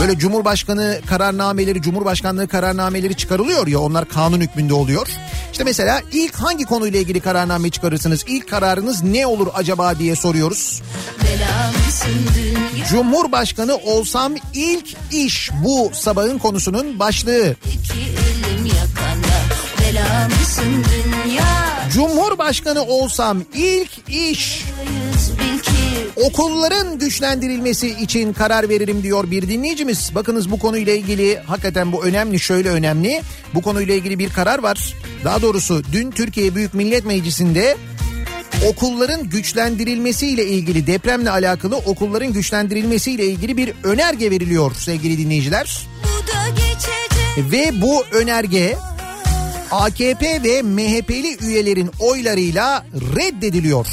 Böyle 0.01 0.18
Cumhurbaşkanı 0.18 1.01
kararnameleri, 1.07 1.83
Cumhurbaşkanlığı 1.83 2.49
kararnameleri 2.49 3.16
çıkarılıyor 3.16 3.66
ya 3.66 3.81
onlar 3.81 4.09
kanun 4.09 4.41
hükmünde 4.41 4.74
oluyor. 4.74 5.09
İşte 5.53 5.64
mesela 5.64 6.01
ilk 6.12 6.35
hangi 6.35 6.64
konuyla 6.64 7.01
ilgili 7.01 7.20
kararname 7.20 7.70
çıkarırsınız? 7.70 8.24
İlk 8.26 8.51
kararınız 8.51 9.03
ne 9.03 9.26
olur 9.26 9.47
acaba 9.55 9.99
diye 9.99 10.16
soruyoruz. 10.16 10.83
Cumhurbaşkanı 12.91 13.76
olsam 13.76 14.33
ilk 14.55 14.97
iş 15.12 15.51
bu 15.64 15.91
sabahın 15.95 16.39
konusunun 16.39 16.99
başlığı. 16.99 17.57
Cumhurbaşkanı 21.93 22.83
olsam 22.83 23.43
ilk 23.55 23.91
iş 24.09 24.64
okulların 26.16 26.98
güçlendirilmesi 26.98 27.88
için 27.88 28.32
karar 28.32 28.68
veririm 28.68 29.03
diyor 29.03 29.30
bir 29.30 29.48
dinleyicimiz. 29.48 30.14
Bakınız 30.14 30.51
bu 30.51 30.59
konuyla 30.59 30.94
ilgili 30.94 31.38
hakikaten 31.38 31.92
bu 31.92 32.05
önemli 32.05 32.40
şöyle 32.40 32.68
önemli. 32.70 33.22
Bu 33.55 33.62
konuyla 33.62 33.94
ilgili 33.94 34.18
bir 34.18 34.30
karar 34.30 34.59
var. 34.59 34.94
Daha 35.24 35.42
doğrusu 35.42 35.82
dün 35.92 36.11
Türkiye 36.11 36.55
Büyük 36.55 36.74
Millet 36.74 37.05
Meclisi'nde 37.05 37.76
okulların 38.68 39.30
güçlendirilmesiyle 39.30 40.46
ilgili 40.46 40.86
depremle 40.86 41.30
alakalı 41.30 41.76
okulların 41.76 42.32
güçlendirilmesiyle 42.32 43.26
ilgili 43.26 43.57
bir 43.57 43.72
önerge 43.84 44.30
veriliyor 44.30 44.74
sevgili 44.74 45.18
dinleyiciler. 45.18 45.86
bu 47.36 47.53
Ve 47.53 47.82
bu 47.82 48.05
önerge 48.12 48.76
AKP 49.70 50.42
ve 50.42 50.62
MHP'li 50.62 51.36
üyelerin 51.40 51.90
oylarıyla 52.01 52.86
reddediliyor. 53.16 53.86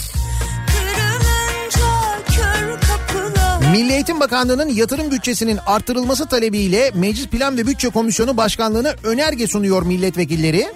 Milli 3.72 3.94
Eğitim 3.94 4.20
Bakanlığı'nın 4.20 4.70
yatırım 4.70 5.12
bütçesinin 5.12 5.60
artırılması 5.66 6.26
talebiyle 6.26 6.92
Meclis 6.96 7.28
Plan 7.28 7.58
ve 7.58 7.68
Bütçe 7.68 7.90
Komisyonu 7.90 8.38
Başkanlığı'na 8.38 8.96
önerge 9.04 9.48
sunuyor 9.48 9.84
milletvekilleri. 9.84 10.68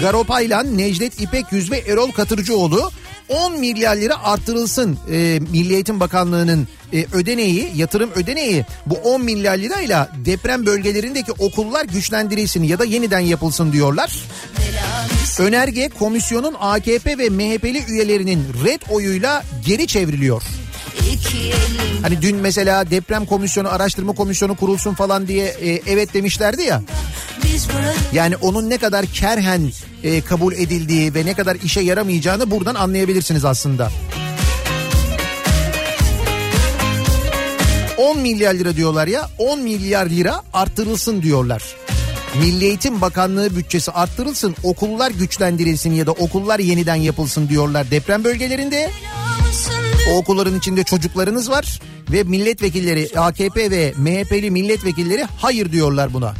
Garopaylan, 0.00 0.78
Necdet 0.78 1.20
İpek 1.20 1.52
Yüz 1.52 1.70
ve 1.70 1.78
Erol 1.78 2.10
Katırcıoğlu 2.10 2.90
10 3.28 3.60
milyar 3.60 3.96
lira 3.96 4.24
arttırılsın 4.24 4.98
e, 5.12 5.40
Milli 5.52 5.74
Eğitim 5.74 6.00
Bakanlığı'nın 6.00 6.68
e, 6.92 7.06
ödeneği, 7.12 7.72
yatırım 7.76 8.10
ödeneği 8.14 8.64
bu 8.86 8.94
10 8.94 9.24
milyar 9.24 9.58
lirayla 9.58 10.12
deprem 10.24 10.66
bölgelerindeki 10.66 11.32
okullar 11.32 11.84
güçlendirilsin 11.84 12.62
ya 12.62 12.78
da 12.78 12.84
yeniden 12.84 13.20
yapılsın 13.20 13.72
diyorlar. 13.72 14.12
Önerge 15.38 15.88
komisyonun 15.88 16.54
AKP 16.60 17.18
ve 17.18 17.30
MHP'li 17.30 17.84
üyelerinin 17.88 18.44
red 18.64 18.80
oyuyla 18.90 19.44
geri 19.66 19.86
çevriliyor. 19.86 20.42
Hani 22.02 22.22
dün 22.22 22.36
mesela 22.36 22.90
deprem 22.90 23.26
komisyonu, 23.26 23.68
araştırma 23.68 24.12
komisyonu 24.12 24.56
kurulsun 24.56 24.94
falan 24.94 25.28
diye 25.28 25.46
e, 25.46 25.82
evet 25.86 26.14
demişlerdi 26.14 26.62
ya. 26.62 26.82
Yani 28.12 28.36
onun 28.36 28.70
ne 28.70 28.78
kadar 28.78 29.06
kerhen 29.06 29.72
e, 30.04 30.20
kabul 30.20 30.52
edildiği 30.52 31.14
ve 31.14 31.26
ne 31.26 31.34
kadar 31.34 31.56
işe 31.56 31.80
yaramayacağını 31.80 32.50
buradan 32.50 32.74
anlayabilirsiniz 32.74 33.44
aslında. 33.44 33.90
10 37.98 38.18
milyar 38.18 38.54
lira 38.54 38.76
diyorlar 38.76 39.06
ya 39.06 39.28
10 39.38 39.60
milyar 39.60 40.06
lira 40.06 40.42
arttırılsın 40.52 41.22
diyorlar. 41.22 41.62
Milli 42.40 42.64
Eğitim 42.64 43.00
Bakanlığı 43.00 43.56
bütçesi 43.56 43.90
arttırılsın, 43.90 44.56
okullar 44.62 45.10
güçlendirilsin 45.10 45.92
ya 45.92 46.06
da 46.06 46.12
okullar 46.12 46.58
yeniden 46.58 46.94
yapılsın 46.94 47.48
diyorlar 47.48 47.90
deprem 47.90 48.24
bölgelerinde. 48.24 48.90
mısın 49.48 49.77
O 50.08 50.16
okulların 50.16 50.58
içinde 50.58 50.84
çocuklarınız 50.84 51.50
var 51.50 51.80
ve 52.12 52.22
milletvekilleri 52.22 53.20
AKP 53.20 53.70
ve 53.70 53.92
MHP'li 53.96 54.50
milletvekilleri 54.50 55.24
hayır 55.24 55.72
diyorlar 55.72 56.12
buna. 56.12 56.34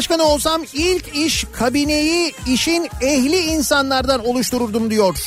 Cumhurbaşkanı 0.00 0.32
olsam 0.34 0.62
ilk 0.72 1.16
iş 1.16 1.44
kabineyi 1.52 2.32
işin 2.46 2.88
ehli 3.00 3.36
insanlardan 3.36 4.26
oluştururdum 4.26 4.90
diyor. 4.90 5.18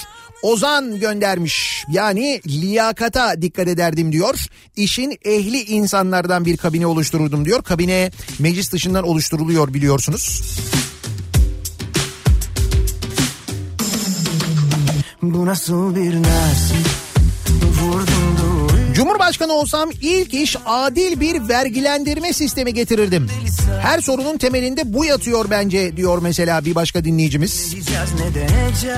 Ozan 0.42 1.00
göndermiş. 1.00 1.86
Yani 1.92 2.42
liyakata 2.48 3.42
dikkat 3.42 3.68
ederdim 3.68 4.12
diyor. 4.12 4.46
İşin 4.76 5.18
ehli 5.26 5.64
insanlardan 5.64 6.46
bir 6.46 6.58
kabine 6.58 6.88
oluştururdum 6.88 7.46
diyor. 7.46 7.64
Kabine 7.64 8.12
meclis 8.40 8.72
dışından 8.72 9.04
oluşturuluyor 9.04 9.74
biliyorsunuz. 9.74 10.42
Bu 15.22 15.46
nasıl 15.46 15.96
bir 15.96 16.14
Cumhurbaşkanı 18.94 19.54
olsam 19.54 19.90
ilk 20.02 20.34
iş 20.34 20.58
adil 20.66 21.20
bir 21.20 21.50
vergilendirme 21.50 22.34
sistemi 22.34 22.74
getirirdim. 22.74 23.28
Her 23.84 24.02
sorunun 24.02 24.38
temelinde 24.38 24.94
bu 24.94 25.06
yatıyor 25.06 25.46
bence 25.50 25.98
diyor 25.98 26.20
mesela 26.22 26.66
bir 26.66 26.76
başka 26.76 27.04
dinleyicimiz. 27.06 27.76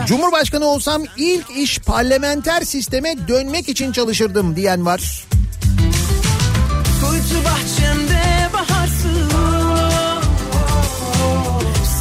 Cumhurbaşkanı 0.07 0.65
olsam 0.65 1.03
ilk 1.17 1.45
iş 1.57 1.79
parlamenter 1.79 2.61
sisteme 2.61 3.27
dönmek 3.27 3.69
için 3.69 3.91
çalışırdım 3.91 4.55
diyen 4.55 4.85
var. 4.85 5.25
Kuytu 7.01 7.45
bahçemde 7.45 8.49
baharsın 8.53 9.29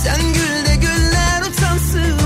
Sen 0.05 0.21
gül 0.21 0.71
de 0.71 0.77
güller 0.77 1.43
utansın 1.43 2.17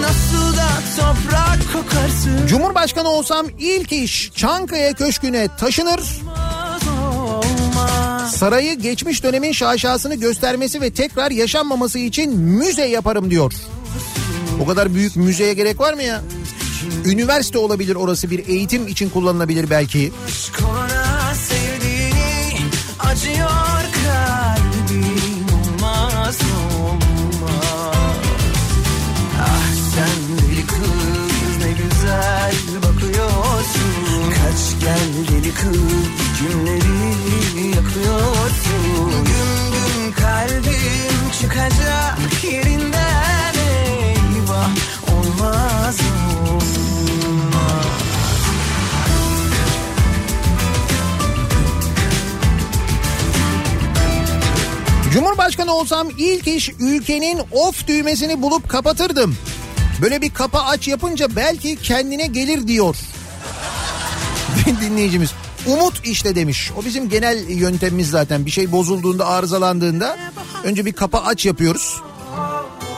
Nasıl 0.00 0.56
da 0.56 0.68
toprak 0.96 1.72
kokarsın 1.72 2.46
Cumhurbaşkanı 2.46 3.08
olsam 3.08 3.46
ilk 3.58 3.92
iş 3.92 4.32
Çankaya 4.34 4.92
Köşkü'ne 4.92 5.48
taşınır. 5.56 6.00
Sarayı 8.28 8.74
geçmiş 8.74 9.24
dönemin 9.24 9.52
şaşasını 9.52 10.14
göstermesi 10.14 10.80
ve 10.80 10.90
tekrar 10.90 11.30
yaşanmaması 11.30 11.98
için 11.98 12.36
müze 12.38 12.84
yaparım 12.84 13.30
diyor. 13.30 13.52
O 14.62 14.66
kadar 14.66 14.94
büyük 14.94 15.16
müzeye 15.16 15.54
gerek 15.54 15.80
var 15.80 15.94
mı 15.94 16.02
ya? 16.02 16.22
Üniversite 17.04 17.58
olabilir 17.58 17.94
orası 17.94 18.30
bir 18.30 18.48
eğitim 18.48 18.86
için 18.86 19.10
kullanılabilir 19.10 19.70
belki. 19.70 20.12
Acıyor 22.98 23.48
Ah 29.40 29.72
bakıyorsun 32.82 34.30
Kaç 34.30 34.80
gel 34.80 35.28
deli 35.28 35.54
kız 35.54 35.78
günleri 36.40 37.27
yakıyorsun 37.88 39.10
Gün 39.10 39.72
gün 39.72 40.12
kalbim 40.12 41.30
çıkacak 41.40 42.44
yerinden 42.44 43.54
eyvah 43.54 44.70
Olmaz 45.12 46.00
olmaz 46.50 47.86
Cumhurbaşkanı 55.12 55.74
olsam 55.74 56.08
ilk 56.18 56.48
iş 56.48 56.70
ülkenin 56.80 57.40
off 57.52 57.86
düğmesini 57.86 58.42
bulup 58.42 58.68
kapatırdım. 58.68 59.36
Böyle 60.02 60.22
bir 60.22 60.30
kapa 60.30 60.60
aç 60.60 60.88
yapınca 60.88 61.36
belki 61.36 61.76
kendine 61.76 62.26
gelir 62.26 62.68
diyor. 62.68 62.96
Dinleyicimiz. 64.80 65.30
Umut 65.68 66.00
işte 66.04 66.34
demiş. 66.34 66.72
O 66.76 66.84
bizim 66.84 67.08
genel 67.08 67.48
yöntemimiz 67.48 68.10
zaten. 68.10 68.46
Bir 68.46 68.50
şey 68.50 68.72
bozulduğunda, 68.72 69.26
arızalandığında 69.26 70.16
önce 70.64 70.86
bir 70.86 70.92
kapa 70.92 71.18
aç 71.18 71.46
yapıyoruz. 71.46 72.00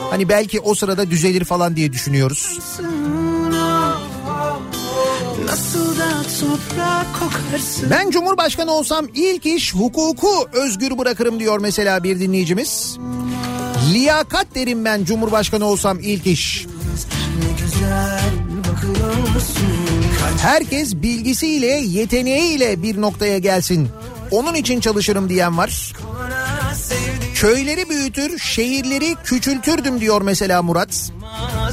Hani 0.09 0.29
belki 0.29 0.59
o 0.59 0.75
sırada 0.75 1.11
düzelir 1.11 1.45
falan 1.45 1.75
diye 1.75 1.93
düşünüyoruz. 1.93 2.59
Ben 7.91 8.09
Cumhurbaşkanı 8.11 8.71
olsam 8.71 9.07
ilk 9.15 9.45
iş 9.45 9.75
hukuku 9.75 10.47
özgür 10.53 10.97
bırakırım 10.97 11.39
diyor 11.39 11.59
mesela 11.59 12.03
bir 12.03 12.19
dinleyicimiz. 12.19 12.97
Liyakat 13.93 14.55
derim 14.55 14.85
ben 14.85 15.03
Cumhurbaşkanı 15.05 15.65
olsam 15.65 15.99
ilk 15.99 16.27
iş. 16.27 16.65
Ne 17.39 17.63
güzel 17.63 18.21
bakıyorsun 18.59 19.80
Herkes 20.39 20.95
bilgisiyle, 20.95 21.67
yeteneğiyle 21.67 22.83
bir 22.83 23.01
noktaya 23.01 23.37
gelsin. 23.37 23.89
Onun 24.31 24.53
için 24.55 24.79
çalışırım 24.79 25.29
diyen 25.29 25.57
var. 25.57 25.93
Köyleri 27.35 27.89
büyütür, 27.89 28.39
şehirleri 28.39 29.15
küçültürdüm 29.23 30.01
diyor 30.01 30.21
mesela 30.21 30.61
Murat. 30.61 31.11
Ah 31.23 31.71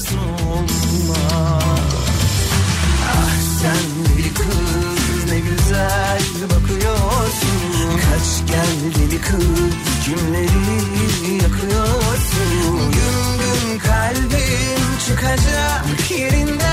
sen 8.33 8.95
deli 8.95 9.21
kız 9.21 9.75
kimleri 10.05 11.43
yakıyorsun 11.43 12.91
Gün 12.93 13.39
gün 13.39 13.79
kalbim 13.79 14.99
çıkacak 15.07 16.11
yerinden 16.11 16.68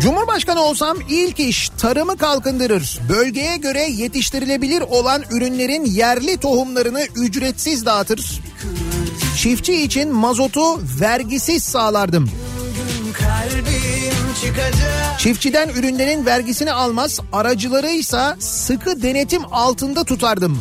Cumhurbaşkanı 0.00 0.60
olsam 0.60 0.98
ilk 1.08 1.40
iş 1.40 1.68
tarımı 1.68 2.16
kalkındırır. 2.16 2.98
Bölgeye 3.08 3.56
göre 3.56 3.82
yetiştirilebilir 3.82 4.80
olan 4.80 5.22
ürünlerin 5.30 5.84
yerli 5.84 6.36
tohumlarını 6.36 7.06
ücretsiz 7.16 7.86
dağıtır. 7.86 8.40
Çiftçi 9.36 9.82
için 9.82 10.12
mazotu 10.12 11.00
vergisiz 11.00 11.64
sağlardım. 11.64 12.30
Çiftçiden 15.18 15.68
ürünlerin 15.68 16.26
vergisini 16.26 16.72
almaz, 16.72 17.20
aracılarıysa 17.32 18.36
sıkı 18.38 19.02
denetim 19.02 19.42
altında 19.52 20.04
tutardım. 20.04 20.60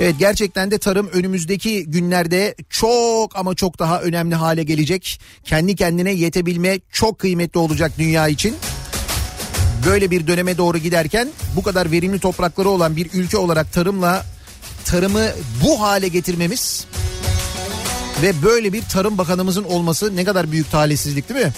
Evet 0.00 0.14
gerçekten 0.18 0.70
de 0.70 0.78
tarım 0.78 1.08
önümüzdeki 1.08 1.84
günlerde 1.86 2.54
çok 2.70 3.36
ama 3.36 3.54
çok 3.54 3.78
daha 3.78 4.00
önemli 4.00 4.34
hale 4.34 4.62
gelecek. 4.62 5.20
Kendi 5.44 5.76
kendine 5.76 6.12
yetebilme 6.12 6.80
çok 6.92 7.18
kıymetli 7.18 7.58
olacak 7.58 7.92
dünya 7.98 8.28
için. 8.28 8.54
Böyle 9.86 10.10
bir 10.10 10.26
döneme 10.26 10.58
doğru 10.58 10.78
giderken 10.78 11.28
bu 11.56 11.62
kadar 11.62 11.90
verimli 11.90 12.18
toprakları 12.18 12.68
olan 12.68 12.96
bir 12.96 13.10
ülke 13.12 13.36
olarak 13.36 13.72
tarımla 13.72 14.26
tarımı 14.84 15.24
bu 15.64 15.80
hale 15.80 16.08
getirmemiz 16.08 16.86
ve 18.22 18.42
böyle 18.42 18.72
bir 18.72 18.82
tarım 18.82 19.18
bakanımızın 19.18 19.64
olması 19.64 20.16
ne 20.16 20.24
kadar 20.24 20.52
büyük 20.52 20.70
talihsizlik 20.70 21.28
değil 21.28 21.46
mi? 21.46 21.52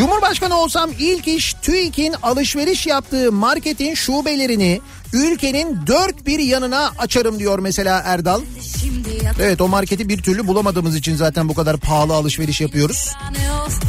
Cumhurbaşkanı 0.00 0.56
olsam 0.56 0.90
ilk 0.98 1.28
iş 1.28 1.54
TÜİK'in 1.54 2.14
alışveriş 2.22 2.86
yaptığı 2.86 3.32
marketin 3.32 3.94
şubelerini 3.94 4.80
ülkenin 5.12 5.78
dört 5.86 6.26
bir 6.26 6.38
yanına 6.38 6.90
açarım 6.98 7.38
diyor 7.38 7.58
mesela 7.58 8.02
Erdal. 8.04 8.40
Evet 9.40 9.60
o 9.60 9.68
marketi 9.68 10.08
bir 10.08 10.22
türlü 10.22 10.46
bulamadığımız 10.46 10.96
için 10.96 11.16
zaten 11.16 11.48
bu 11.48 11.54
kadar 11.54 11.76
pahalı 11.76 12.14
alışveriş 12.14 12.60
yapıyoruz. 12.60 13.12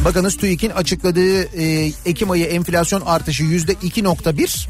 Bakınız 0.06 0.38
TÜİK'in 0.38 0.70
açıkladığı 0.70 1.44
e, 1.44 1.92
Ekim 2.06 2.32
ayı 2.32 2.46
enflasyon 2.46 3.02
artışı 3.02 3.44
yüzde 3.44 3.74
2.1 3.74 4.68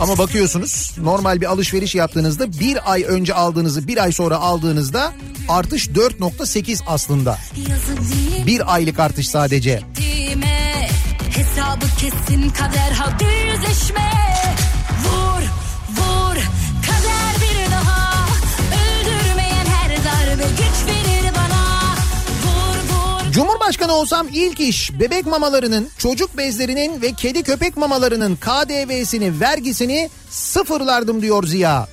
ama 0.00 0.18
bakıyorsunuz 0.18 0.92
normal 0.98 1.40
bir 1.40 1.46
alışveriş 1.46 1.94
yaptığınızda 1.94 2.52
bir 2.60 2.92
ay 2.92 3.04
önce 3.08 3.34
aldığınızı 3.34 3.88
bir 3.88 4.02
ay 4.02 4.12
sonra 4.12 4.36
aldığınızda 4.36 5.12
artış 5.48 5.88
4.8 5.88 6.80
aslında. 6.86 7.38
Bir 8.46 8.74
aylık 8.74 8.98
artış 8.98 9.28
sadece. 9.28 9.82
Dime, 9.96 10.61
Hesabı 11.32 11.86
kesin 11.98 12.50
kader 12.50 12.92
hadi 12.92 13.24
yüzleşme. 13.24 14.10
Vur 15.04 15.42
vur 15.88 16.34
kader 16.86 17.34
bir 17.42 17.70
daha. 17.72 18.26
Öldürmeyen 18.68 19.66
her 19.66 19.90
darbe 19.90 20.42
güç 20.42 20.86
verir 20.86 21.32
bana. 21.34 21.94
Vur 22.44 22.94
vur. 22.94 23.32
Cumhurbaşkanı 23.32 23.92
olsam 23.92 24.26
ilk 24.32 24.60
iş 24.60 24.92
bebek 25.00 25.26
mamalarının, 25.26 25.88
çocuk 25.98 26.36
bezlerinin 26.36 27.02
ve 27.02 27.12
kedi 27.12 27.42
köpek 27.42 27.76
mamalarının 27.76 28.36
KDV'sini, 28.36 29.40
vergisini 29.40 30.10
sıfırlardım 30.30 31.22
diyor 31.22 31.46
Ziya. 31.46 31.88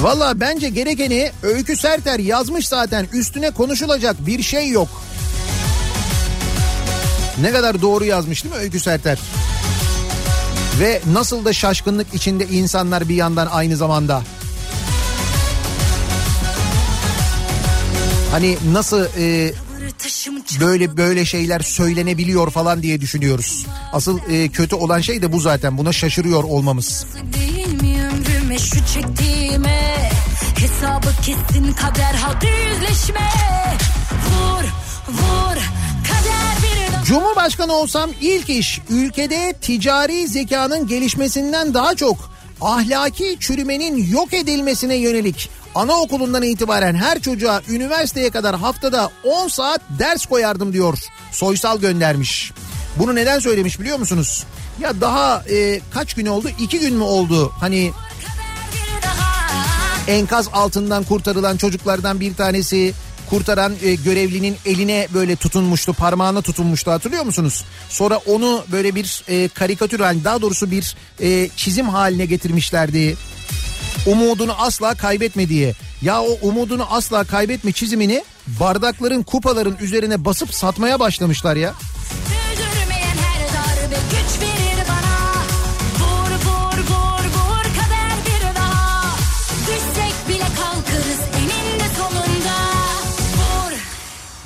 Valla 0.00 0.40
bence 0.40 0.68
gerekeni 0.68 1.30
Öykü 1.42 1.76
Serter 1.76 2.18
yazmış 2.18 2.68
zaten 2.68 3.06
üstüne 3.12 3.50
konuşulacak 3.50 4.26
bir 4.26 4.42
şey 4.42 4.68
yok. 4.68 4.88
Ne 7.40 7.52
kadar 7.52 7.82
doğru 7.82 8.04
yazmış 8.04 8.44
değil 8.44 8.54
mi 8.54 8.60
Öykü 8.60 8.80
Serter? 8.80 9.18
Ve 10.80 11.00
nasıl 11.12 11.44
da 11.44 11.52
şaşkınlık 11.52 12.14
içinde 12.14 12.46
insanlar 12.46 13.08
bir 13.08 13.14
yandan 13.14 13.46
aynı 13.46 13.76
zamanda. 13.76 14.22
Hani 18.30 18.56
nasıl 18.72 19.04
e, 19.18 19.52
böyle 20.60 20.96
böyle 20.96 21.24
şeyler 21.24 21.60
söylenebiliyor 21.60 22.50
falan 22.50 22.82
diye 22.82 23.00
düşünüyoruz. 23.00 23.66
Asıl 23.92 24.18
e, 24.30 24.48
kötü 24.48 24.76
olan 24.76 25.00
şey 25.00 25.22
de 25.22 25.32
bu 25.32 25.40
zaten. 25.40 25.78
Buna 25.78 25.92
şaşırıyor 25.92 26.44
olmamız. 26.44 27.06
Değil 27.32 27.82
ömrüme 28.56 28.58
şu 28.58 28.94
çektiğime 28.94 30.10
Hesabı 30.58 31.08
kesin 31.22 31.72
kader 31.72 32.14
hadi 32.14 32.46
yüzleşme 32.46 33.30
Vur 34.30 34.64
vur 35.08 35.56
kader 36.08 36.56
bir 36.62 37.04
Cumhurbaşkanı 37.04 37.72
olsam 37.72 38.10
ilk 38.20 38.50
iş 38.50 38.80
ülkede 38.90 39.54
ticari 39.60 40.28
zekanın 40.28 40.86
gelişmesinden 40.86 41.74
daha 41.74 41.94
çok 41.94 42.30
ahlaki 42.60 43.36
çürümenin 43.40 44.10
yok 44.12 44.34
edilmesine 44.34 44.94
yönelik 44.94 45.50
anaokulundan 45.74 46.42
itibaren 46.42 46.94
her 46.94 47.20
çocuğa 47.20 47.62
üniversiteye 47.68 48.30
kadar 48.30 48.56
haftada 48.56 49.10
10 49.24 49.48
saat 49.48 49.80
ders 49.98 50.26
koyardım 50.26 50.72
diyor. 50.72 50.98
Soysal 51.32 51.80
göndermiş. 51.80 52.52
Bunu 52.96 53.14
neden 53.14 53.38
söylemiş 53.38 53.80
biliyor 53.80 53.98
musunuz? 53.98 54.44
Ya 54.80 55.00
daha 55.00 55.44
e, 55.50 55.80
kaç 55.94 56.14
gün 56.14 56.26
oldu? 56.26 56.48
İki 56.60 56.80
gün 56.80 56.94
mü 56.94 57.02
oldu? 57.02 57.52
Hani 57.60 57.92
enkaz 60.08 60.48
altından 60.52 61.04
kurtarılan 61.04 61.56
çocuklardan 61.56 62.20
bir 62.20 62.34
tanesi 62.34 62.94
kurtaran 63.30 63.72
e, 63.82 63.94
görevlinin 63.94 64.56
eline 64.66 65.08
böyle 65.14 65.36
tutunmuştu 65.36 65.92
parmağına 65.92 66.42
tutunmuştu 66.42 66.90
hatırlıyor 66.90 67.24
musunuz? 67.24 67.64
Sonra 67.88 68.16
onu 68.16 68.64
böyle 68.72 68.94
bir 68.94 69.24
e, 69.28 69.48
karikatür 69.48 70.00
haline 70.00 70.24
daha 70.24 70.42
doğrusu 70.42 70.70
bir 70.70 70.96
e, 71.20 71.48
çizim 71.56 71.88
haline 71.88 72.26
getirmişlerdi. 72.26 73.16
Umudunu 74.06 74.52
asla 74.58 74.94
kaybetme 74.94 75.48
diye. 75.48 75.74
Ya 76.02 76.22
o 76.22 76.38
umudunu 76.42 76.86
asla 76.90 77.24
kaybetme 77.24 77.72
çizimini 77.72 78.24
bardakların 78.46 79.22
kupaların 79.22 79.76
üzerine 79.80 80.24
basıp 80.24 80.54
satmaya 80.54 81.00
başlamışlar 81.00 81.56
ya. 81.56 81.74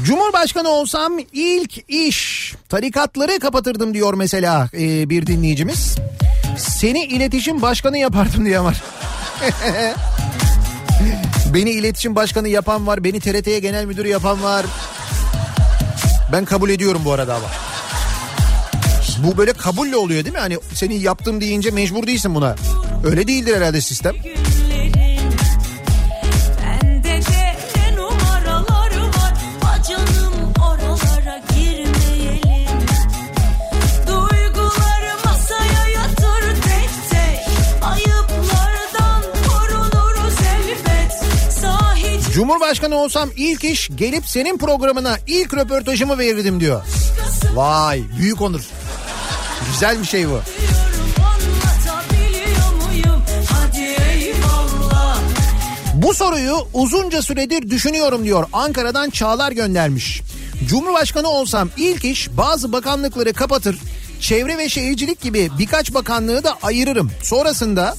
Cumhurbaşkanı 0.05 0.69
olsam 0.69 1.19
ilk 1.33 1.91
iş 1.91 2.55
tarikatları 2.69 3.39
kapatırdım 3.39 3.95
diyor 3.95 4.15
mesela 4.15 4.69
e, 4.75 5.11
bir 5.11 5.27
dinleyicimiz. 5.27 5.97
Seni 6.59 7.05
iletişim 7.05 7.63
başkanı 7.63 7.99
yapardım 7.99 8.47
diye 8.47 8.61
var. 8.61 8.83
beni 11.55 11.71
iletişim 11.71 12.17
başkanı 12.17 12.49
yapan 12.49 12.87
var. 12.87 13.05
Beni 13.05 13.21
TRT'ye 13.21 13.59
genel 13.59 13.85
müdürü 13.85 14.09
yapan 14.09 14.43
var. 14.43 14.67
Ben 16.33 16.45
kabul 16.45 16.71
ediyorum 16.71 17.03
bu 17.05 17.13
arada 17.13 17.35
ama. 17.35 17.47
Bu 19.19 19.37
böyle 19.37 19.53
kabulle 19.53 19.97
oluyor 19.97 20.25
değil 20.25 20.35
mi? 20.35 20.41
Hani 20.41 20.59
seni 20.75 20.95
yaptım 20.95 21.41
deyince 21.41 21.71
mecbur 21.71 22.07
değilsin 22.07 22.35
buna. 22.35 22.57
Öyle 23.05 23.27
değildir 23.27 23.57
herhalde 23.57 23.81
sistem. 23.81 24.15
günlerin 24.15 24.50
Cumhurbaşkanı 42.41 42.97
olsam 42.97 43.31
ilk 43.37 43.65
iş 43.65 43.91
gelip 43.95 44.27
senin 44.27 44.59
programına 44.59 45.17
ilk 45.27 45.55
röportajımı 45.55 46.19
verirdim 46.19 46.61
diyor. 46.61 46.83
Vay 47.55 48.03
büyük 48.19 48.41
onur. 48.41 48.61
Güzel 49.73 50.01
bir 50.01 50.05
şey 50.05 50.29
bu. 50.29 50.41
Bu 55.95 56.15
soruyu 56.15 56.57
uzunca 56.75 57.23
süredir 57.23 57.71
düşünüyorum 57.71 58.25
diyor. 58.25 58.47
Ankara'dan 58.53 59.11
Çağlar 59.11 59.53
göndermiş. 59.53 60.23
Cumhurbaşkanı 60.69 61.29
olsam 61.29 61.69
ilk 61.77 62.05
iş 62.05 62.29
bazı 62.37 62.73
bakanlıkları 62.73 63.33
kapatır. 63.33 63.79
Çevre 64.21 64.59
ve 64.59 64.69
Şehircilik 64.69 65.21
gibi 65.21 65.51
birkaç 65.59 65.95
bakanlığı 65.95 66.45
da 66.45 66.59
ayırırım. 66.63 67.11
Sonrasında 67.23 67.97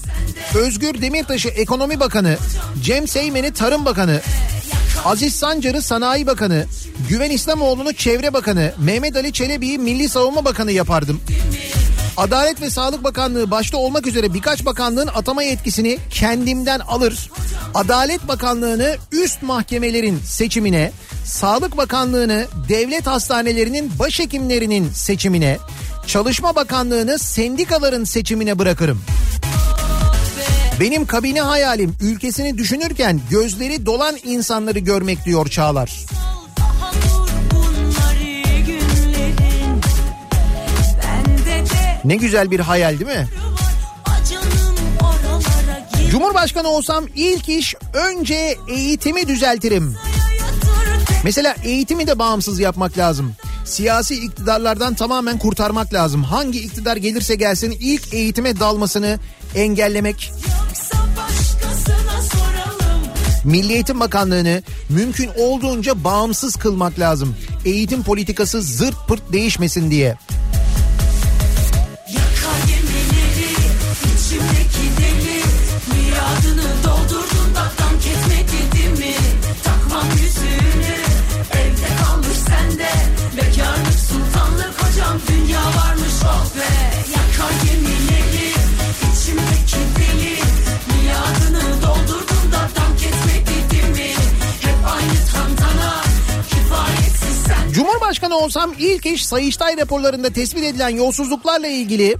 Özgür 0.56 1.02
Demirtaş'ı 1.02 1.50
Ekonomi 1.50 2.00
Bakanı, 2.00 2.38
Cem 2.84 3.08
Seymen'i 3.08 3.54
Tarım 3.54 3.86
Bakanı, 3.86 4.22
Aziz 5.06 5.36
Sancar'ı 5.36 5.82
Sanayi 5.82 6.28
Bakanı, 6.28 6.66
Güven 7.10 7.30
İslamoğlu'nu 7.30 7.94
Çevre 7.94 8.34
Bakanı, 8.34 8.74
Mehmet 8.78 9.16
Ali 9.16 9.34
Çelebi'yi 9.34 9.78
Milli 9.78 10.10
Savunma 10.10 10.46
Bakanı 10.46 10.72
yapardım. 10.72 11.22
Adalet 12.18 12.62
ve 12.62 12.70
Sağlık 12.70 13.04
Bakanlığı 13.04 13.52
başta 13.52 13.78
olmak 13.78 14.08
üzere 14.08 14.34
birkaç 14.34 14.66
bakanlığın 14.66 15.08
atama 15.08 15.44
yetkisini 15.44 15.98
kendimden 16.10 16.80
alır. 16.80 17.32
Adalet 17.74 18.28
Bakanlığı'nı 18.28 18.96
üst 19.12 19.42
mahkemelerin 19.42 20.20
seçimine, 20.20 20.92
Sağlık 21.26 21.78
Bakanlığı'nı 21.78 22.48
devlet 22.70 23.08
hastanelerinin 23.08 23.92
başhekimlerinin 24.00 24.92
seçimine, 24.92 25.58
Çalışma 26.08 26.56
Bakanlığı'nı 26.56 27.20
sendikaların 27.20 28.04
seçimine 28.04 28.60
bırakırım. 28.60 29.02
Benim 30.80 31.06
kabine 31.06 31.42
hayalim 31.42 31.96
ülkesini 32.02 32.58
düşünürken 32.58 33.22
gözleri 33.30 33.86
dolan 33.86 34.18
insanları 34.24 34.80
görmek 34.80 35.26
diyor 35.26 35.48
Çağlar. 35.48 35.92
Ne 42.06 42.16
güzel 42.16 42.52
bir 42.52 42.60
hayal 42.60 43.00
değil 43.00 43.20
mi? 43.20 43.28
Cumhurbaşkanı 46.12 46.68
olsam 46.68 47.06
ilk 47.16 47.50
iş 47.50 47.76
önce 47.94 48.58
eğitimi 48.68 49.28
düzeltirim. 49.28 49.96
Mesela 51.24 51.56
eğitimi 51.64 52.08
de 52.08 52.20
bağımsız 52.20 52.60
yapmak 52.60 52.98
lazım. 52.98 53.34
Siyasi 53.66 54.16
iktidarlardan 54.16 54.94
tamamen 54.94 55.38
kurtarmak 55.38 55.94
lazım. 55.94 56.24
Hangi 56.24 56.60
iktidar 56.60 56.98
gelirse 56.98 57.36
gelsin 57.36 57.78
ilk 57.80 58.14
eğitime 58.14 58.60
dalmasını 58.60 59.20
engellemek. 59.56 60.32
Milli 63.44 63.74
Eğitim 63.74 64.00
Bakanlığı'nı 64.00 64.64
mümkün 64.90 65.30
olduğunca 65.38 66.04
bağımsız 66.04 66.56
kılmak 66.56 67.00
lazım. 67.00 67.36
Eğitim 67.66 68.04
politikası 68.04 68.62
zırt 68.62 69.08
pırt 69.08 69.34
değişmesin 69.34 69.92
diye. 69.92 70.16
Cumhurbaşkanı 98.12 98.46
olsam 98.46 98.74
ilk 98.80 99.06
iş 99.06 99.26
Sayıştay 99.26 99.78
raporlarında 99.78 100.30
tespit 100.30 100.64
edilen 100.64 100.90
yolsuzluklarla 100.90 101.68
ilgili 101.68 102.16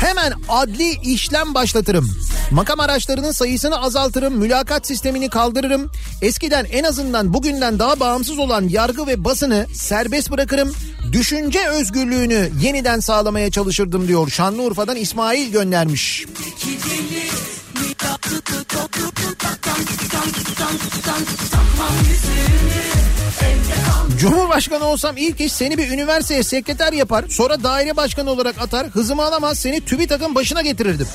hemen 0.00 0.32
adli 0.48 0.90
işlem 0.90 1.54
başlatırım. 1.54 2.10
Makam 2.50 2.80
araçlarının 2.80 3.30
sayısını 3.30 3.82
azaltırım, 3.82 4.34
mülakat 4.34 4.86
sistemini 4.86 5.28
kaldırırım. 5.28 5.90
Eskiden 6.22 6.64
en 6.64 6.84
azından 6.84 7.34
bugünden 7.34 7.78
daha 7.78 8.00
bağımsız 8.00 8.38
olan 8.38 8.68
yargı 8.68 9.06
ve 9.06 9.24
basını 9.24 9.66
serbest 9.74 10.30
bırakırım. 10.30 10.72
Düşünce 11.12 11.68
özgürlüğünü 11.68 12.50
yeniden 12.62 13.00
sağlamaya 13.00 13.50
çalışırdım 13.50 14.08
diyor. 14.08 14.30
Şanlıurfa'dan 14.30 14.96
İsmail 14.96 15.52
göndermiş. 15.52 16.26
Cumhurbaşkanı 24.18 24.84
olsam 24.84 25.16
ilk 25.16 25.40
iş 25.40 25.52
seni 25.52 25.78
bir 25.78 25.90
üniversiteye 25.90 26.42
sekreter 26.42 26.92
yapar. 26.92 27.24
Sonra 27.28 27.62
daire 27.62 27.96
başkanı 27.96 28.30
olarak 28.30 28.62
atar. 28.62 28.86
Hızımı 28.86 29.22
alamaz 29.24 29.58
seni 29.58 29.84
TÜBİTAK'ın 29.84 30.34
başına 30.34 30.62
getirirdim. 30.62 31.08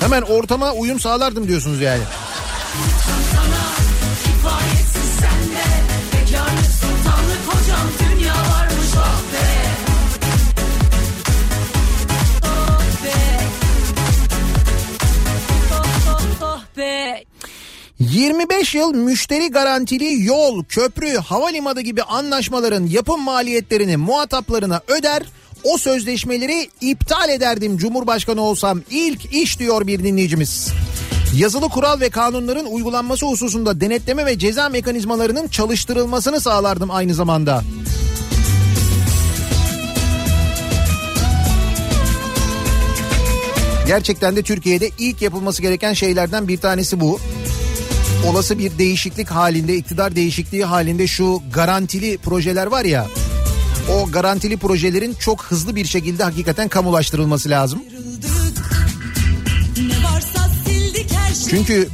Hemen 0.00 0.22
ortama 0.22 0.72
uyum 0.72 1.00
sağlardım 1.00 1.48
diyorsunuz 1.48 1.80
yani. 1.80 2.02
25 18.18 18.74
yıl 18.74 18.94
müşteri 18.94 19.50
garantili 19.50 20.24
yol, 20.24 20.64
köprü, 20.64 21.16
havalimanı 21.16 21.80
gibi 21.80 22.02
anlaşmaların 22.02 22.86
yapım 22.86 23.22
maliyetlerini 23.22 23.96
muhataplarına 23.96 24.80
öder. 24.88 25.22
O 25.64 25.78
sözleşmeleri 25.78 26.70
iptal 26.80 27.28
ederdim 27.28 27.76
Cumhurbaşkanı 27.76 28.40
olsam 28.40 28.80
ilk 28.90 29.34
iş 29.34 29.58
diyor 29.58 29.86
bir 29.86 30.04
dinleyicimiz. 30.04 30.68
Yazılı 31.36 31.68
kural 31.68 32.00
ve 32.00 32.10
kanunların 32.10 32.66
uygulanması 32.66 33.26
hususunda 33.26 33.80
denetleme 33.80 34.26
ve 34.26 34.38
ceza 34.38 34.68
mekanizmalarının 34.68 35.48
çalıştırılmasını 35.48 36.40
sağlardım 36.40 36.90
aynı 36.90 37.14
zamanda. 37.14 37.62
Gerçekten 43.86 44.36
de 44.36 44.42
Türkiye'de 44.42 44.90
ilk 44.98 45.22
yapılması 45.22 45.62
gereken 45.62 45.92
şeylerden 45.92 46.48
bir 46.48 46.58
tanesi 46.58 47.00
bu. 47.00 47.20
Olası 48.26 48.58
bir 48.58 48.78
değişiklik 48.78 49.30
halinde, 49.30 49.76
iktidar 49.76 50.16
değişikliği 50.16 50.64
halinde 50.64 51.06
şu 51.06 51.42
garantili 51.52 52.18
projeler 52.18 52.66
var 52.66 52.84
ya. 52.84 53.06
O 53.92 54.10
garantili 54.10 54.56
projelerin 54.56 55.14
çok 55.14 55.42
hızlı 55.44 55.76
bir 55.76 55.84
şekilde 55.84 56.24
hakikaten 56.24 56.68
kamulaştırılması 56.68 57.48
lazım. 57.48 57.82
Çünkü 61.50 61.88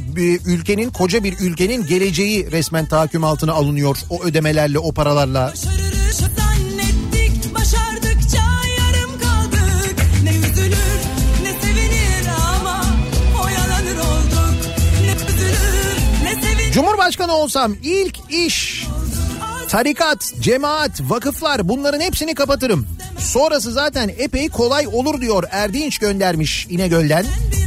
ülkenin 0.45 0.89
koca 0.89 1.23
bir 1.23 1.39
ülkenin 1.39 1.85
geleceği 1.87 2.51
resmen 2.51 2.85
tahakküm 2.85 3.23
altına 3.23 3.53
alınıyor 3.53 3.97
o 4.09 4.23
ödemelerle 4.23 4.79
o 4.79 4.91
paralarla. 4.91 5.53
Başarırız 5.53 6.21
başardıkça 7.55 7.84
Cumhurbaşkanı 16.75 17.33
olsam 17.33 17.75
ilk 17.83 18.17
iş 18.29 18.87
tarikat, 19.69 20.33
cemaat, 20.39 21.01
vakıflar 21.01 21.69
bunların 21.69 21.99
hepsini 21.99 22.35
kapatırım. 22.35 22.87
Sonrası 23.19 23.71
zaten 23.71 24.11
epey 24.17 24.49
kolay 24.49 24.87
olur 24.87 25.21
diyor 25.21 25.43
Erdinç 25.51 25.97
göndermiş 25.97 26.67
İnegöl'den. 26.69 27.25
biraz 27.51 27.64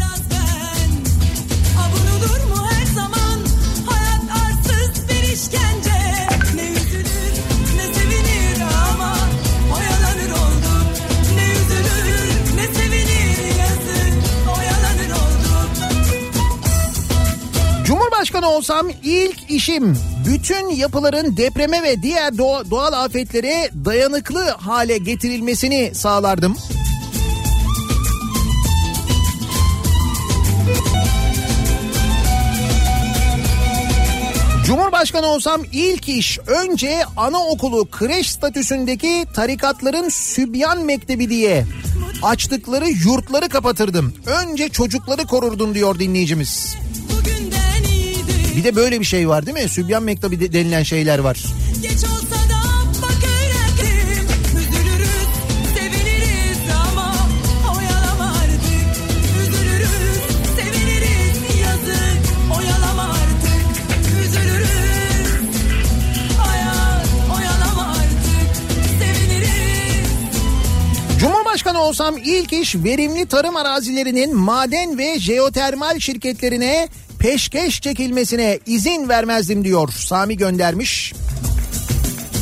Cumhurbaşkanı 18.19 18.49
olsam 18.51 18.89
ilk 19.05 19.51
işim 19.51 19.99
bütün 20.27 20.69
yapıların 20.71 21.37
depreme 21.37 21.83
ve 21.83 22.03
diğer 22.03 22.33
doğa- 22.33 22.71
doğal 22.71 22.93
afetlere 22.93 23.71
dayanıklı 23.85 24.45
hale 24.45 24.99
getirilmesini 24.99 25.95
sağlardım. 25.95 26.57
Cumhurbaşkanı 34.67 35.27
olsam 35.27 35.63
ilk 35.73 36.09
iş 36.09 36.39
önce 36.47 37.01
anaokulu 37.17 37.89
kreş 37.91 38.31
statüsündeki 38.31 39.25
tarikatların 39.35 40.09
sübyan 40.09 40.85
mektebi 40.85 41.29
diye 41.31 41.65
açtıkları 42.23 42.89
yurtları 42.89 43.49
kapatırdım. 43.49 44.15
Önce 44.27 44.69
çocukları 44.69 45.27
korurdum 45.27 45.75
diyor 45.75 45.99
dinleyicimiz. 45.99 46.77
Bir 48.59 48.65
de 48.65 48.77
böyle 48.77 49.01
bir 49.01 49.05
şey 49.05 49.29
var 49.29 49.47
değil 49.47 49.65
mi? 49.65 49.69
Sübyan 49.69 50.03
mektebi 50.03 50.41
de- 50.41 50.53
denilen 50.53 50.83
şeyler 50.83 51.19
var. 51.19 51.43
Geç 51.83 52.05
olsa 52.05 52.51
da 52.51 52.59
Cumhurbaşkanı 71.21 71.83
olsam 71.83 72.17
ilk 72.25 72.53
iş 72.53 72.75
verimli 72.77 73.27
tarım 73.27 73.57
arazilerinin 73.57 74.37
maden 74.37 74.99
ve 74.99 75.19
jeotermal 75.21 75.99
şirketlerine 75.99 76.89
peşkeş 77.19 77.81
çekilmesine 77.81 78.59
izin 78.67 79.09
vermezdim 79.09 79.65
diyor 79.65 79.89
Sami 79.89 80.37
göndermiş. 80.37 81.15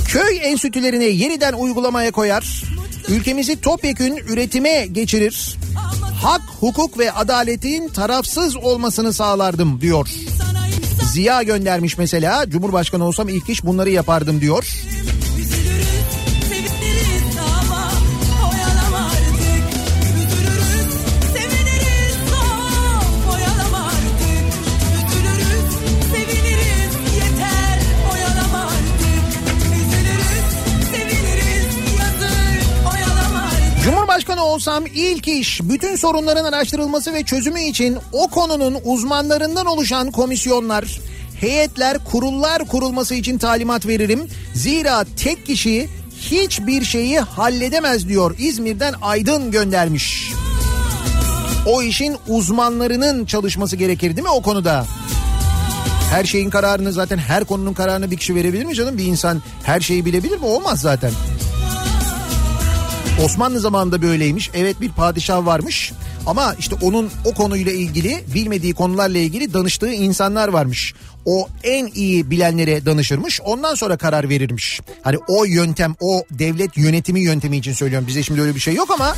Köy 0.09 0.39
enstitülerini 0.43 1.05
yeniden 1.05 1.53
uygulamaya 1.53 2.11
koyar. 2.11 2.63
Ülkemizi 3.09 3.61
topyekün 3.61 4.17
üretime 4.17 4.87
geçirir. 4.87 5.57
Hak, 6.23 6.43
hukuk 6.61 6.99
ve 6.99 7.13
adaletin 7.13 7.89
tarafsız 7.89 8.57
olmasını 8.57 9.13
sağlardım 9.13 9.81
diyor. 9.81 10.09
Ziya 11.13 11.43
göndermiş 11.43 11.99
mesela. 11.99 12.51
Cumhurbaşkanı 12.51 13.05
olsam 13.05 13.29
ilk 13.29 13.49
iş 13.49 13.65
bunları 13.65 13.91
yapardım 13.91 14.41
diyor. 14.41 14.67
Olsam 34.57 34.87
ilk 34.87 35.29
iş 35.29 35.61
bütün 35.63 35.97
sorunların 35.97 36.45
araştırılması 36.45 37.15
ve 37.15 37.23
çözümü 37.23 37.61
için 37.61 37.99
o 38.13 38.29
konunun 38.29 38.79
uzmanlarından 38.85 39.67
oluşan 39.67 40.11
komisyonlar, 40.11 41.01
heyetler, 41.41 42.05
kurullar 42.05 42.65
kurulması 42.65 43.15
için 43.15 43.39
talimat 43.39 43.87
veririm. 43.87 44.29
Zira 44.55 45.05
tek 45.17 45.47
kişi 45.47 45.89
hiçbir 46.21 46.85
şeyi 46.85 47.21
halledemez 47.21 48.09
diyor 48.09 48.35
İzmir'den 48.39 48.95
Aydın 49.03 49.51
göndermiş. 49.51 50.33
O 51.67 51.83
işin 51.83 52.17
uzmanlarının 52.29 53.27
çalışması 53.27 53.77
gerekir 53.77 54.17
değil 54.17 54.27
mi 54.27 54.31
o 54.31 54.43
konuda? 54.43 54.87
Her 56.11 56.25
şeyin 56.25 56.51
kararını 56.51 56.93
zaten 56.93 57.19
her 57.19 57.45
konunun 57.45 57.75
kararını 57.75 58.11
bir 58.11 58.17
kişi 58.17 58.35
verebilir 58.35 58.65
mi 58.65 58.75
canım? 58.75 58.99
Bir 58.99 59.05
insan 59.05 59.43
her 59.63 59.81
şeyi 59.81 60.05
bilebilir 60.05 60.39
mi? 60.39 60.47
Olmaz 60.47 60.81
zaten. 60.81 61.11
Osmanlı 63.25 63.61
zamanında 63.61 64.03
böyleymiş. 64.03 64.51
Evet 64.55 64.81
bir 64.81 64.89
padişah 64.89 65.47
varmış. 65.47 65.93
Ama 66.27 66.55
işte 66.59 66.77
onun 66.83 67.11
o 67.25 67.35
konuyla 67.35 67.73
ilgili 67.73 68.25
bilmediği 68.35 68.75
konularla 68.75 69.19
ilgili 69.19 69.55
danıştığı 69.55 69.93
insanlar 69.93 70.49
varmış. 70.49 70.95
O 71.25 71.49
en 71.65 71.87
iyi 71.95 72.31
bilenlere 72.31 72.87
danışırmış. 72.87 73.41
Ondan 73.41 73.75
sonra 73.75 73.97
karar 73.97 74.29
verirmiş. 74.29 74.81
Hani 75.03 75.17
o 75.29 75.45
yöntem, 75.45 75.95
o 76.01 76.23
devlet 76.31 76.77
yönetimi 76.77 77.21
yöntemi 77.21 77.57
için 77.57 77.73
söylüyorum. 77.73 78.07
Bize 78.09 78.23
şimdi 78.23 78.41
öyle 78.41 78.55
bir 78.55 78.61
şey 78.61 78.75
yok 78.75 78.91
ama 78.91 79.15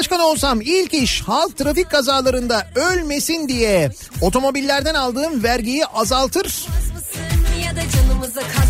Cumhurbaşkanı 0.00 0.30
olsam 0.30 0.60
ilk 0.60 0.94
iş 0.94 1.22
halk 1.22 1.56
trafik 1.56 1.90
kazalarında 1.90 2.68
ölmesin 2.74 3.48
diye 3.48 3.90
otomobillerden 4.20 4.94
aldığım 4.94 5.42
vergiyi 5.42 5.86
azaltır. 5.86 6.66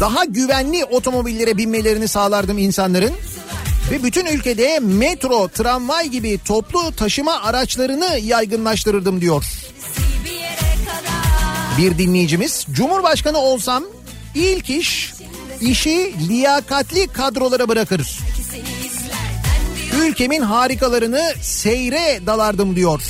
Daha 0.01 0.25
güvenli 0.25 0.85
otomobillere 0.85 1.57
binmelerini 1.57 2.09
sağlardım 2.09 2.59
insanların. 2.59 3.13
Ve 3.91 4.03
bütün 4.03 4.27
ülkede 4.27 4.81
metro, 4.81 5.49
tramvay 5.49 6.09
gibi 6.09 6.41
toplu 6.45 6.97
taşıma 6.97 7.43
araçlarını 7.43 8.19
yaygınlaştırırdım 8.23 9.21
diyor. 9.21 9.45
bir 11.79 11.99
dinleyicimiz. 11.99 12.67
Cumhurbaşkanı 12.73 13.39
olsam 13.39 13.85
ilk 14.35 14.71
iş 14.71 15.13
işi 15.61 16.15
liyakatli 16.29 17.07
kadrolara 17.07 17.69
bırakır. 17.69 18.30
Ülkemin 19.99 20.43
harikalarını 20.43 21.33
seyre 21.41 22.21
dalardım 22.27 22.77
diyor. 22.77 23.03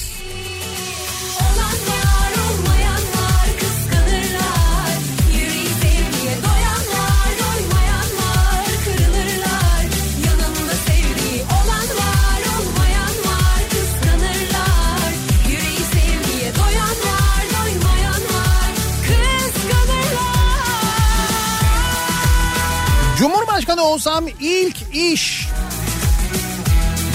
Cumhurbaşkanı 23.18 23.82
olsam 23.82 24.24
ilk 24.40 24.76
iş 24.94 25.39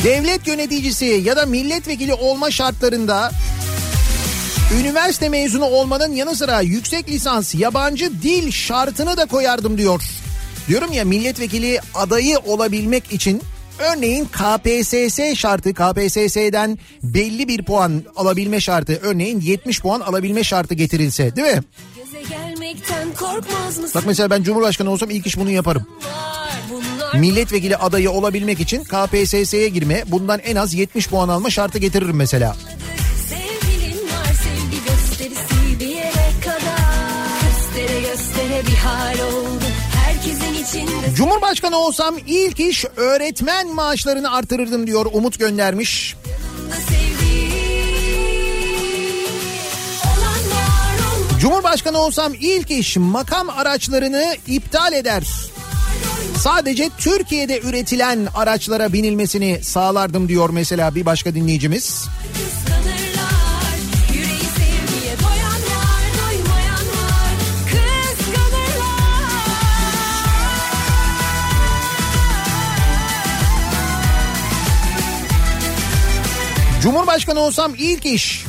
devlet 0.06 0.47
yöneticisi 0.47 1.06
ya 1.06 1.36
da 1.36 1.45
milletvekili 1.45 2.14
olma 2.14 2.51
şartlarında 2.51 3.32
üniversite 4.80 5.30
mezunu 5.30 5.66
olmanın 5.66 6.14
yanı 6.14 6.36
sıra 6.36 6.62
yüksek 6.62 7.10
lisans 7.10 7.56
yabancı 7.56 8.22
dil 8.22 8.51
şartını 8.51 9.18
da 9.18 9.26
koyardım 9.26 9.78
diyor. 9.78 10.03
Diyorum 10.68 10.91
ya 10.91 11.06
milletvekili 11.06 11.80
adayı 11.93 12.38
olabilmek 12.39 13.14
için 13.14 13.41
örneğin 13.80 14.26
KPSS 14.26 15.39
şartı 15.39 15.74
KPSS'den 15.74 16.80
belli 17.03 17.47
bir 17.47 17.66
puan 17.66 18.03
alabilme 18.16 18.62
şartı 18.62 18.99
örneğin 19.03 19.41
70 19.41 19.82
puan 19.82 19.99
alabilme 19.99 20.43
şartı 20.43 20.74
getirilse 20.74 21.36
değil 21.36 21.56
mi? 21.56 21.64
Bak 23.95 24.03
mesela 24.06 24.30
ben 24.30 24.43
Cumhurbaşkanı 24.43 24.91
olsam 24.91 25.10
ilk 25.10 25.28
iş 25.28 25.38
bunu 25.38 25.51
yaparım. 25.51 25.88
Milletvekili 27.20 27.78
adayı 27.78 28.11
olabilmek 28.11 28.59
için 28.59 28.84
KPSS'ye 28.84 29.70
girme, 29.70 30.03
bundan 30.07 30.39
en 30.39 30.55
az 30.55 30.74
70 30.74 31.09
puan 31.09 31.30
alma 31.30 31.49
şartı 31.49 31.78
getiririm 31.78 32.16
mesela. 32.16 32.55
Cumhurbaşkanı 41.16 41.78
olsam 41.78 42.16
ilk 42.28 42.59
iş 42.59 42.86
öğretmen 42.95 43.68
maaşlarını 43.68 44.32
artırırdım 44.32 44.88
diyor 44.88 45.05
Umut 45.13 45.39
göndermiş. 45.39 46.16
Cumhurbaşkanı 51.39 51.97
olsam 51.99 52.34
ilk 52.39 52.72
iş 52.72 52.97
makam 52.97 53.49
araçlarını 53.49 54.36
iptal 54.47 54.93
eder. 54.93 55.24
Sadece 56.39 56.89
Türkiye'de 56.97 57.59
üretilen 57.59 58.28
araçlara 58.36 58.93
binilmesini 58.93 59.59
sağlardım 59.63 60.30
diyor 60.30 60.49
mesela 60.49 60.95
bir 60.95 61.05
başka 61.05 61.36
dinleyicimiz. 61.36 62.05
Cumhurbaşkanı 76.82 77.39
olsam 77.39 77.74
ilk 77.78 78.05
iş 78.05 78.45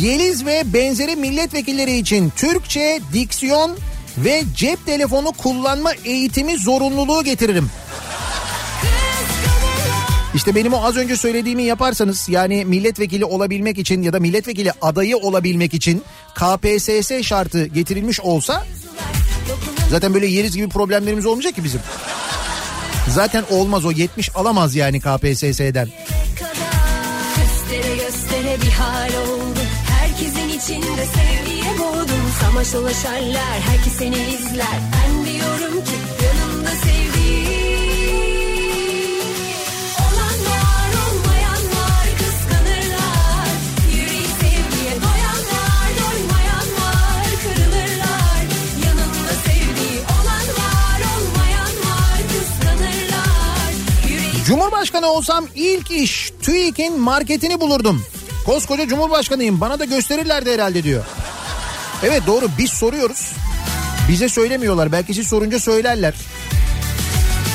Yeliz 0.00 0.46
ve 0.46 0.62
benzeri 0.66 1.16
milletvekilleri 1.16 1.96
için 1.96 2.32
Türkçe, 2.36 3.00
diksiyon 3.12 3.76
ve 4.18 4.42
cep 4.56 4.86
telefonu 4.86 5.32
kullanma 5.32 5.92
eğitimi 6.04 6.58
zorunluluğu 6.58 7.24
getiririm. 7.24 7.70
İşte 10.34 10.54
benim 10.54 10.72
o 10.72 10.84
az 10.84 10.96
önce 10.96 11.16
söylediğimi 11.16 11.62
yaparsanız 11.62 12.28
yani 12.28 12.64
milletvekili 12.64 13.24
olabilmek 13.24 13.78
için 13.78 14.02
ya 14.02 14.12
da 14.12 14.20
milletvekili 14.20 14.72
adayı 14.82 15.16
olabilmek 15.16 15.74
için 15.74 16.02
KPSS 16.34 17.22
şartı 17.22 17.66
getirilmiş 17.66 18.20
olsa 18.20 18.64
zaten 19.90 20.14
böyle 20.14 20.26
yeriz 20.26 20.56
gibi 20.56 20.68
problemlerimiz 20.68 21.26
olmayacak 21.26 21.54
ki 21.54 21.64
bizim. 21.64 21.80
Zaten 23.08 23.44
olmaz 23.50 23.84
o 23.84 23.90
70 23.90 24.36
alamaz 24.36 24.74
yani 24.74 25.00
KPSS'den. 25.00 25.88
Göstere 27.36 27.96
göstere 27.96 28.62
bir 28.62 28.72
hal 28.72 29.08
oldu 29.08 29.60
Herkesin 30.00 30.48
içinde 30.48 30.84
boğdum 30.88 31.33
Samaş 32.44 32.72
dolaşarlar 32.72 33.60
herkes 33.60 33.92
seni 33.92 34.16
izler 34.16 34.78
Ben 34.92 35.26
diyorum 35.26 35.84
ki 35.84 35.96
yanımda 36.24 36.70
sevdiğim 36.70 38.24
Olan 39.98 40.38
var 40.50 40.90
olmayan 41.04 41.62
var 41.76 42.06
kıskanırlar 42.18 43.48
Yüreği 43.92 44.28
sevgiye 44.40 44.94
doyan 45.02 45.40
var 45.54 45.90
doymayan 46.00 46.68
var 46.80 47.26
kırılırlar 47.42 48.42
Yanımda 48.86 49.34
sevdiği 49.44 49.98
olan 50.00 50.46
var 50.60 51.00
olmayan 51.14 51.74
var 51.86 52.18
kıskanırlar 52.28 53.72
Cumhurbaşkanı 54.46 55.06
olsam 55.06 55.46
ilk 55.54 55.90
iş 55.90 56.32
TÜİK'in 56.42 57.00
marketini 57.00 57.60
bulurdum. 57.60 58.04
Koskoca 58.46 58.88
Cumhurbaşkanıyım 58.88 59.60
bana 59.60 59.78
da 59.78 59.84
gösterirlerdi 59.84 60.52
herhalde 60.52 60.82
diyor. 60.82 61.04
Evet 62.02 62.22
doğru 62.26 62.48
biz 62.58 62.70
soruyoruz. 62.70 63.32
Bize 64.08 64.28
söylemiyorlar 64.28 64.92
belki 64.92 65.14
siz 65.14 65.28
sorunca 65.28 65.58
söylerler. 65.60 66.14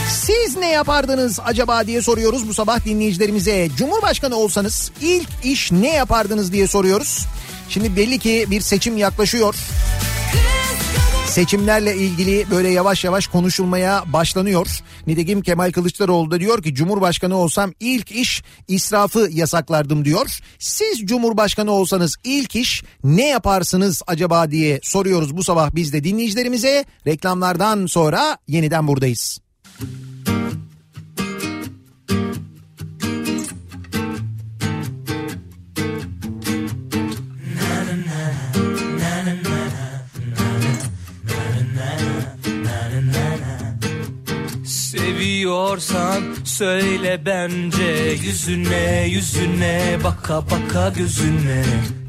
Siz 0.09 0.57
ne 0.57 0.71
yapardınız 0.71 1.39
acaba 1.45 1.87
diye 1.87 2.01
soruyoruz 2.01 2.47
bu 2.47 2.53
sabah 2.53 2.85
dinleyicilerimize. 2.85 3.69
Cumhurbaşkanı 3.77 4.35
olsanız 4.35 4.91
ilk 5.01 5.29
iş 5.43 5.71
ne 5.71 5.93
yapardınız 5.93 6.53
diye 6.53 6.67
soruyoruz. 6.67 7.25
Şimdi 7.69 7.95
belli 7.95 8.19
ki 8.19 8.45
bir 8.49 8.61
seçim 8.61 8.97
yaklaşıyor. 8.97 9.55
Seçimlerle 11.29 11.95
ilgili 11.95 12.45
böyle 12.51 12.69
yavaş 12.69 13.03
yavaş 13.03 13.27
konuşulmaya 13.27 14.03
başlanıyor. 14.13 14.67
Nitekim 15.07 15.41
Kemal 15.41 15.71
Kılıçdaroğlu 15.71 16.31
da 16.31 16.39
diyor 16.39 16.63
ki 16.63 16.75
Cumhurbaşkanı 16.75 17.37
olsam 17.37 17.73
ilk 17.79 18.11
iş 18.11 18.43
israfı 18.67 19.27
yasaklardım 19.31 20.05
diyor. 20.05 20.39
Siz 20.59 20.99
Cumhurbaşkanı 20.99 21.71
olsanız 21.71 22.15
ilk 22.23 22.55
iş 22.55 22.83
ne 23.03 23.27
yaparsınız 23.27 24.01
acaba 24.07 24.51
diye 24.51 24.79
soruyoruz 24.83 25.37
bu 25.37 25.43
sabah 25.43 25.75
biz 25.75 25.93
de 25.93 26.03
dinleyicilerimize. 26.03 26.85
Reklamlardan 27.07 27.85
sonra 27.85 28.37
yeniden 28.47 28.87
buradayız. 28.87 29.39
Seviyorsan 45.39 46.23
söyle 46.43 47.21
bence 47.25 48.17
Yüzüne 48.23 49.07
yüzüne 49.07 49.97
baka 50.03 50.41
baka 50.41 50.89
gözüne. 50.89 51.63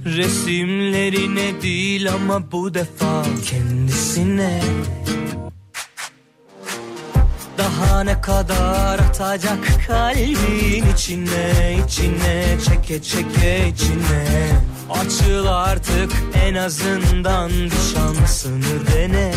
Resimlerine 0.04 1.62
değil 1.62 2.12
ama 2.12 2.52
bu 2.52 2.74
defa 2.74 3.24
kendisine. 3.50 4.60
Daha 7.58 8.04
ne 8.04 8.20
kadar 8.20 8.98
atacak 8.98 9.58
kalbin 9.86 10.84
içine 10.94 11.78
içine 11.86 12.44
çeke 12.68 13.02
çeke 13.02 13.68
içine. 13.68 14.26
Açıl 14.90 15.46
artık 15.46 16.12
en 16.46 16.54
azından 16.54 17.50
bir 17.50 17.94
şansını 17.94 18.86
dene 18.94 19.32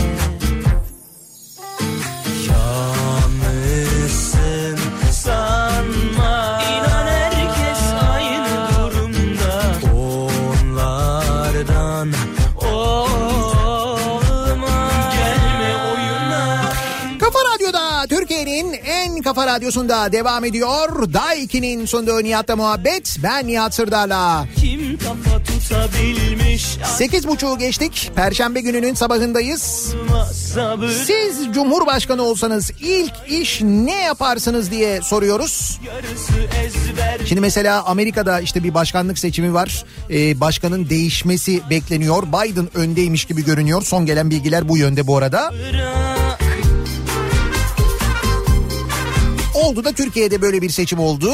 radyosunda 19.54 20.12
devam 20.12 20.46
ediyor. 20.46 21.14
Day 21.14 21.44
2'nin 21.44 21.86
sunduğu 21.86 22.24
Nihat'la 22.24 22.56
muhabbet. 22.56 23.18
Ben 23.24 23.48
Nihat 23.48 23.76
Sırdar'la. 23.76 24.46
Kim 24.56 24.98
kafa 24.98 25.44
tutabilmiş 25.44 26.66
8.30'u 27.00 27.58
geçtik. 27.58 28.12
Perşembe 28.16 28.62
gününün 28.62 28.94
sabahındayız. 28.94 29.94
Siz 31.06 31.54
Cumhurbaşkanı 31.54 32.24
olsanız 32.24 32.72
ilk 32.82 33.14
iş 33.28 33.62
ne 33.62 34.02
yaparsınız 34.02 34.72
diye 34.72 35.02
soruyoruz. 35.02 35.80
Şimdi 37.26 37.42
mesela 37.42 37.84
Amerika'da 37.86 38.40
işte 38.40 38.64
bir 38.64 38.74
başkanlık 38.74 39.20
seçimi 39.20 39.54
var. 39.54 39.86
Ee, 40.10 40.40
başkanın 40.40 40.90
değişmesi 40.90 41.62
bekleniyor. 41.70 42.24
Biden 42.24 42.78
öndeymiş 42.78 43.26
gibi 43.26 43.46
görünüyor. 43.46 43.82
Son 43.82 44.06
gelen 44.06 44.30
bilgiler 44.30 44.70
bu 44.70 44.78
yönde 44.78 45.08
bu 45.08 45.18
arada. 45.18 45.52
bırak 45.52 46.43
Oldu 49.64 49.84
da 49.84 49.92
Türkiye'de 49.92 50.42
böyle 50.42 50.62
bir 50.62 50.70
seçim 50.70 51.00
oldu. 51.00 51.34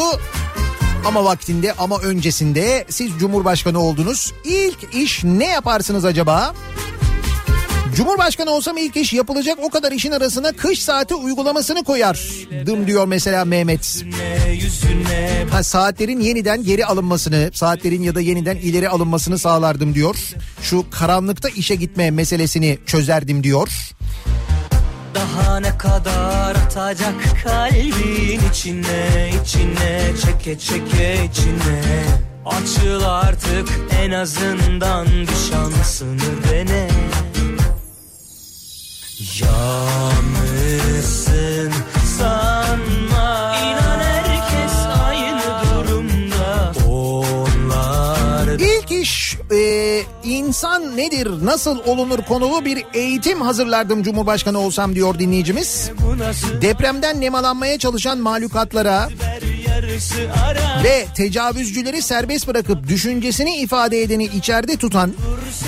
Ama 1.05 1.25
vaktinde 1.25 1.73
ama 1.73 1.99
öncesinde 1.99 2.85
siz 2.89 3.11
Cumhurbaşkanı 3.19 3.79
oldunuz. 3.79 4.33
İlk 4.43 4.95
iş 4.95 5.23
ne 5.23 5.47
yaparsınız 5.47 6.05
acaba? 6.05 6.53
Cumhurbaşkanı 7.95 8.51
olsam 8.51 8.77
ilk 8.77 8.97
iş 8.97 9.13
yapılacak 9.13 9.57
o 9.61 9.69
kadar 9.69 9.91
işin 9.91 10.11
arasına 10.11 10.51
kış 10.51 10.83
saati 10.83 11.15
uygulamasını 11.15 11.83
koyardım 11.83 12.87
diyor 12.87 13.07
mesela 13.07 13.45
Mehmet. 13.45 14.03
Ha, 15.51 15.63
saatlerin 15.63 16.19
yeniden 16.19 16.63
geri 16.63 16.85
alınmasını, 16.85 17.49
saatlerin 17.53 18.03
ya 18.03 18.15
da 18.15 18.21
yeniden 18.21 18.55
ileri 18.55 18.89
alınmasını 18.89 19.39
sağlardım 19.39 19.95
diyor. 19.95 20.15
Şu 20.61 20.85
karanlıkta 20.91 21.49
işe 21.49 21.75
gitme 21.75 22.11
meselesini 22.11 22.79
çözerdim 22.85 23.43
diyor. 23.43 23.69
Daha 25.15 25.59
ne 25.59 25.77
kadar 25.77 26.55
atacak 26.55 27.13
kalbin 27.43 28.41
içine 28.49 29.31
içine 29.43 30.11
çeke 30.25 30.59
çeke 30.59 31.25
içine. 31.25 32.05
Açıl 32.45 33.03
artık 33.03 33.69
en 34.01 34.11
azından 34.11 35.07
bir 35.07 35.51
şansını 35.51 36.43
dene. 36.51 36.89
Yalnızsın 39.41 41.28
insan 50.49 50.97
nedir, 50.97 51.29
nasıl 51.43 51.79
olunur 51.85 52.19
konulu 52.21 52.65
bir 52.65 52.85
eğitim 52.93 53.41
hazırlardım 53.41 54.03
Cumhurbaşkanı 54.03 54.59
olsam 54.59 54.95
diyor 54.95 55.19
dinleyicimiz. 55.19 55.91
Depremden 56.61 57.21
nemalanmaya 57.21 57.79
çalışan 57.79 58.17
mahlukatlara 58.17 59.09
ve 60.83 61.05
tecavüzcüleri 61.15 62.01
serbest 62.01 62.47
bırakıp 62.47 62.87
düşüncesini 62.87 63.57
ifade 63.57 64.01
edeni 64.01 64.25
içeride 64.25 64.77
tutan, 64.77 65.13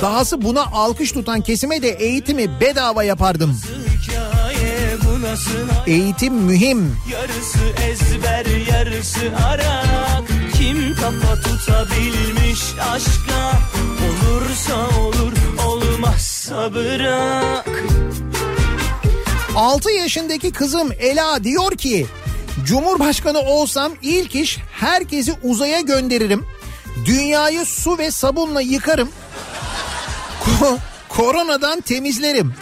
dahası 0.01 0.41
buna 0.41 0.65
alkış 0.65 1.11
tutan 1.11 1.41
kesime 1.41 1.81
de 1.81 1.89
eğitimi 1.89 2.61
bedava 2.61 3.03
yapardım. 3.03 3.59
Eğitim 5.87 6.33
mühim. 6.33 6.97
Yarısı 7.11 7.59
ezber 7.89 8.45
yarısı 8.73 9.19
arak 9.47 10.50
Kim 10.61 10.95
kafa 10.95 11.35
tutabilmiş 11.35 12.61
aşka 12.93 13.51
Olursa 14.31 14.99
olur 14.99 15.31
olmazsa 15.67 16.73
bırak 16.73 17.83
6 19.55 19.91
yaşındaki 19.91 20.51
kızım 20.51 20.89
Ela 20.99 21.43
diyor 21.43 21.71
ki 21.71 22.05
Cumhurbaşkanı 22.65 23.39
olsam 23.39 23.91
ilk 24.01 24.35
iş 24.35 24.57
herkesi 24.71 25.33
uzaya 25.43 25.81
gönderirim. 25.81 26.45
Dünyayı 27.05 27.65
su 27.65 27.97
ve 27.97 28.11
sabunla 28.11 28.61
yıkarım. 28.61 29.09
Ko- 30.43 30.77
koronadan 31.09 31.81
temizlerim. 31.81 32.53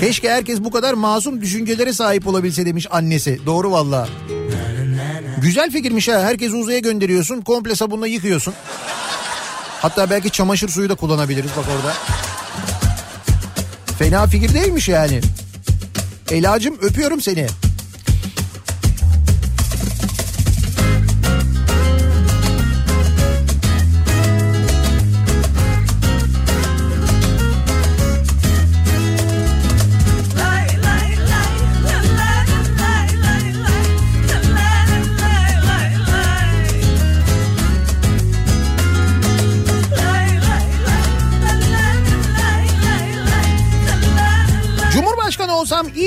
Keşke 0.00 0.30
herkes 0.30 0.60
bu 0.60 0.70
kadar 0.70 0.94
masum 0.94 1.40
düşüncelere 1.40 1.92
sahip 1.92 2.26
olabilse 2.26 2.66
demiş 2.66 2.86
annesi. 2.90 3.40
Doğru 3.46 3.72
valla. 3.72 4.08
Güzel 5.42 5.70
fikirmiş 5.70 6.08
ha. 6.08 6.22
Herkesi 6.22 6.54
uzaya 6.54 6.78
gönderiyorsun. 6.78 7.40
Komple 7.40 7.74
sabunla 7.74 8.06
yıkıyorsun. 8.06 8.54
Hatta 9.82 10.10
belki 10.10 10.30
çamaşır 10.30 10.68
suyu 10.68 10.88
da 10.88 10.94
kullanabiliriz 10.94 11.50
bak 11.56 11.64
orada. 11.76 11.94
Fena 13.98 14.26
fikir 14.26 14.54
değilmiş 14.54 14.88
yani. 14.88 15.20
Elacım 16.30 16.78
öpüyorum 16.82 17.20
seni. 17.20 17.46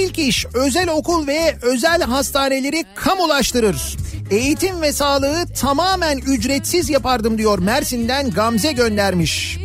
İlk 0.06 0.20
iş 0.20 0.46
özel 0.54 0.90
okul 0.90 1.28
ve 1.28 1.58
özel 1.62 2.02
hastaneleri 2.02 2.86
kamulaştırır. 2.96 3.98
Eğitim 4.32 4.82
ve 4.82 4.92
sağlığı 4.92 5.46
tamamen 5.60 6.18
ücretsiz 6.18 6.90
yapardım 6.90 7.38
diyor 7.38 7.60
Mersin'den 7.60 8.32
Gamze 8.32 8.72
göndermiş. 8.72 9.58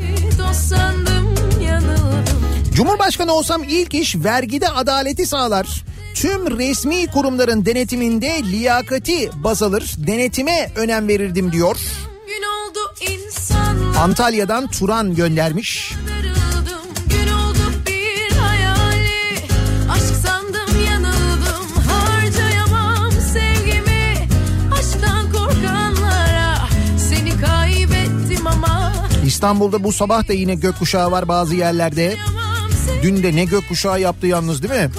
Cumhurbaşkanı 2.74 3.32
olsam 3.32 3.62
ilk 3.68 3.94
iş 3.94 4.16
vergide 4.16 4.68
adaleti 4.68 5.26
sağlar. 5.26 5.84
Tüm 6.14 6.58
resmi 6.58 7.06
kurumların 7.06 7.66
denetiminde 7.66 8.42
liyakati 8.42 9.30
baz 9.34 9.62
alır. 9.62 9.94
Denetime 9.98 10.70
önem 10.76 11.08
verirdim 11.08 11.52
diyor. 11.52 11.76
Antalya'dan 13.98 14.70
Turan 14.70 15.14
göndermiş. 15.14 15.92
Gün 16.22 16.39
İstanbul'da 29.30 29.84
bu 29.84 29.92
sabah 29.92 30.28
da 30.28 30.32
yine 30.32 30.54
gökkuşağı 30.54 31.10
var 31.10 31.28
bazı 31.28 31.54
yerlerde. 31.54 32.16
Dün 33.02 33.22
de 33.22 33.36
ne 33.36 33.44
gökkuşağı 33.44 34.00
yaptı 34.00 34.26
yalnız 34.26 34.62
değil 34.62 34.74
mi? 34.74 34.90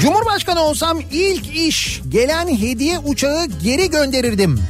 Cumhurbaşkanı 0.00 0.60
olsam 0.60 1.00
ilk 1.12 1.56
iş 1.56 2.02
gelen 2.08 2.48
hediye 2.56 2.98
uçağı 2.98 3.46
geri 3.46 3.90
gönderirdim. 3.90 4.60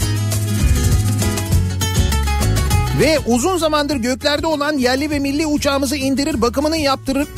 Ve 3.01 3.19
uzun 3.27 3.59
zamandır 3.59 3.97
göklerde 3.97 4.47
olan 4.47 4.79
yerli 4.79 5.11
ve 5.11 5.19
milli 5.19 5.47
uçağımızı 5.47 5.97
indirir 5.97 6.43
bakımını 6.43 6.77
yaptırır. 6.77 7.29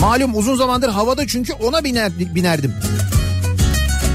Malum 0.00 0.36
uzun 0.36 0.56
zamandır 0.56 0.88
havada 0.88 1.26
çünkü 1.26 1.52
ona 1.52 1.84
biner, 1.84 2.12
binerdim. 2.18 2.74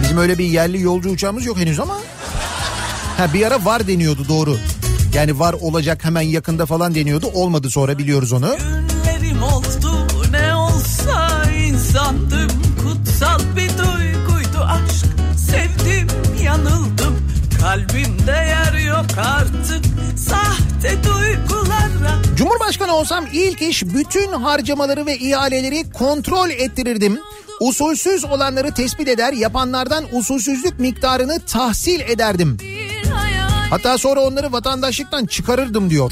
Bizim 0.04 0.18
öyle 0.18 0.38
bir 0.38 0.46
yerli 0.46 0.82
yolcu 0.82 1.10
uçağımız 1.10 1.46
yok 1.46 1.58
henüz 1.58 1.80
ama. 1.80 1.98
Ha 3.18 3.34
bir 3.34 3.46
ara 3.48 3.66
var 3.66 3.88
deniyordu 3.88 4.26
doğru. 4.30 4.58
Yani 5.14 5.40
var 5.40 5.54
olacak 5.54 6.06
hemen 6.06 6.22
yakında 6.22 6.66
falan 6.66 6.96
deniyordu. 6.96 7.28
Olmadı 7.34 7.70
sonra 7.70 7.98
biliyoruz 7.98 8.34
onu. 8.34 8.56
Günlerim 8.58 9.44
oldu 9.44 10.08
ne 10.32 10.56
olsa 10.56 11.44
insandım 11.52 12.50
Kutsal 12.84 13.40
bir 13.56 13.70
duyguydu 13.70 14.60
aşk 14.66 15.06
Sevdim 15.50 16.08
yanıldım 16.44 17.16
Kalbimde 17.62 18.32
yer 18.32 18.74
yok 18.88 19.06
artık 19.18 19.86
Sahte 20.18 21.04
duygulara 21.04 21.13
Cumhurbaşkanı 22.54 22.96
olsam 22.96 23.26
ilk 23.34 23.62
iş 23.62 23.84
bütün 23.84 24.32
harcamaları 24.32 25.06
ve 25.06 25.18
ihaleleri 25.18 25.92
kontrol 25.92 26.50
ettirirdim. 26.50 27.20
Usulsüz 27.60 28.26
olanları 28.26 28.74
tespit 28.74 29.08
eder, 29.08 29.34
yapanlardan 29.34 30.06
usulsüzlük 30.12 30.80
miktarını 30.80 31.40
tahsil 31.40 32.00
ederdim. 32.00 32.58
Hatta 33.70 33.98
sonra 33.98 34.20
onları 34.20 34.52
vatandaşlıktan 34.52 35.26
çıkarırdım 35.26 35.90
diyor. 35.90 36.12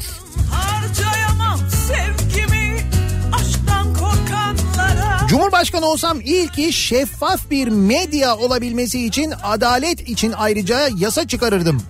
Cumhurbaşkanı 5.28 5.86
olsam 5.86 6.20
ilk 6.20 6.58
iş 6.58 6.76
şeffaf 6.76 7.50
bir 7.50 7.68
medya 7.68 8.36
olabilmesi 8.36 9.06
için 9.06 9.32
adalet 9.42 10.08
için 10.08 10.32
ayrıca 10.36 10.88
yasa 10.98 11.26
çıkarırdım. 11.28 11.82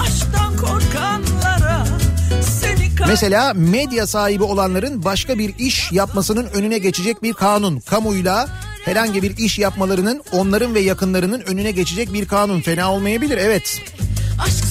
Aşktan 0.00 0.39
Mesela 3.10 3.54
medya 3.54 4.06
sahibi 4.06 4.42
olanların 4.42 5.04
başka 5.04 5.38
bir 5.38 5.54
iş 5.58 5.92
yapmasının 5.92 6.46
önüne 6.46 6.78
geçecek 6.78 7.22
bir 7.22 7.32
kanun. 7.32 7.80
Kamuyla 7.80 8.48
herhangi 8.84 9.22
bir 9.22 9.36
iş 9.36 9.58
yapmalarının 9.58 10.22
onların 10.32 10.74
ve 10.74 10.80
yakınlarının 10.80 11.40
önüne 11.40 11.70
geçecek 11.70 12.12
bir 12.12 12.28
kanun. 12.28 12.60
Fena 12.60 12.92
olmayabilir 12.92 13.38
evet. 13.38 13.78
Aşk 14.46 14.64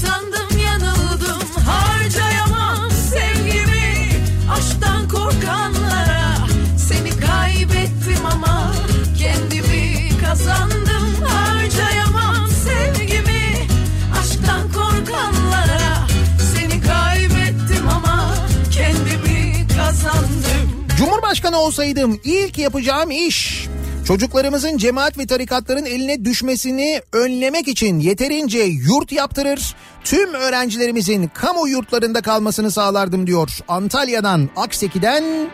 olsaydım 21.60 22.22
ilk 22.24 22.58
yapacağım 22.58 23.12
iş 23.12 23.68
çocuklarımızın 24.10 24.78
cemaat 24.78 25.18
ve 25.18 25.28
tarikatların 25.28 25.86
eline 25.86 26.26
düşmesini 26.26 27.02
önlemek 27.14 27.68
için 27.68 28.00
yeterince 28.00 28.60
yurt 28.60 29.12
yaptırır, 29.12 29.76
tüm 30.04 30.34
öğrencilerimizin 30.34 31.32
kamu 31.34 31.68
yurtlarında 31.68 32.22
kalmasını 32.22 32.72
sağlardım 32.72 33.28
diyor. 33.28 33.60
Antalya'dan 33.68 34.50
Akseki'den 34.56 35.50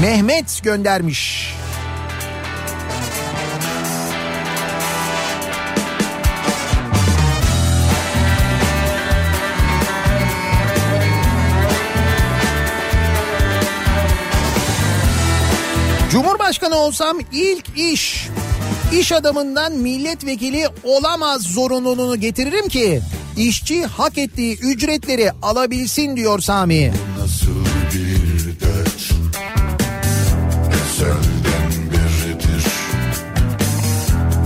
Mehmet 0.00 0.60
göndermiş. 0.62 1.54
Cumhurbaşkanı 16.10 16.76
olsam 16.76 17.18
ilk 17.32 17.78
iş 17.78 18.28
iş 18.92 19.12
adamından 19.12 19.72
milletvekili 19.72 20.68
olamaz 20.84 21.42
zorunluluğunu 21.42 22.16
getiririm 22.16 22.68
ki 22.68 23.00
işçi 23.36 23.84
hak 23.86 24.18
ettiği 24.18 24.58
ücretleri 24.58 25.30
alabilsin 25.42 26.16
diyor 26.16 26.40
Sami. 26.40 26.92
Nasıl 27.18 27.64
bir 27.94 28.60
dert? 28.60 29.10
Ezelden 30.72 31.72
beridir 31.92 32.64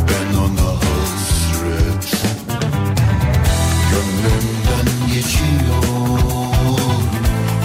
Ben 0.09 0.37
ona 0.39 0.71
hasret. 0.71 2.23
Gönlümden 3.91 5.15
geçiyor. 5.15 6.19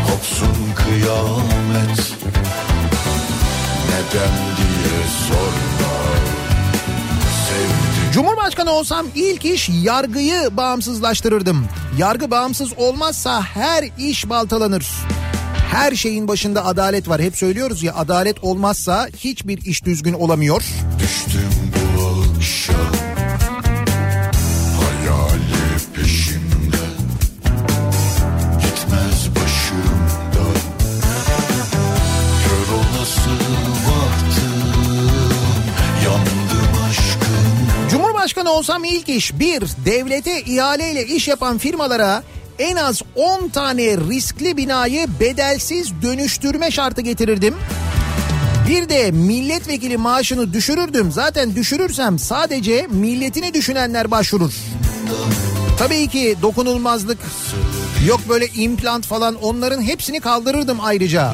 Kopsun 0.07 0.73
kıyamet 0.75 2.04
Cumhurbaşkanı 8.13 8.71
olsam 8.71 9.05
ilk 9.15 9.45
iş 9.45 9.69
yargıyı 9.83 10.57
bağımsızlaştırırdım. 10.57 11.65
Yargı 11.97 12.31
bağımsız 12.31 12.73
olmazsa 12.77 13.41
her 13.41 13.83
iş 13.99 14.29
baltalanır. 14.29 14.85
Her 15.71 15.95
şeyin 15.95 16.27
başında 16.27 16.65
adalet 16.65 17.09
var. 17.09 17.21
Hep 17.21 17.37
söylüyoruz 17.37 17.83
ya 17.83 17.95
adalet 17.95 18.43
olmazsa 18.43 19.07
hiçbir 19.17 19.57
iş 19.57 19.85
düzgün 19.85 20.13
olamıyor. 20.13 20.63
Düştüm 20.99 21.64
Cumhurbaşkanı 38.45 38.59
olsam 38.59 38.83
ilk 38.83 39.09
iş 39.09 39.39
bir 39.39 39.63
devlete 39.85 40.41
ihaleyle 40.41 41.05
iş 41.05 41.27
yapan 41.27 41.57
firmalara 41.57 42.23
en 42.59 42.75
az 42.75 43.01
10 43.15 43.47
tane 43.49 43.97
riskli 43.97 44.57
binayı 44.57 45.07
bedelsiz 45.19 46.01
dönüştürme 46.01 46.71
şartı 46.71 47.01
getirirdim. 47.01 47.55
Bir 48.69 48.89
de 48.89 49.11
milletvekili 49.11 49.97
maaşını 49.97 50.53
düşürürdüm. 50.53 51.11
Zaten 51.11 51.55
düşürürsem 51.55 52.19
sadece 52.19 52.87
milletini 52.91 53.53
düşünenler 53.53 54.11
başvurur. 54.11 54.53
Tabii 55.79 56.07
ki 56.07 56.35
dokunulmazlık 56.41 57.19
yok 58.07 58.19
böyle 58.29 58.47
implant 58.47 59.05
falan 59.05 59.35
onların 59.35 59.81
hepsini 59.81 60.19
kaldırırdım 60.19 60.77
ayrıca. 60.81 61.33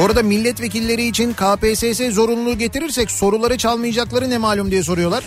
Bu 0.00 0.04
arada 0.04 0.22
milletvekilleri 0.22 1.06
için 1.06 1.32
KPSS 1.32 2.14
zorunluluğu 2.14 2.58
getirirsek 2.58 3.10
soruları 3.10 3.58
çalmayacakları 3.58 4.30
ne 4.30 4.38
malum 4.38 4.70
diye 4.70 4.82
soruyorlar. 4.82 5.24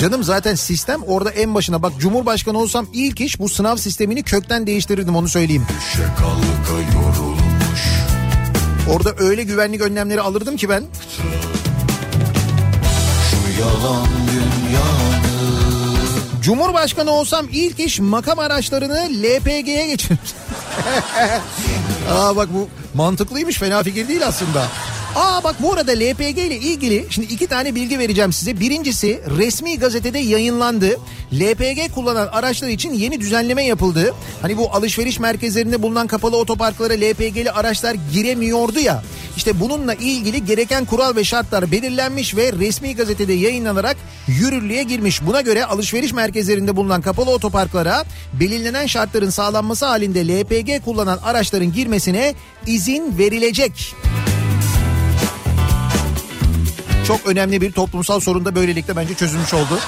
Canım 0.00 0.24
zaten 0.24 0.54
sistem 0.54 1.02
orada 1.02 1.30
en 1.30 1.54
başına 1.54 1.82
bak 1.82 1.92
Cumhurbaşkanı 1.98 2.58
olsam 2.58 2.86
ilk 2.92 3.20
iş 3.20 3.40
bu 3.40 3.48
sınav 3.48 3.76
sistemini 3.76 4.22
kökten 4.22 4.66
değiştirirdim 4.66 5.16
onu 5.16 5.28
söyleyeyim. 5.28 5.66
Orada 8.90 9.14
öyle 9.18 9.42
güvenlik 9.42 9.80
önlemleri 9.80 10.20
alırdım 10.20 10.56
ki 10.56 10.68
ben. 10.68 10.84
Cumhurbaşkanı 16.42 17.10
olsam 17.10 17.46
ilk 17.52 17.80
iş 17.80 18.00
makam 18.00 18.38
araçlarını 18.38 19.08
LPG'ye 19.22 19.86
geçirir. 19.86 20.18
Aa 22.10 22.36
bak 22.36 22.48
bu 22.54 22.68
mantıklıymış 22.94 23.58
fena 23.58 23.82
fikir 23.82 24.08
değil 24.08 24.26
aslında. 24.26 24.66
Aa 25.16 25.44
bak 25.44 25.56
bu 25.62 25.72
arada 25.72 25.92
LPG 25.92 26.38
ile 26.38 26.56
ilgili 26.56 27.06
şimdi 27.10 27.32
iki 27.32 27.46
tane 27.46 27.74
bilgi 27.74 27.98
vereceğim 27.98 28.32
size. 28.32 28.60
Birincisi 28.60 29.20
resmi 29.38 29.78
gazetede 29.78 30.18
yayınlandı. 30.18 30.96
LPG 31.34 31.94
kullanan 31.94 32.28
araçlar 32.32 32.68
için 32.68 32.92
yeni 32.92 33.20
düzenleme 33.20 33.64
yapıldı. 33.64 34.14
Hani 34.42 34.56
bu 34.56 34.74
alışveriş 34.74 35.18
merkezlerinde 35.20 35.82
bulunan 35.82 36.06
kapalı 36.06 36.36
otoparklara 36.36 36.92
LPG'li 36.92 37.50
araçlar 37.50 37.96
giremiyordu 38.12 38.78
ya. 38.78 39.02
İşte 39.36 39.60
bununla 39.60 39.94
ilgili 39.94 40.44
gereken 40.44 40.84
kural 40.84 41.16
ve 41.16 41.24
şartlar 41.24 41.72
belirlenmiş 41.72 42.36
ve 42.36 42.52
resmi 42.52 42.96
gazetede 42.96 43.32
yayınlanarak 43.32 43.96
yürürlüğe 44.26 44.82
girmiş. 44.82 45.26
Buna 45.26 45.40
göre 45.40 45.64
alışveriş 45.64 46.12
merkezlerinde 46.12 46.76
bulunan 46.76 47.00
kapalı 47.00 47.30
otoparklara 47.30 48.04
belirlenen 48.40 48.86
şartların 48.86 49.30
sağlanması 49.30 49.86
halinde 49.86 50.28
LPG 50.28 50.84
kullanan 50.84 51.18
araçların 51.24 51.72
girmesine 51.72 52.34
izin 52.66 53.18
verilecek. 53.18 53.94
Çok 57.06 57.26
önemli 57.26 57.60
bir 57.60 57.72
toplumsal 57.72 58.20
sorun 58.20 58.44
da 58.44 58.54
böylelikle 58.54 58.96
bence 58.96 59.14
çözülmüş 59.14 59.54
oldu. 59.54 59.78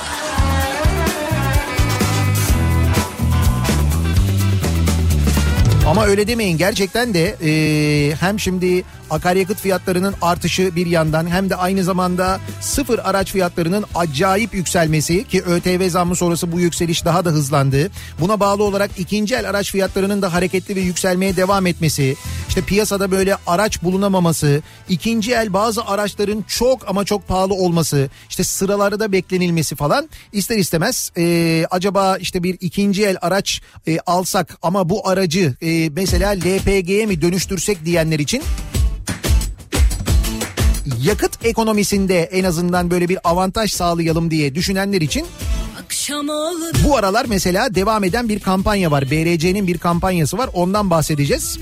Ama 5.89 6.07
öyle 6.07 6.27
demeyin 6.27 6.59
gerçekten 6.59 7.15
de 7.15 7.37
e, 7.45 8.15
hem 8.17 8.41
şimdi 8.41 8.85
akaryakıt 9.11 9.59
fiyatlarının 9.59 10.15
artışı 10.23 10.77
bir 10.77 10.87
yandan 10.87 11.27
hem 11.27 11.51
de 11.51 11.57
aynı 11.57 11.85
zamanda 11.85 12.41
sıfır 12.61 12.99
araç 12.99 13.33
fiyatlarının 13.33 13.85
acayip 13.95 14.55
yükselmesi 14.55 15.25
ki 15.29 15.43
ÖTV 15.43 15.89
zammı 15.91 16.17
sonrası 16.17 16.53
bu 16.53 16.61
yükseliş 16.61 17.05
daha 17.05 17.25
da 17.25 17.31
hızlandı. 17.31 17.91
Buna 18.21 18.41
bağlı 18.41 18.65
olarak 18.65 18.91
ikinci 18.99 19.35
el 19.35 19.51
araç 19.51 19.71
fiyatlarının 19.71 20.23
da 20.23 20.33
hareketli 20.33 20.77
ve 20.77 20.81
yükselmeye 20.81 21.37
devam 21.37 21.67
etmesi, 21.67 22.17
işte 22.49 22.61
piyasada 22.61 23.11
böyle 23.11 23.37
araç 23.47 23.83
bulunamaması, 23.83 24.63
ikinci 24.89 25.33
el 25.33 25.53
bazı 25.53 25.85
araçların 25.85 26.45
çok 26.49 26.89
ama 26.89 27.05
çok 27.05 27.29
pahalı 27.29 27.55
olması, 27.55 28.09
işte 28.29 28.45
sıralarda 28.45 29.13
beklenilmesi 29.13 29.77
falan 29.77 30.09
ister 30.33 30.57
istemez 30.57 31.13
e, 31.19 31.65
acaba 31.71 32.17
işte 32.17 32.43
bir 32.43 32.57
ikinci 32.61 33.05
el 33.05 33.17
araç 33.21 33.61
e, 33.87 33.99
alsak 34.07 34.59
ama 34.63 34.89
bu 34.89 35.09
aracı 35.09 35.55
e, 35.63 35.91
mesela 35.91 36.31
LPG'ye 36.31 37.07
mi 37.07 37.23
dönüştürsek 37.23 37.85
diyenler 37.85 38.19
için 38.19 38.43
yakıt 41.03 41.45
ekonomisinde 41.45 42.23
en 42.23 42.45
azından 42.45 42.91
böyle 42.91 43.09
bir 43.09 43.19
avantaj 43.25 43.73
sağlayalım 43.73 44.31
diye 44.31 44.55
düşünenler 44.55 45.01
için 45.01 45.27
bu 46.85 46.97
aralar 46.97 47.27
mesela 47.29 47.75
devam 47.75 48.05
eden 48.05 48.29
bir 48.29 48.41
kampanya 48.41 48.91
var. 48.91 49.11
BRC'nin 49.11 49.67
bir 49.67 49.79
kampanyası 49.79 50.39
var. 50.39 50.51
Ondan 50.53 50.91
bahsedeceğiz. 50.91 51.59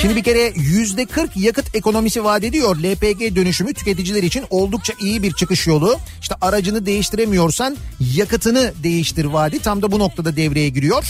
Şimdi 0.00 0.16
bir 0.16 0.22
kere 0.22 0.52
yüzde 0.56 1.06
40 1.06 1.36
yakıt 1.36 1.74
ekonomisi 1.74 2.24
vaat 2.24 2.44
ediyor. 2.44 2.76
LPG 2.76 3.36
dönüşümü 3.36 3.74
tüketiciler 3.74 4.22
için 4.22 4.44
oldukça 4.50 4.92
iyi 5.00 5.22
bir 5.22 5.32
çıkış 5.32 5.66
yolu. 5.66 5.98
İşte 6.20 6.34
aracını 6.40 6.86
değiştiremiyorsan 6.86 7.76
yakıtını 8.14 8.72
değiştir 8.82 9.24
vaadi 9.24 9.58
tam 9.58 9.82
da 9.82 9.92
bu 9.92 9.98
noktada 9.98 10.36
devreye 10.36 10.68
giriyor. 10.68 11.04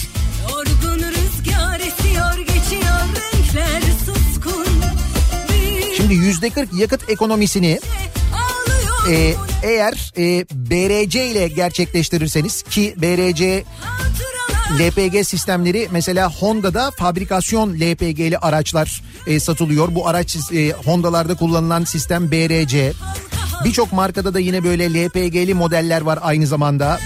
Yorgun 0.51 0.91
Şimdi 6.12 6.26
yüzde 6.26 6.51
40 6.51 6.72
yakıt 6.72 7.10
ekonomisini 7.10 7.80
e, 9.10 9.34
eğer 9.62 10.12
e, 10.16 10.47
BRC 10.52 11.26
ile 11.26 11.48
gerçekleştirirseniz 11.48 12.62
ki 12.62 12.94
BRC 12.97 13.64
LPG 14.78 15.26
sistemleri 15.26 15.89
mesela 15.90 16.30
Honda'da 16.30 16.90
fabrikasyon 16.90 17.74
LPG'li 17.74 18.39
araçlar 18.39 19.02
e, 19.26 19.40
satılıyor. 19.40 19.94
Bu 19.94 20.09
araç 20.09 20.36
e, 20.36 20.70
Honda'larda 20.72 21.34
kullanılan 21.34 21.84
sistem 21.84 22.30
BRC. 22.30 22.93
Birçok 23.64 23.93
markada 23.93 24.34
da 24.34 24.40
yine 24.40 24.64
böyle 24.64 25.05
LPG'li 25.05 25.55
modeller 25.55 26.01
var 26.01 26.18
aynı 26.22 26.47
zamanda. 26.47 27.01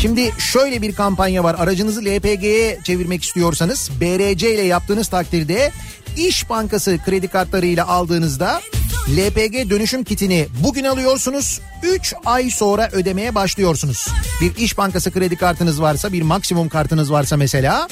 Şimdi 0.00 0.30
şöyle 0.38 0.82
bir 0.82 0.94
kampanya 0.94 1.44
var. 1.44 1.56
Aracınızı 1.58 2.04
LPG'ye 2.04 2.78
çevirmek 2.84 3.22
istiyorsanız 3.22 3.90
BRC 4.00 4.54
ile 4.54 4.62
yaptığınız 4.62 5.08
takdirde 5.08 5.72
İş 6.16 6.50
Bankası 6.50 6.98
kredi 7.04 7.28
kartlarıyla 7.28 7.88
aldığınızda 7.88 8.60
LPG 9.08 9.70
dönüşüm 9.70 10.04
kitini 10.04 10.46
bugün 10.64 10.84
alıyorsunuz. 10.84 11.60
3 11.82 12.14
ay 12.24 12.50
sonra 12.50 12.88
ödemeye 12.92 13.34
başlıyorsunuz. 13.34 14.08
Bir 14.40 14.56
İş 14.56 14.78
Bankası 14.78 15.10
kredi 15.10 15.36
kartınız 15.36 15.82
varsa 15.82 16.12
bir 16.12 16.22
maksimum 16.22 16.68
kartınız 16.68 17.12
varsa 17.12 17.36
mesela 17.36 17.88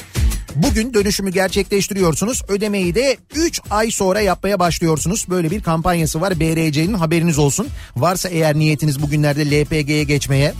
Bugün 0.55 0.93
dönüşümü 0.93 1.31
gerçekleştiriyorsunuz. 1.31 2.41
Ödemeyi 2.47 2.95
de 2.95 3.17
3 3.35 3.61
ay 3.71 3.91
sonra 3.91 4.21
yapmaya 4.21 4.59
başlıyorsunuz. 4.59 5.25
Böyle 5.29 5.51
bir 5.51 5.63
kampanyası 5.63 6.21
var. 6.21 6.39
BRC'nin 6.39 6.93
haberiniz 6.93 7.39
olsun. 7.39 7.67
Varsa 7.95 8.29
eğer 8.29 8.55
niyetiniz 8.55 9.01
bugünlerde 9.01 9.45
LPG'ye 9.45 10.03
geçmeye. 10.03 10.53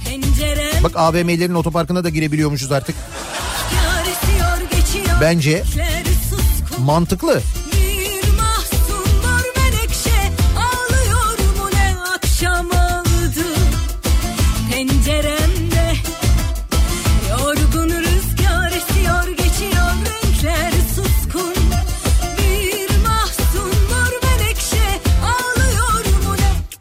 Bak 0.84 0.92
AVM'lerin 0.96 1.54
otoparkına 1.54 2.04
da 2.04 2.10
girebiliyormuşuz 2.10 2.72
artık. 2.72 2.96
Bence 5.22 5.64
mantıklı. 6.80 7.42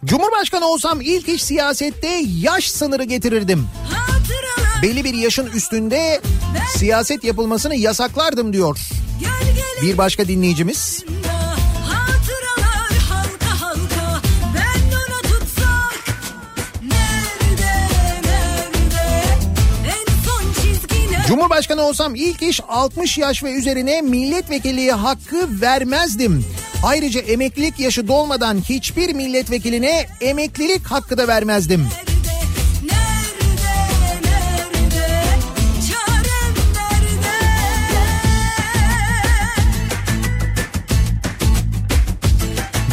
Cumhurbaşkanı 0.09 0.67
olsam 0.67 1.01
ilk 1.01 1.29
iş 1.29 1.43
siyasette 1.43 2.23
yaş 2.41 2.71
sınırı 2.71 3.05
getirirdim. 3.05 3.67
Belli 4.83 5.05
bir 5.05 5.15
yaşın 5.15 5.47
üstünde 5.47 6.21
siyaset 6.77 7.25
yapılmasını 7.25 7.75
yasaklardım 7.75 8.53
diyor. 8.53 8.79
Bir 9.83 9.99
başka 9.99 10.29
dinleyicimiz. 10.29 11.05
Hatıralar 11.05 11.28
Cumhurbaşkanı 21.29 21.83
olsam 21.83 22.15
ilk 22.15 22.43
iş 22.43 22.61
60 22.69 23.19
yaş 23.19 23.45
ve 23.45 23.53
üzerine 23.53 24.03
milletvekilliği 24.03 24.93
hakkı 24.93 25.61
vermezdim. 25.61 26.45
Ayrıca 26.85 27.21
emeklilik 27.21 27.81
yaşı 27.81 28.09
dolmadan 28.09 28.57
hiçbir 28.69 29.15
milletvekiline 29.15 30.07
emeklilik 30.21 30.87
hakkı 30.87 31.19
da 31.19 31.29
vermezdim. 31.29 31.89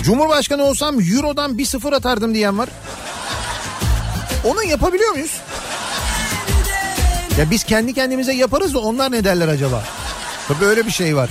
Cumhurbaşkanı 0.04 0.64
olsam 0.64 0.96
Euro'dan 1.00 1.58
bir 1.58 1.66
sıfır 1.66 1.94
atardım 1.94 2.34
diyen 2.34 2.58
var. 2.58 2.70
Onu 4.46 4.64
yapabiliyor 4.64 5.12
muyuz? 5.12 5.42
Ya 7.40 7.52
biz 7.52 7.64
kendi 7.64 7.94
kendimize 7.94 8.34
yaparız 8.34 8.74
da 8.74 8.80
onlar 8.80 9.12
ne 9.12 9.24
derler 9.24 9.48
acaba? 9.48 9.84
Tabii 10.48 10.66
öyle 10.66 10.86
bir 10.86 10.92
şey 10.92 11.16
var. 11.16 11.30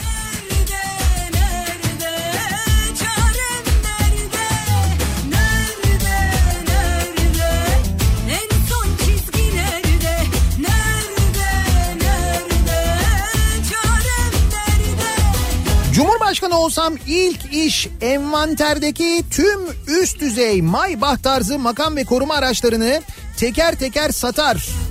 Cumhurbaşkanı 15.93 16.59
olsam 16.59 16.95
ilk 17.07 17.53
iş 17.53 17.89
envanterdeki 18.01 19.25
tüm 19.31 19.61
üst 19.87 20.21
düzey 20.21 20.63
Maybach 20.63 21.23
tarzı 21.23 21.59
makam 21.59 21.97
ve 21.97 22.05
koruma 22.05 22.35
araçlarını 22.35 23.03
teker 23.37 23.75
teker 23.75 24.11
satar. 24.11 24.84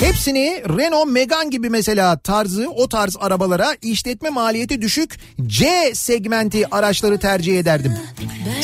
Hepsini 0.00 0.62
Renault 0.78 1.08
Megane 1.08 1.50
gibi 1.50 1.70
mesela 1.70 2.18
tarzı 2.18 2.70
o 2.70 2.88
tarz 2.88 3.16
arabalara 3.20 3.76
işletme 3.82 4.30
maliyeti 4.30 4.82
düşük 4.82 5.20
C 5.46 5.90
segmenti 5.94 6.74
araçları 6.74 7.18
tercih 7.18 7.58
ederdim. 7.58 7.96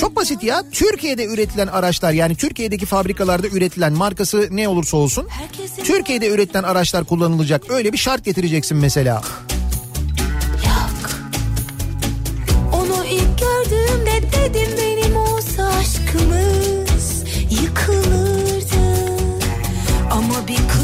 Çok 0.00 0.16
basit 0.16 0.42
ya. 0.42 0.62
Türkiye'de 0.72 1.26
üretilen 1.26 1.66
araçlar 1.66 2.12
yani 2.12 2.36
Türkiye'deki 2.36 2.86
fabrikalarda 2.86 3.48
üretilen 3.48 3.92
markası 3.92 4.48
ne 4.50 4.68
olursa 4.68 4.96
olsun 4.96 5.28
Türkiye'de 5.84 6.28
üretilen 6.28 6.62
araçlar 6.62 7.04
kullanılacak. 7.04 7.70
Öyle 7.70 7.92
bir 7.92 7.98
şart 7.98 8.24
getireceksin 8.24 8.78
mesela. 8.78 9.22
Onu 12.72 13.04
ilk 13.04 13.38
gördüğümde 13.38 14.22
dedim 14.32 14.85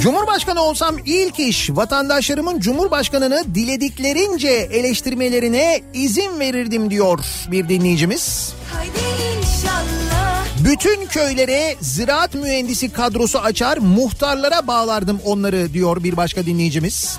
Cumhurbaşkanı 0.02 0.62
olsam 0.62 0.96
ilk 1.06 1.38
iş 1.38 1.70
vatandaşlarımın 1.70 2.60
Cumhurbaşkanını 2.60 3.44
dilediklerince 3.54 4.48
eleştirmelerine 4.48 5.82
izin 5.94 6.40
verirdim 6.40 6.90
diyor 6.90 7.18
bir 7.50 7.68
dinleyicimiz. 7.68 8.54
Bütün 10.64 11.06
köylere 11.06 11.76
ziraat 11.80 12.34
mühendisi 12.34 12.92
kadrosu 12.92 13.38
açar 13.38 13.78
muhtarlara 13.78 14.66
bağlardım 14.66 15.20
onları 15.24 15.72
diyor 15.72 16.04
bir 16.04 16.16
başka 16.16 16.46
dinleyicimiz. 16.46 17.18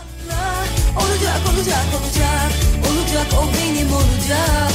Olacak 0.97 1.41
olacak 1.53 1.85
olacak 1.95 2.51
olacak 2.91 3.27
o 3.33 3.43
benim 3.43 3.93
olacak 3.93 4.73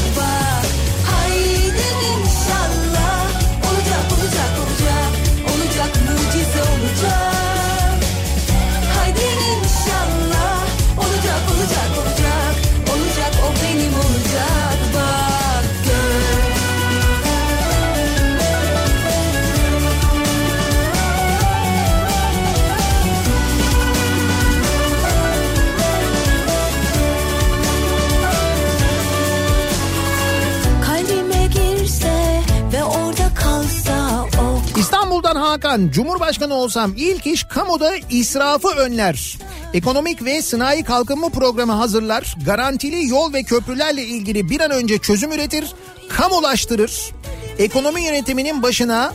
Hakan 35.48 35.90
Cumhurbaşkanı 35.90 36.54
olsam 36.54 36.92
ilk 36.96 37.26
iş 37.26 37.44
kamuda 37.44 37.92
israfı 38.10 38.68
önler. 38.68 39.38
Ekonomik 39.74 40.24
ve 40.24 40.42
sanayi 40.42 40.84
kalkınma 40.84 41.28
programı 41.28 41.72
hazırlar. 41.72 42.36
Garantili 42.46 43.08
yol 43.08 43.32
ve 43.32 43.42
köprülerle 43.42 44.02
ilgili 44.02 44.50
bir 44.50 44.60
an 44.60 44.70
önce 44.70 44.98
çözüm 44.98 45.32
üretir. 45.32 45.72
Kamulaştırır. 46.08 47.10
Ekonomi 47.58 48.04
yönetiminin 48.04 48.62
başına 48.62 49.12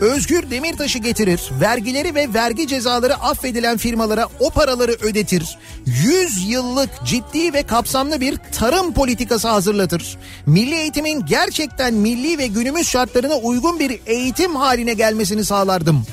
Özgür 0.00 0.50
Demirtaş'ı 0.50 0.98
getirir. 0.98 1.40
Vergileri 1.60 2.14
ve 2.14 2.34
vergi 2.34 2.68
cezaları 2.68 3.14
affedilen 3.14 3.76
firmalara 3.76 4.28
o 4.40 4.50
paraları 4.50 4.92
ödetir. 4.92 5.58
100 5.86 6.48
yıllık 6.48 6.90
ciddi 7.04 7.52
ve 7.52 7.62
kapsamlı 7.62 8.20
bir 8.20 8.38
tarım 8.58 8.94
politikası 8.94 9.48
hazırlatır. 9.48 10.18
Milli 10.46 10.74
eğitimin 10.74 11.26
gerçekten 11.26 11.94
milli 11.94 12.38
ve 12.38 12.46
günümüz 12.46 12.88
şartlarına 12.88 13.34
uygun 13.34 13.78
bir 13.78 14.00
eğitim 14.06 14.56
haline 14.56 14.94
gelmesini 14.94 15.44
sağlardım. 15.44 16.06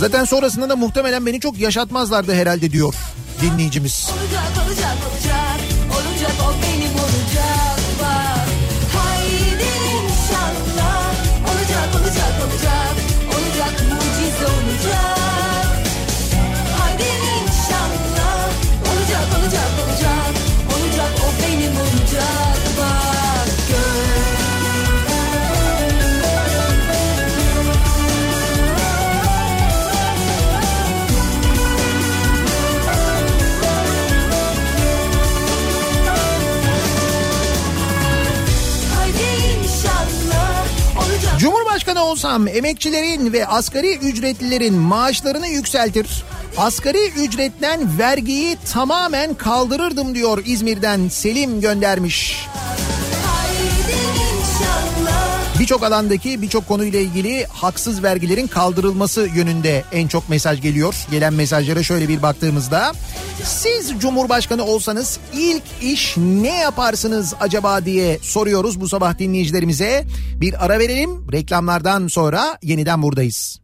Zaten 0.00 0.24
sonrasında 0.24 0.68
da 0.68 0.76
muhtemelen 0.76 1.26
beni 1.26 1.40
çok 1.40 1.58
yaşatmazlardı 1.58 2.34
herhalde 2.34 2.70
diyor 2.70 2.94
dinleyicimiz. 3.42 4.10
Olacak 4.10 4.66
olacak 4.66 4.96
olacak 5.12 5.41
olsam 42.22 42.48
emekçilerin 42.48 43.32
ve 43.32 43.46
asgari 43.46 43.96
ücretlilerin 43.96 44.74
maaşlarını 44.74 45.48
yükseltir. 45.48 46.24
Asgari 46.56 47.10
ücretten 47.10 47.98
vergiyi 47.98 48.56
tamamen 48.72 49.34
kaldırırdım 49.34 50.14
diyor 50.14 50.42
İzmir'den 50.46 51.08
Selim 51.08 51.60
göndermiş. 51.60 52.46
Birçok 55.62 55.82
alandaki 55.82 56.42
birçok 56.42 56.68
konuyla 56.68 57.00
ilgili 57.00 57.46
haksız 57.46 58.02
vergilerin 58.02 58.46
kaldırılması 58.46 59.28
yönünde 59.34 59.84
en 59.92 60.08
çok 60.08 60.28
mesaj 60.28 60.60
geliyor. 60.60 60.94
Gelen 61.10 61.34
mesajlara 61.34 61.82
şöyle 61.82 62.08
bir 62.08 62.22
baktığımızda 62.22 62.92
siz 63.44 63.92
Cumhurbaşkanı 63.98 64.64
olsanız 64.64 65.18
ilk 65.32 65.62
iş 65.82 66.16
ne 66.16 66.58
yaparsınız 66.58 67.34
acaba 67.40 67.84
diye 67.84 68.18
soruyoruz 68.22 68.80
bu 68.80 68.88
sabah 68.88 69.18
dinleyicilerimize. 69.18 70.04
Bir 70.36 70.64
ara 70.64 70.78
verelim 70.78 71.32
reklamlardan 71.32 72.08
sonra 72.08 72.58
yeniden 72.62 73.02
buradayız. 73.02 73.60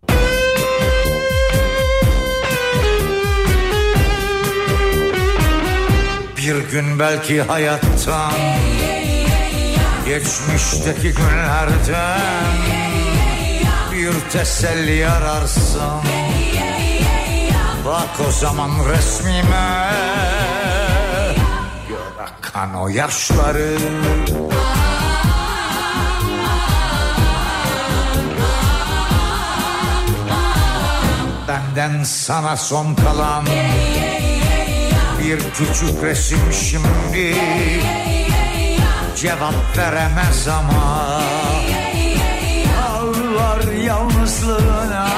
Bir 6.36 6.70
gün 6.72 6.98
belki 6.98 7.42
hayattan 7.42 8.32
Geçmişteki 10.08 11.14
günlerden 11.14 12.56
Bir 13.92 14.30
teselli 14.30 15.08
ararsın 15.08 16.02
Bak 17.84 18.28
o 18.28 18.32
zaman 18.32 18.70
resmime 18.88 19.90
Gör 21.88 22.24
akan 22.24 22.74
o 22.74 22.88
yaşları. 22.88 23.76
Benden 31.48 32.04
sana 32.04 32.56
son 32.56 32.94
kalan 32.94 33.44
bir 35.18 35.38
küçük 35.38 36.02
resim 36.02 36.52
şimdi 36.52 37.34
Cevap 39.20 39.76
veremez 39.76 40.48
ama 40.48 41.22
Ağlar 42.92 43.72
yalnızlığına 43.72 45.08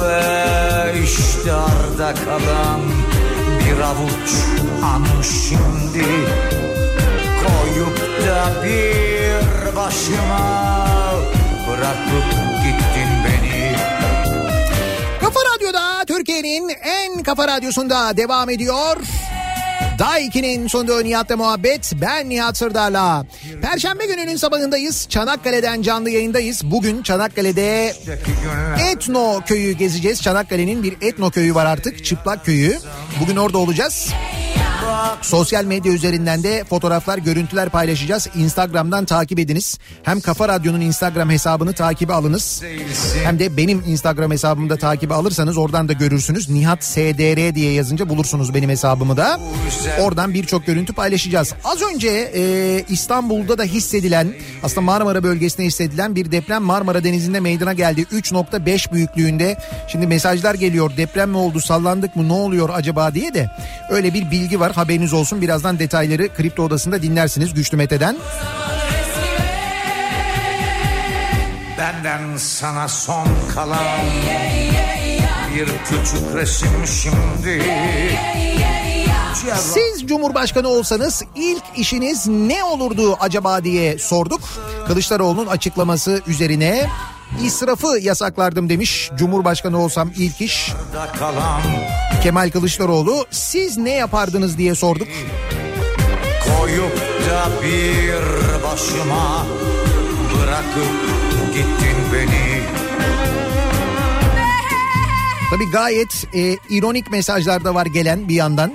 Ve 0.00 0.94
işte 1.04 1.52
arda 1.52 2.14
kalan 2.24 2.80
bir 3.60 3.80
avuç 3.80 4.30
an 4.84 5.22
şimdi 5.22 6.06
Koyup 7.42 8.26
da 8.26 8.64
bir 8.64 9.76
başıma 9.76 10.76
Bırakıp 11.68 12.32
gittin 12.64 13.10
beni 13.24 13.76
Kafa 15.20 15.40
Radyo'da 15.54 16.04
Türkiye'nin 16.06 16.68
en 16.68 17.22
kafa 17.22 17.48
radyosunda 17.48 18.16
devam 18.16 18.50
ediyor. 18.50 18.96
Day 19.98 20.26
2'nin 20.26 20.66
sonunda 20.66 21.02
Nihat'la 21.02 21.36
muhabbet. 21.36 21.92
Ben 22.00 22.28
Nihat 22.28 22.56
Sırdar'la. 22.56 23.26
Perşembe 23.62 24.06
gününün 24.06 24.36
sabahındayız. 24.36 25.06
Çanakkale'den 25.08 25.82
canlı 25.82 26.10
yayındayız. 26.10 26.62
Bugün 26.64 27.02
Çanakkale'de 27.02 27.94
Etno 28.90 29.40
köyü 29.46 29.72
gezeceğiz. 29.72 30.22
Çanakkale'nin 30.22 30.82
bir 30.82 30.96
etno 31.00 31.30
köyü 31.30 31.54
var 31.54 31.66
artık. 31.66 32.04
Çıplak 32.04 32.44
köyü. 32.44 32.78
Bugün 33.20 33.36
orada 33.36 33.58
olacağız. 33.58 34.08
Sosyal 35.22 35.64
medya 35.64 35.92
üzerinden 35.92 36.42
de 36.42 36.64
fotoğraflar, 36.64 37.18
görüntüler 37.18 37.68
paylaşacağız. 37.68 38.28
Instagram'dan 38.34 39.04
takip 39.04 39.38
ediniz. 39.38 39.78
Hem 40.02 40.20
Kafa 40.20 40.48
Radyo'nun 40.48 40.80
Instagram 40.80 41.30
hesabını 41.30 41.72
takibe 41.72 42.12
alınız. 42.12 42.62
Hem 43.24 43.38
de 43.38 43.56
benim 43.56 43.84
Instagram 43.86 44.30
hesabımda 44.30 44.76
takibe 44.76 45.14
alırsanız 45.14 45.56
oradan 45.58 45.88
da 45.88 45.92
görürsünüz. 45.92 46.48
Nihat 46.50 46.84
SDR 46.84 47.54
diye 47.54 47.72
yazınca 47.72 48.08
bulursunuz 48.08 48.54
benim 48.54 48.70
hesabımı 48.70 49.16
da. 49.16 49.40
Oradan 50.00 50.34
birçok 50.34 50.66
görüntü 50.66 50.92
paylaşacağız. 50.92 51.54
Az 51.64 51.82
önce 51.82 52.08
e, 52.34 52.84
İstanbul'da 52.88 53.58
da 53.58 53.62
hissedilen 53.62 54.34
aslında 54.62 54.80
Marmara 54.80 55.22
bölgesinde 55.22 55.66
hissedilen 55.66 56.16
bir 56.16 56.32
deprem 56.32 56.62
Marmara 56.62 57.04
Denizi'nde 57.04 57.40
meydana 57.40 57.72
geldi. 57.72 58.02
3.5 58.02 58.92
büyüklüğünde. 58.92 59.58
Şimdi 59.88 60.06
mesajlar 60.06 60.54
geliyor. 60.54 60.90
Deprem 60.96 61.30
mi 61.30 61.36
oldu? 61.36 61.60
Sallandık 61.60 62.16
mı? 62.16 62.28
Ne 62.28 62.32
oluyor 62.32 62.70
acaba 62.72 63.14
diye 63.14 63.34
de 63.34 63.50
öyle 63.90 64.14
bir 64.14 64.30
bilgi 64.30 64.60
var. 64.60 64.72
Haberiniz 64.72 65.12
olsun. 65.12 65.40
Birazdan 65.40 65.78
detayları 65.78 66.34
Kripto 66.34 66.62
Odası'nda 66.62 67.02
dinlersiniz 67.02 67.54
Güçlü 67.54 67.76
Mete'den. 67.76 68.16
Benden 71.78 72.36
sana 72.36 72.88
son 72.88 73.28
kalan 73.54 74.00
bir 75.54 75.66
küçük 75.66 76.34
resim 76.34 76.86
şimdi 76.86 77.62
Siz 79.56 80.06
Cumhurbaşkanı 80.06 80.68
olsanız 80.68 81.22
ilk 81.36 81.62
işiniz 81.76 82.26
ne 82.26 82.64
olurdu 82.64 83.16
acaba 83.20 83.64
diye 83.64 83.98
sorduk. 83.98 84.40
Kılıçdaroğlu'nun 84.86 85.46
açıklaması 85.46 86.22
üzerine 86.26 86.88
israfı 87.44 87.98
yasaklardım 88.00 88.68
demiş. 88.68 89.10
Cumhurbaşkanı 89.16 89.82
olsam 89.82 90.10
ilk 90.16 90.40
iş 90.40 90.72
Kemal 92.22 92.50
Kılıçdaroğlu. 92.50 93.26
Siz 93.30 93.76
ne 93.76 93.90
yapardınız 93.90 94.58
diye 94.58 94.74
sorduk. 94.74 95.08
koyup 96.58 96.96
da 97.30 97.62
bir 97.62 98.22
başıma 98.64 99.46
bırakıp 100.34 100.92
gittin 101.54 101.96
beni 102.12 102.62
Tabii 105.50 105.70
gayet 105.70 106.26
e, 106.34 106.56
ironik 106.70 107.10
mesajlar 107.10 107.64
da 107.64 107.74
var 107.74 107.86
gelen 107.86 108.28
bir 108.28 108.34
yandan. 108.34 108.72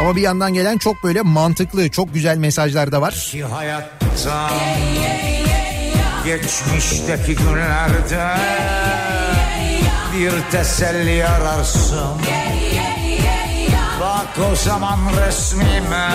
Ama 0.00 0.16
bir 0.16 0.22
yandan 0.22 0.54
gelen 0.54 0.78
çok 0.78 1.04
böyle 1.04 1.22
mantıklı, 1.22 1.90
çok 1.90 2.14
güzel 2.14 2.36
mesajlar 2.36 2.92
da 2.92 3.00
var. 3.00 3.14
ki 3.14 3.44
hayattan 3.44 4.50
geçmişteki 6.24 7.36
günlerde 7.36 8.34
bir 10.14 10.50
teselli 10.50 11.26
ararsın. 11.26 12.20
Bak 14.00 14.50
o 14.52 14.56
zaman 14.56 14.98
resmime. 15.26 16.10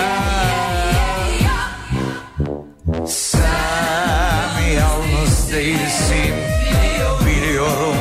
Sen 3.07 4.61
yalnız 4.77 5.51
değilsin 5.53 6.33
biliyorum 7.25 7.95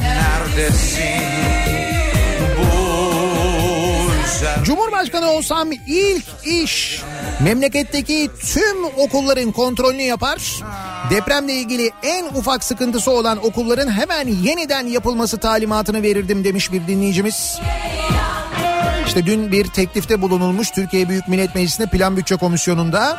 neredesin 0.00 1.37
Cumhurbaşkanı 4.68 5.30
olsam 5.30 5.72
ilk 5.86 6.24
iş 6.44 7.02
memleketteki 7.42 8.30
tüm 8.52 8.84
okulların 8.84 9.52
kontrolünü 9.52 10.02
yapar. 10.02 10.56
Depremle 11.10 11.52
ilgili 11.52 11.90
en 12.02 12.24
ufak 12.24 12.64
sıkıntısı 12.64 13.10
olan 13.10 13.46
okulların 13.46 13.90
hemen 13.90 14.28
yeniden 14.28 14.86
yapılması 14.86 15.38
talimatını 15.38 16.02
verirdim 16.02 16.44
demiş 16.44 16.72
bir 16.72 16.86
dinleyicimiz. 16.86 17.58
İşte 19.06 19.26
dün 19.26 19.52
bir 19.52 19.66
teklifte 19.66 20.22
bulunulmuş 20.22 20.70
Türkiye 20.70 21.08
Büyük 21.08 21.28
Millet 21.28 21.54
Meclisi'nde 21.54 21.86
Plan 21.86 22.16
Bütçe 22.16 22.36
Komisyonu'nda 22.36 23.18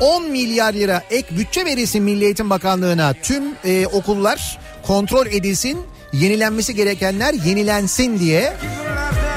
10 0.00 0.30
milyar 0.30 0.72
lira 0.72 1.02
ek 1.10 1.36
bütçe 1.38 1.64
verilsin 1.64 2.02
Milli 2.02 2.24
Eğitim 2.24 2.50
Bakanlığı'na. 2.50 3.14
Tüm 3.22 3.42
e, 3.64 3.86
okullar 3.86 4.58
kontrol 4.86 5.26
edilsin, 5.26 5.78
yenilenmesi 6.12 6.74
gerekenler 6.74 7.34
yenilensin 7.34 8.18
diye. 8.18 8.52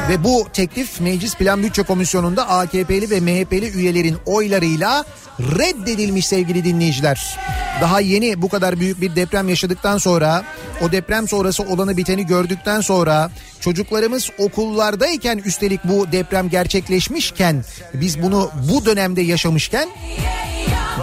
Ve 0.09 0.23
bu 0.23 0.47
teklif 0.53 1.01
Meclis 1.01 1.35
Plan 1.35 1.63
Bütçe 1.63 1.83
Komisyonu'nda 1.83 2.49
AKP'li 2.49 3.09
ve 3.09 3.19
MHP'li 3.19 3.69
üyelerin 3.69 4.17
oylarıyla 4.25 5.03
reddedilmiş 5.39 6.27
sevgili 6.27 6.63
dinleyiciler. 6.63 7.37
Daha 7.81 7.99
yeni 7.99 8.41
bu 8.41 8.49
kadar 8.49 8.79
büyük 8.79 9.01
bir 9.01 9.15
deprem 9.15 9.49
yaşadıktan 9.49 9.97
sonra, 9.97 10.43
o 10.81 10.91
deprem 10.91 11.27
sonrası 11.27 11.63
olanı 11.63 11.97
biteni 11.97 12.25
gördükten 12.25 12.81
sonra, 12.81 13.31
çocuklarımız 13.59 14.29
okullardayken 14.37 15.37
üstelik 15.37 15.83
bu 15.83 16.11
deprem 16.11 16.49
gerçekleşmişken, 16.49 17.65
biz 17.93 18.21
bunu 18.21 18.51
bu 18.71 18.85
dönemde 18.85 19.21
yaşamışken 19.21 19.89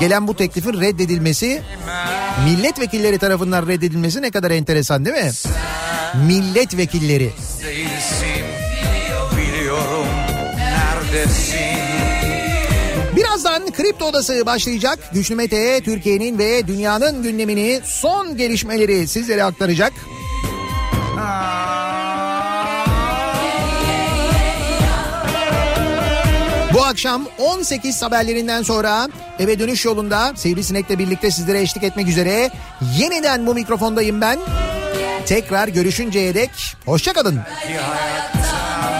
gelen 0.00 0.28
bu 0.28 0.36
teklifin 0.36 0.80
reddedilmesi, 0.80 1.62
milletvekilleri 2.44 3.18
tarafından 3.18 3.68
reddedilmesi 3.68 4.22
ne 4.22 4.30
kadar 4.30 4.50
enteresan 4.50 5.04
değil 5.04 5.24
mi? 5.24 5.30
Milletvekilleri. 6.26 7.32
biliyorum 7.64 8.29
neredesin 11.10 11.80
Birazdan 13.16 13.72
Kripto 13.72 14.04
Odası 14.04 14.46
başlayacak. 14.46 14.98
Güçlü 15.12 15.34
Mete 15.34 15.80
Türkiye'nin 15.80 16.38
ve 16.38 16.66
dünyanın 16.66 17.22
gündemini 17.22 17.80
son 17.84 18.36
gelişmeleri 18.36 19.08
sizlere 19.08 19.44
aktaracak. 19.44 19.92
Bu 26.74 26.84
akşam 26.84 27.26
18 27.38 28.02
haberlerinden 28.02 28.62
sonra 28.62 29.08
eve 29.38 29.58
dönüş 29.58 29.84
yolunda 29.84 30.32
Sivrisinek'le 30.36 30.98
birlikte 30.98 31.30
sizlere 31.30 31.60
eşlik 31.60 31.84
etmek 31.84 32.08
üzere 32.08 32.50
yeniden 32.98 33.46
bu 33.46 33.54
mikrofondayım 33.54 34.20
ben. 34.20 34.38
Tekrar 35.26 35.68
görüşünceye 35.68 36.34
dek 36.34 36.50
hoşçakalın. 36.86 37.40
Geçmişteki 37.60 38.99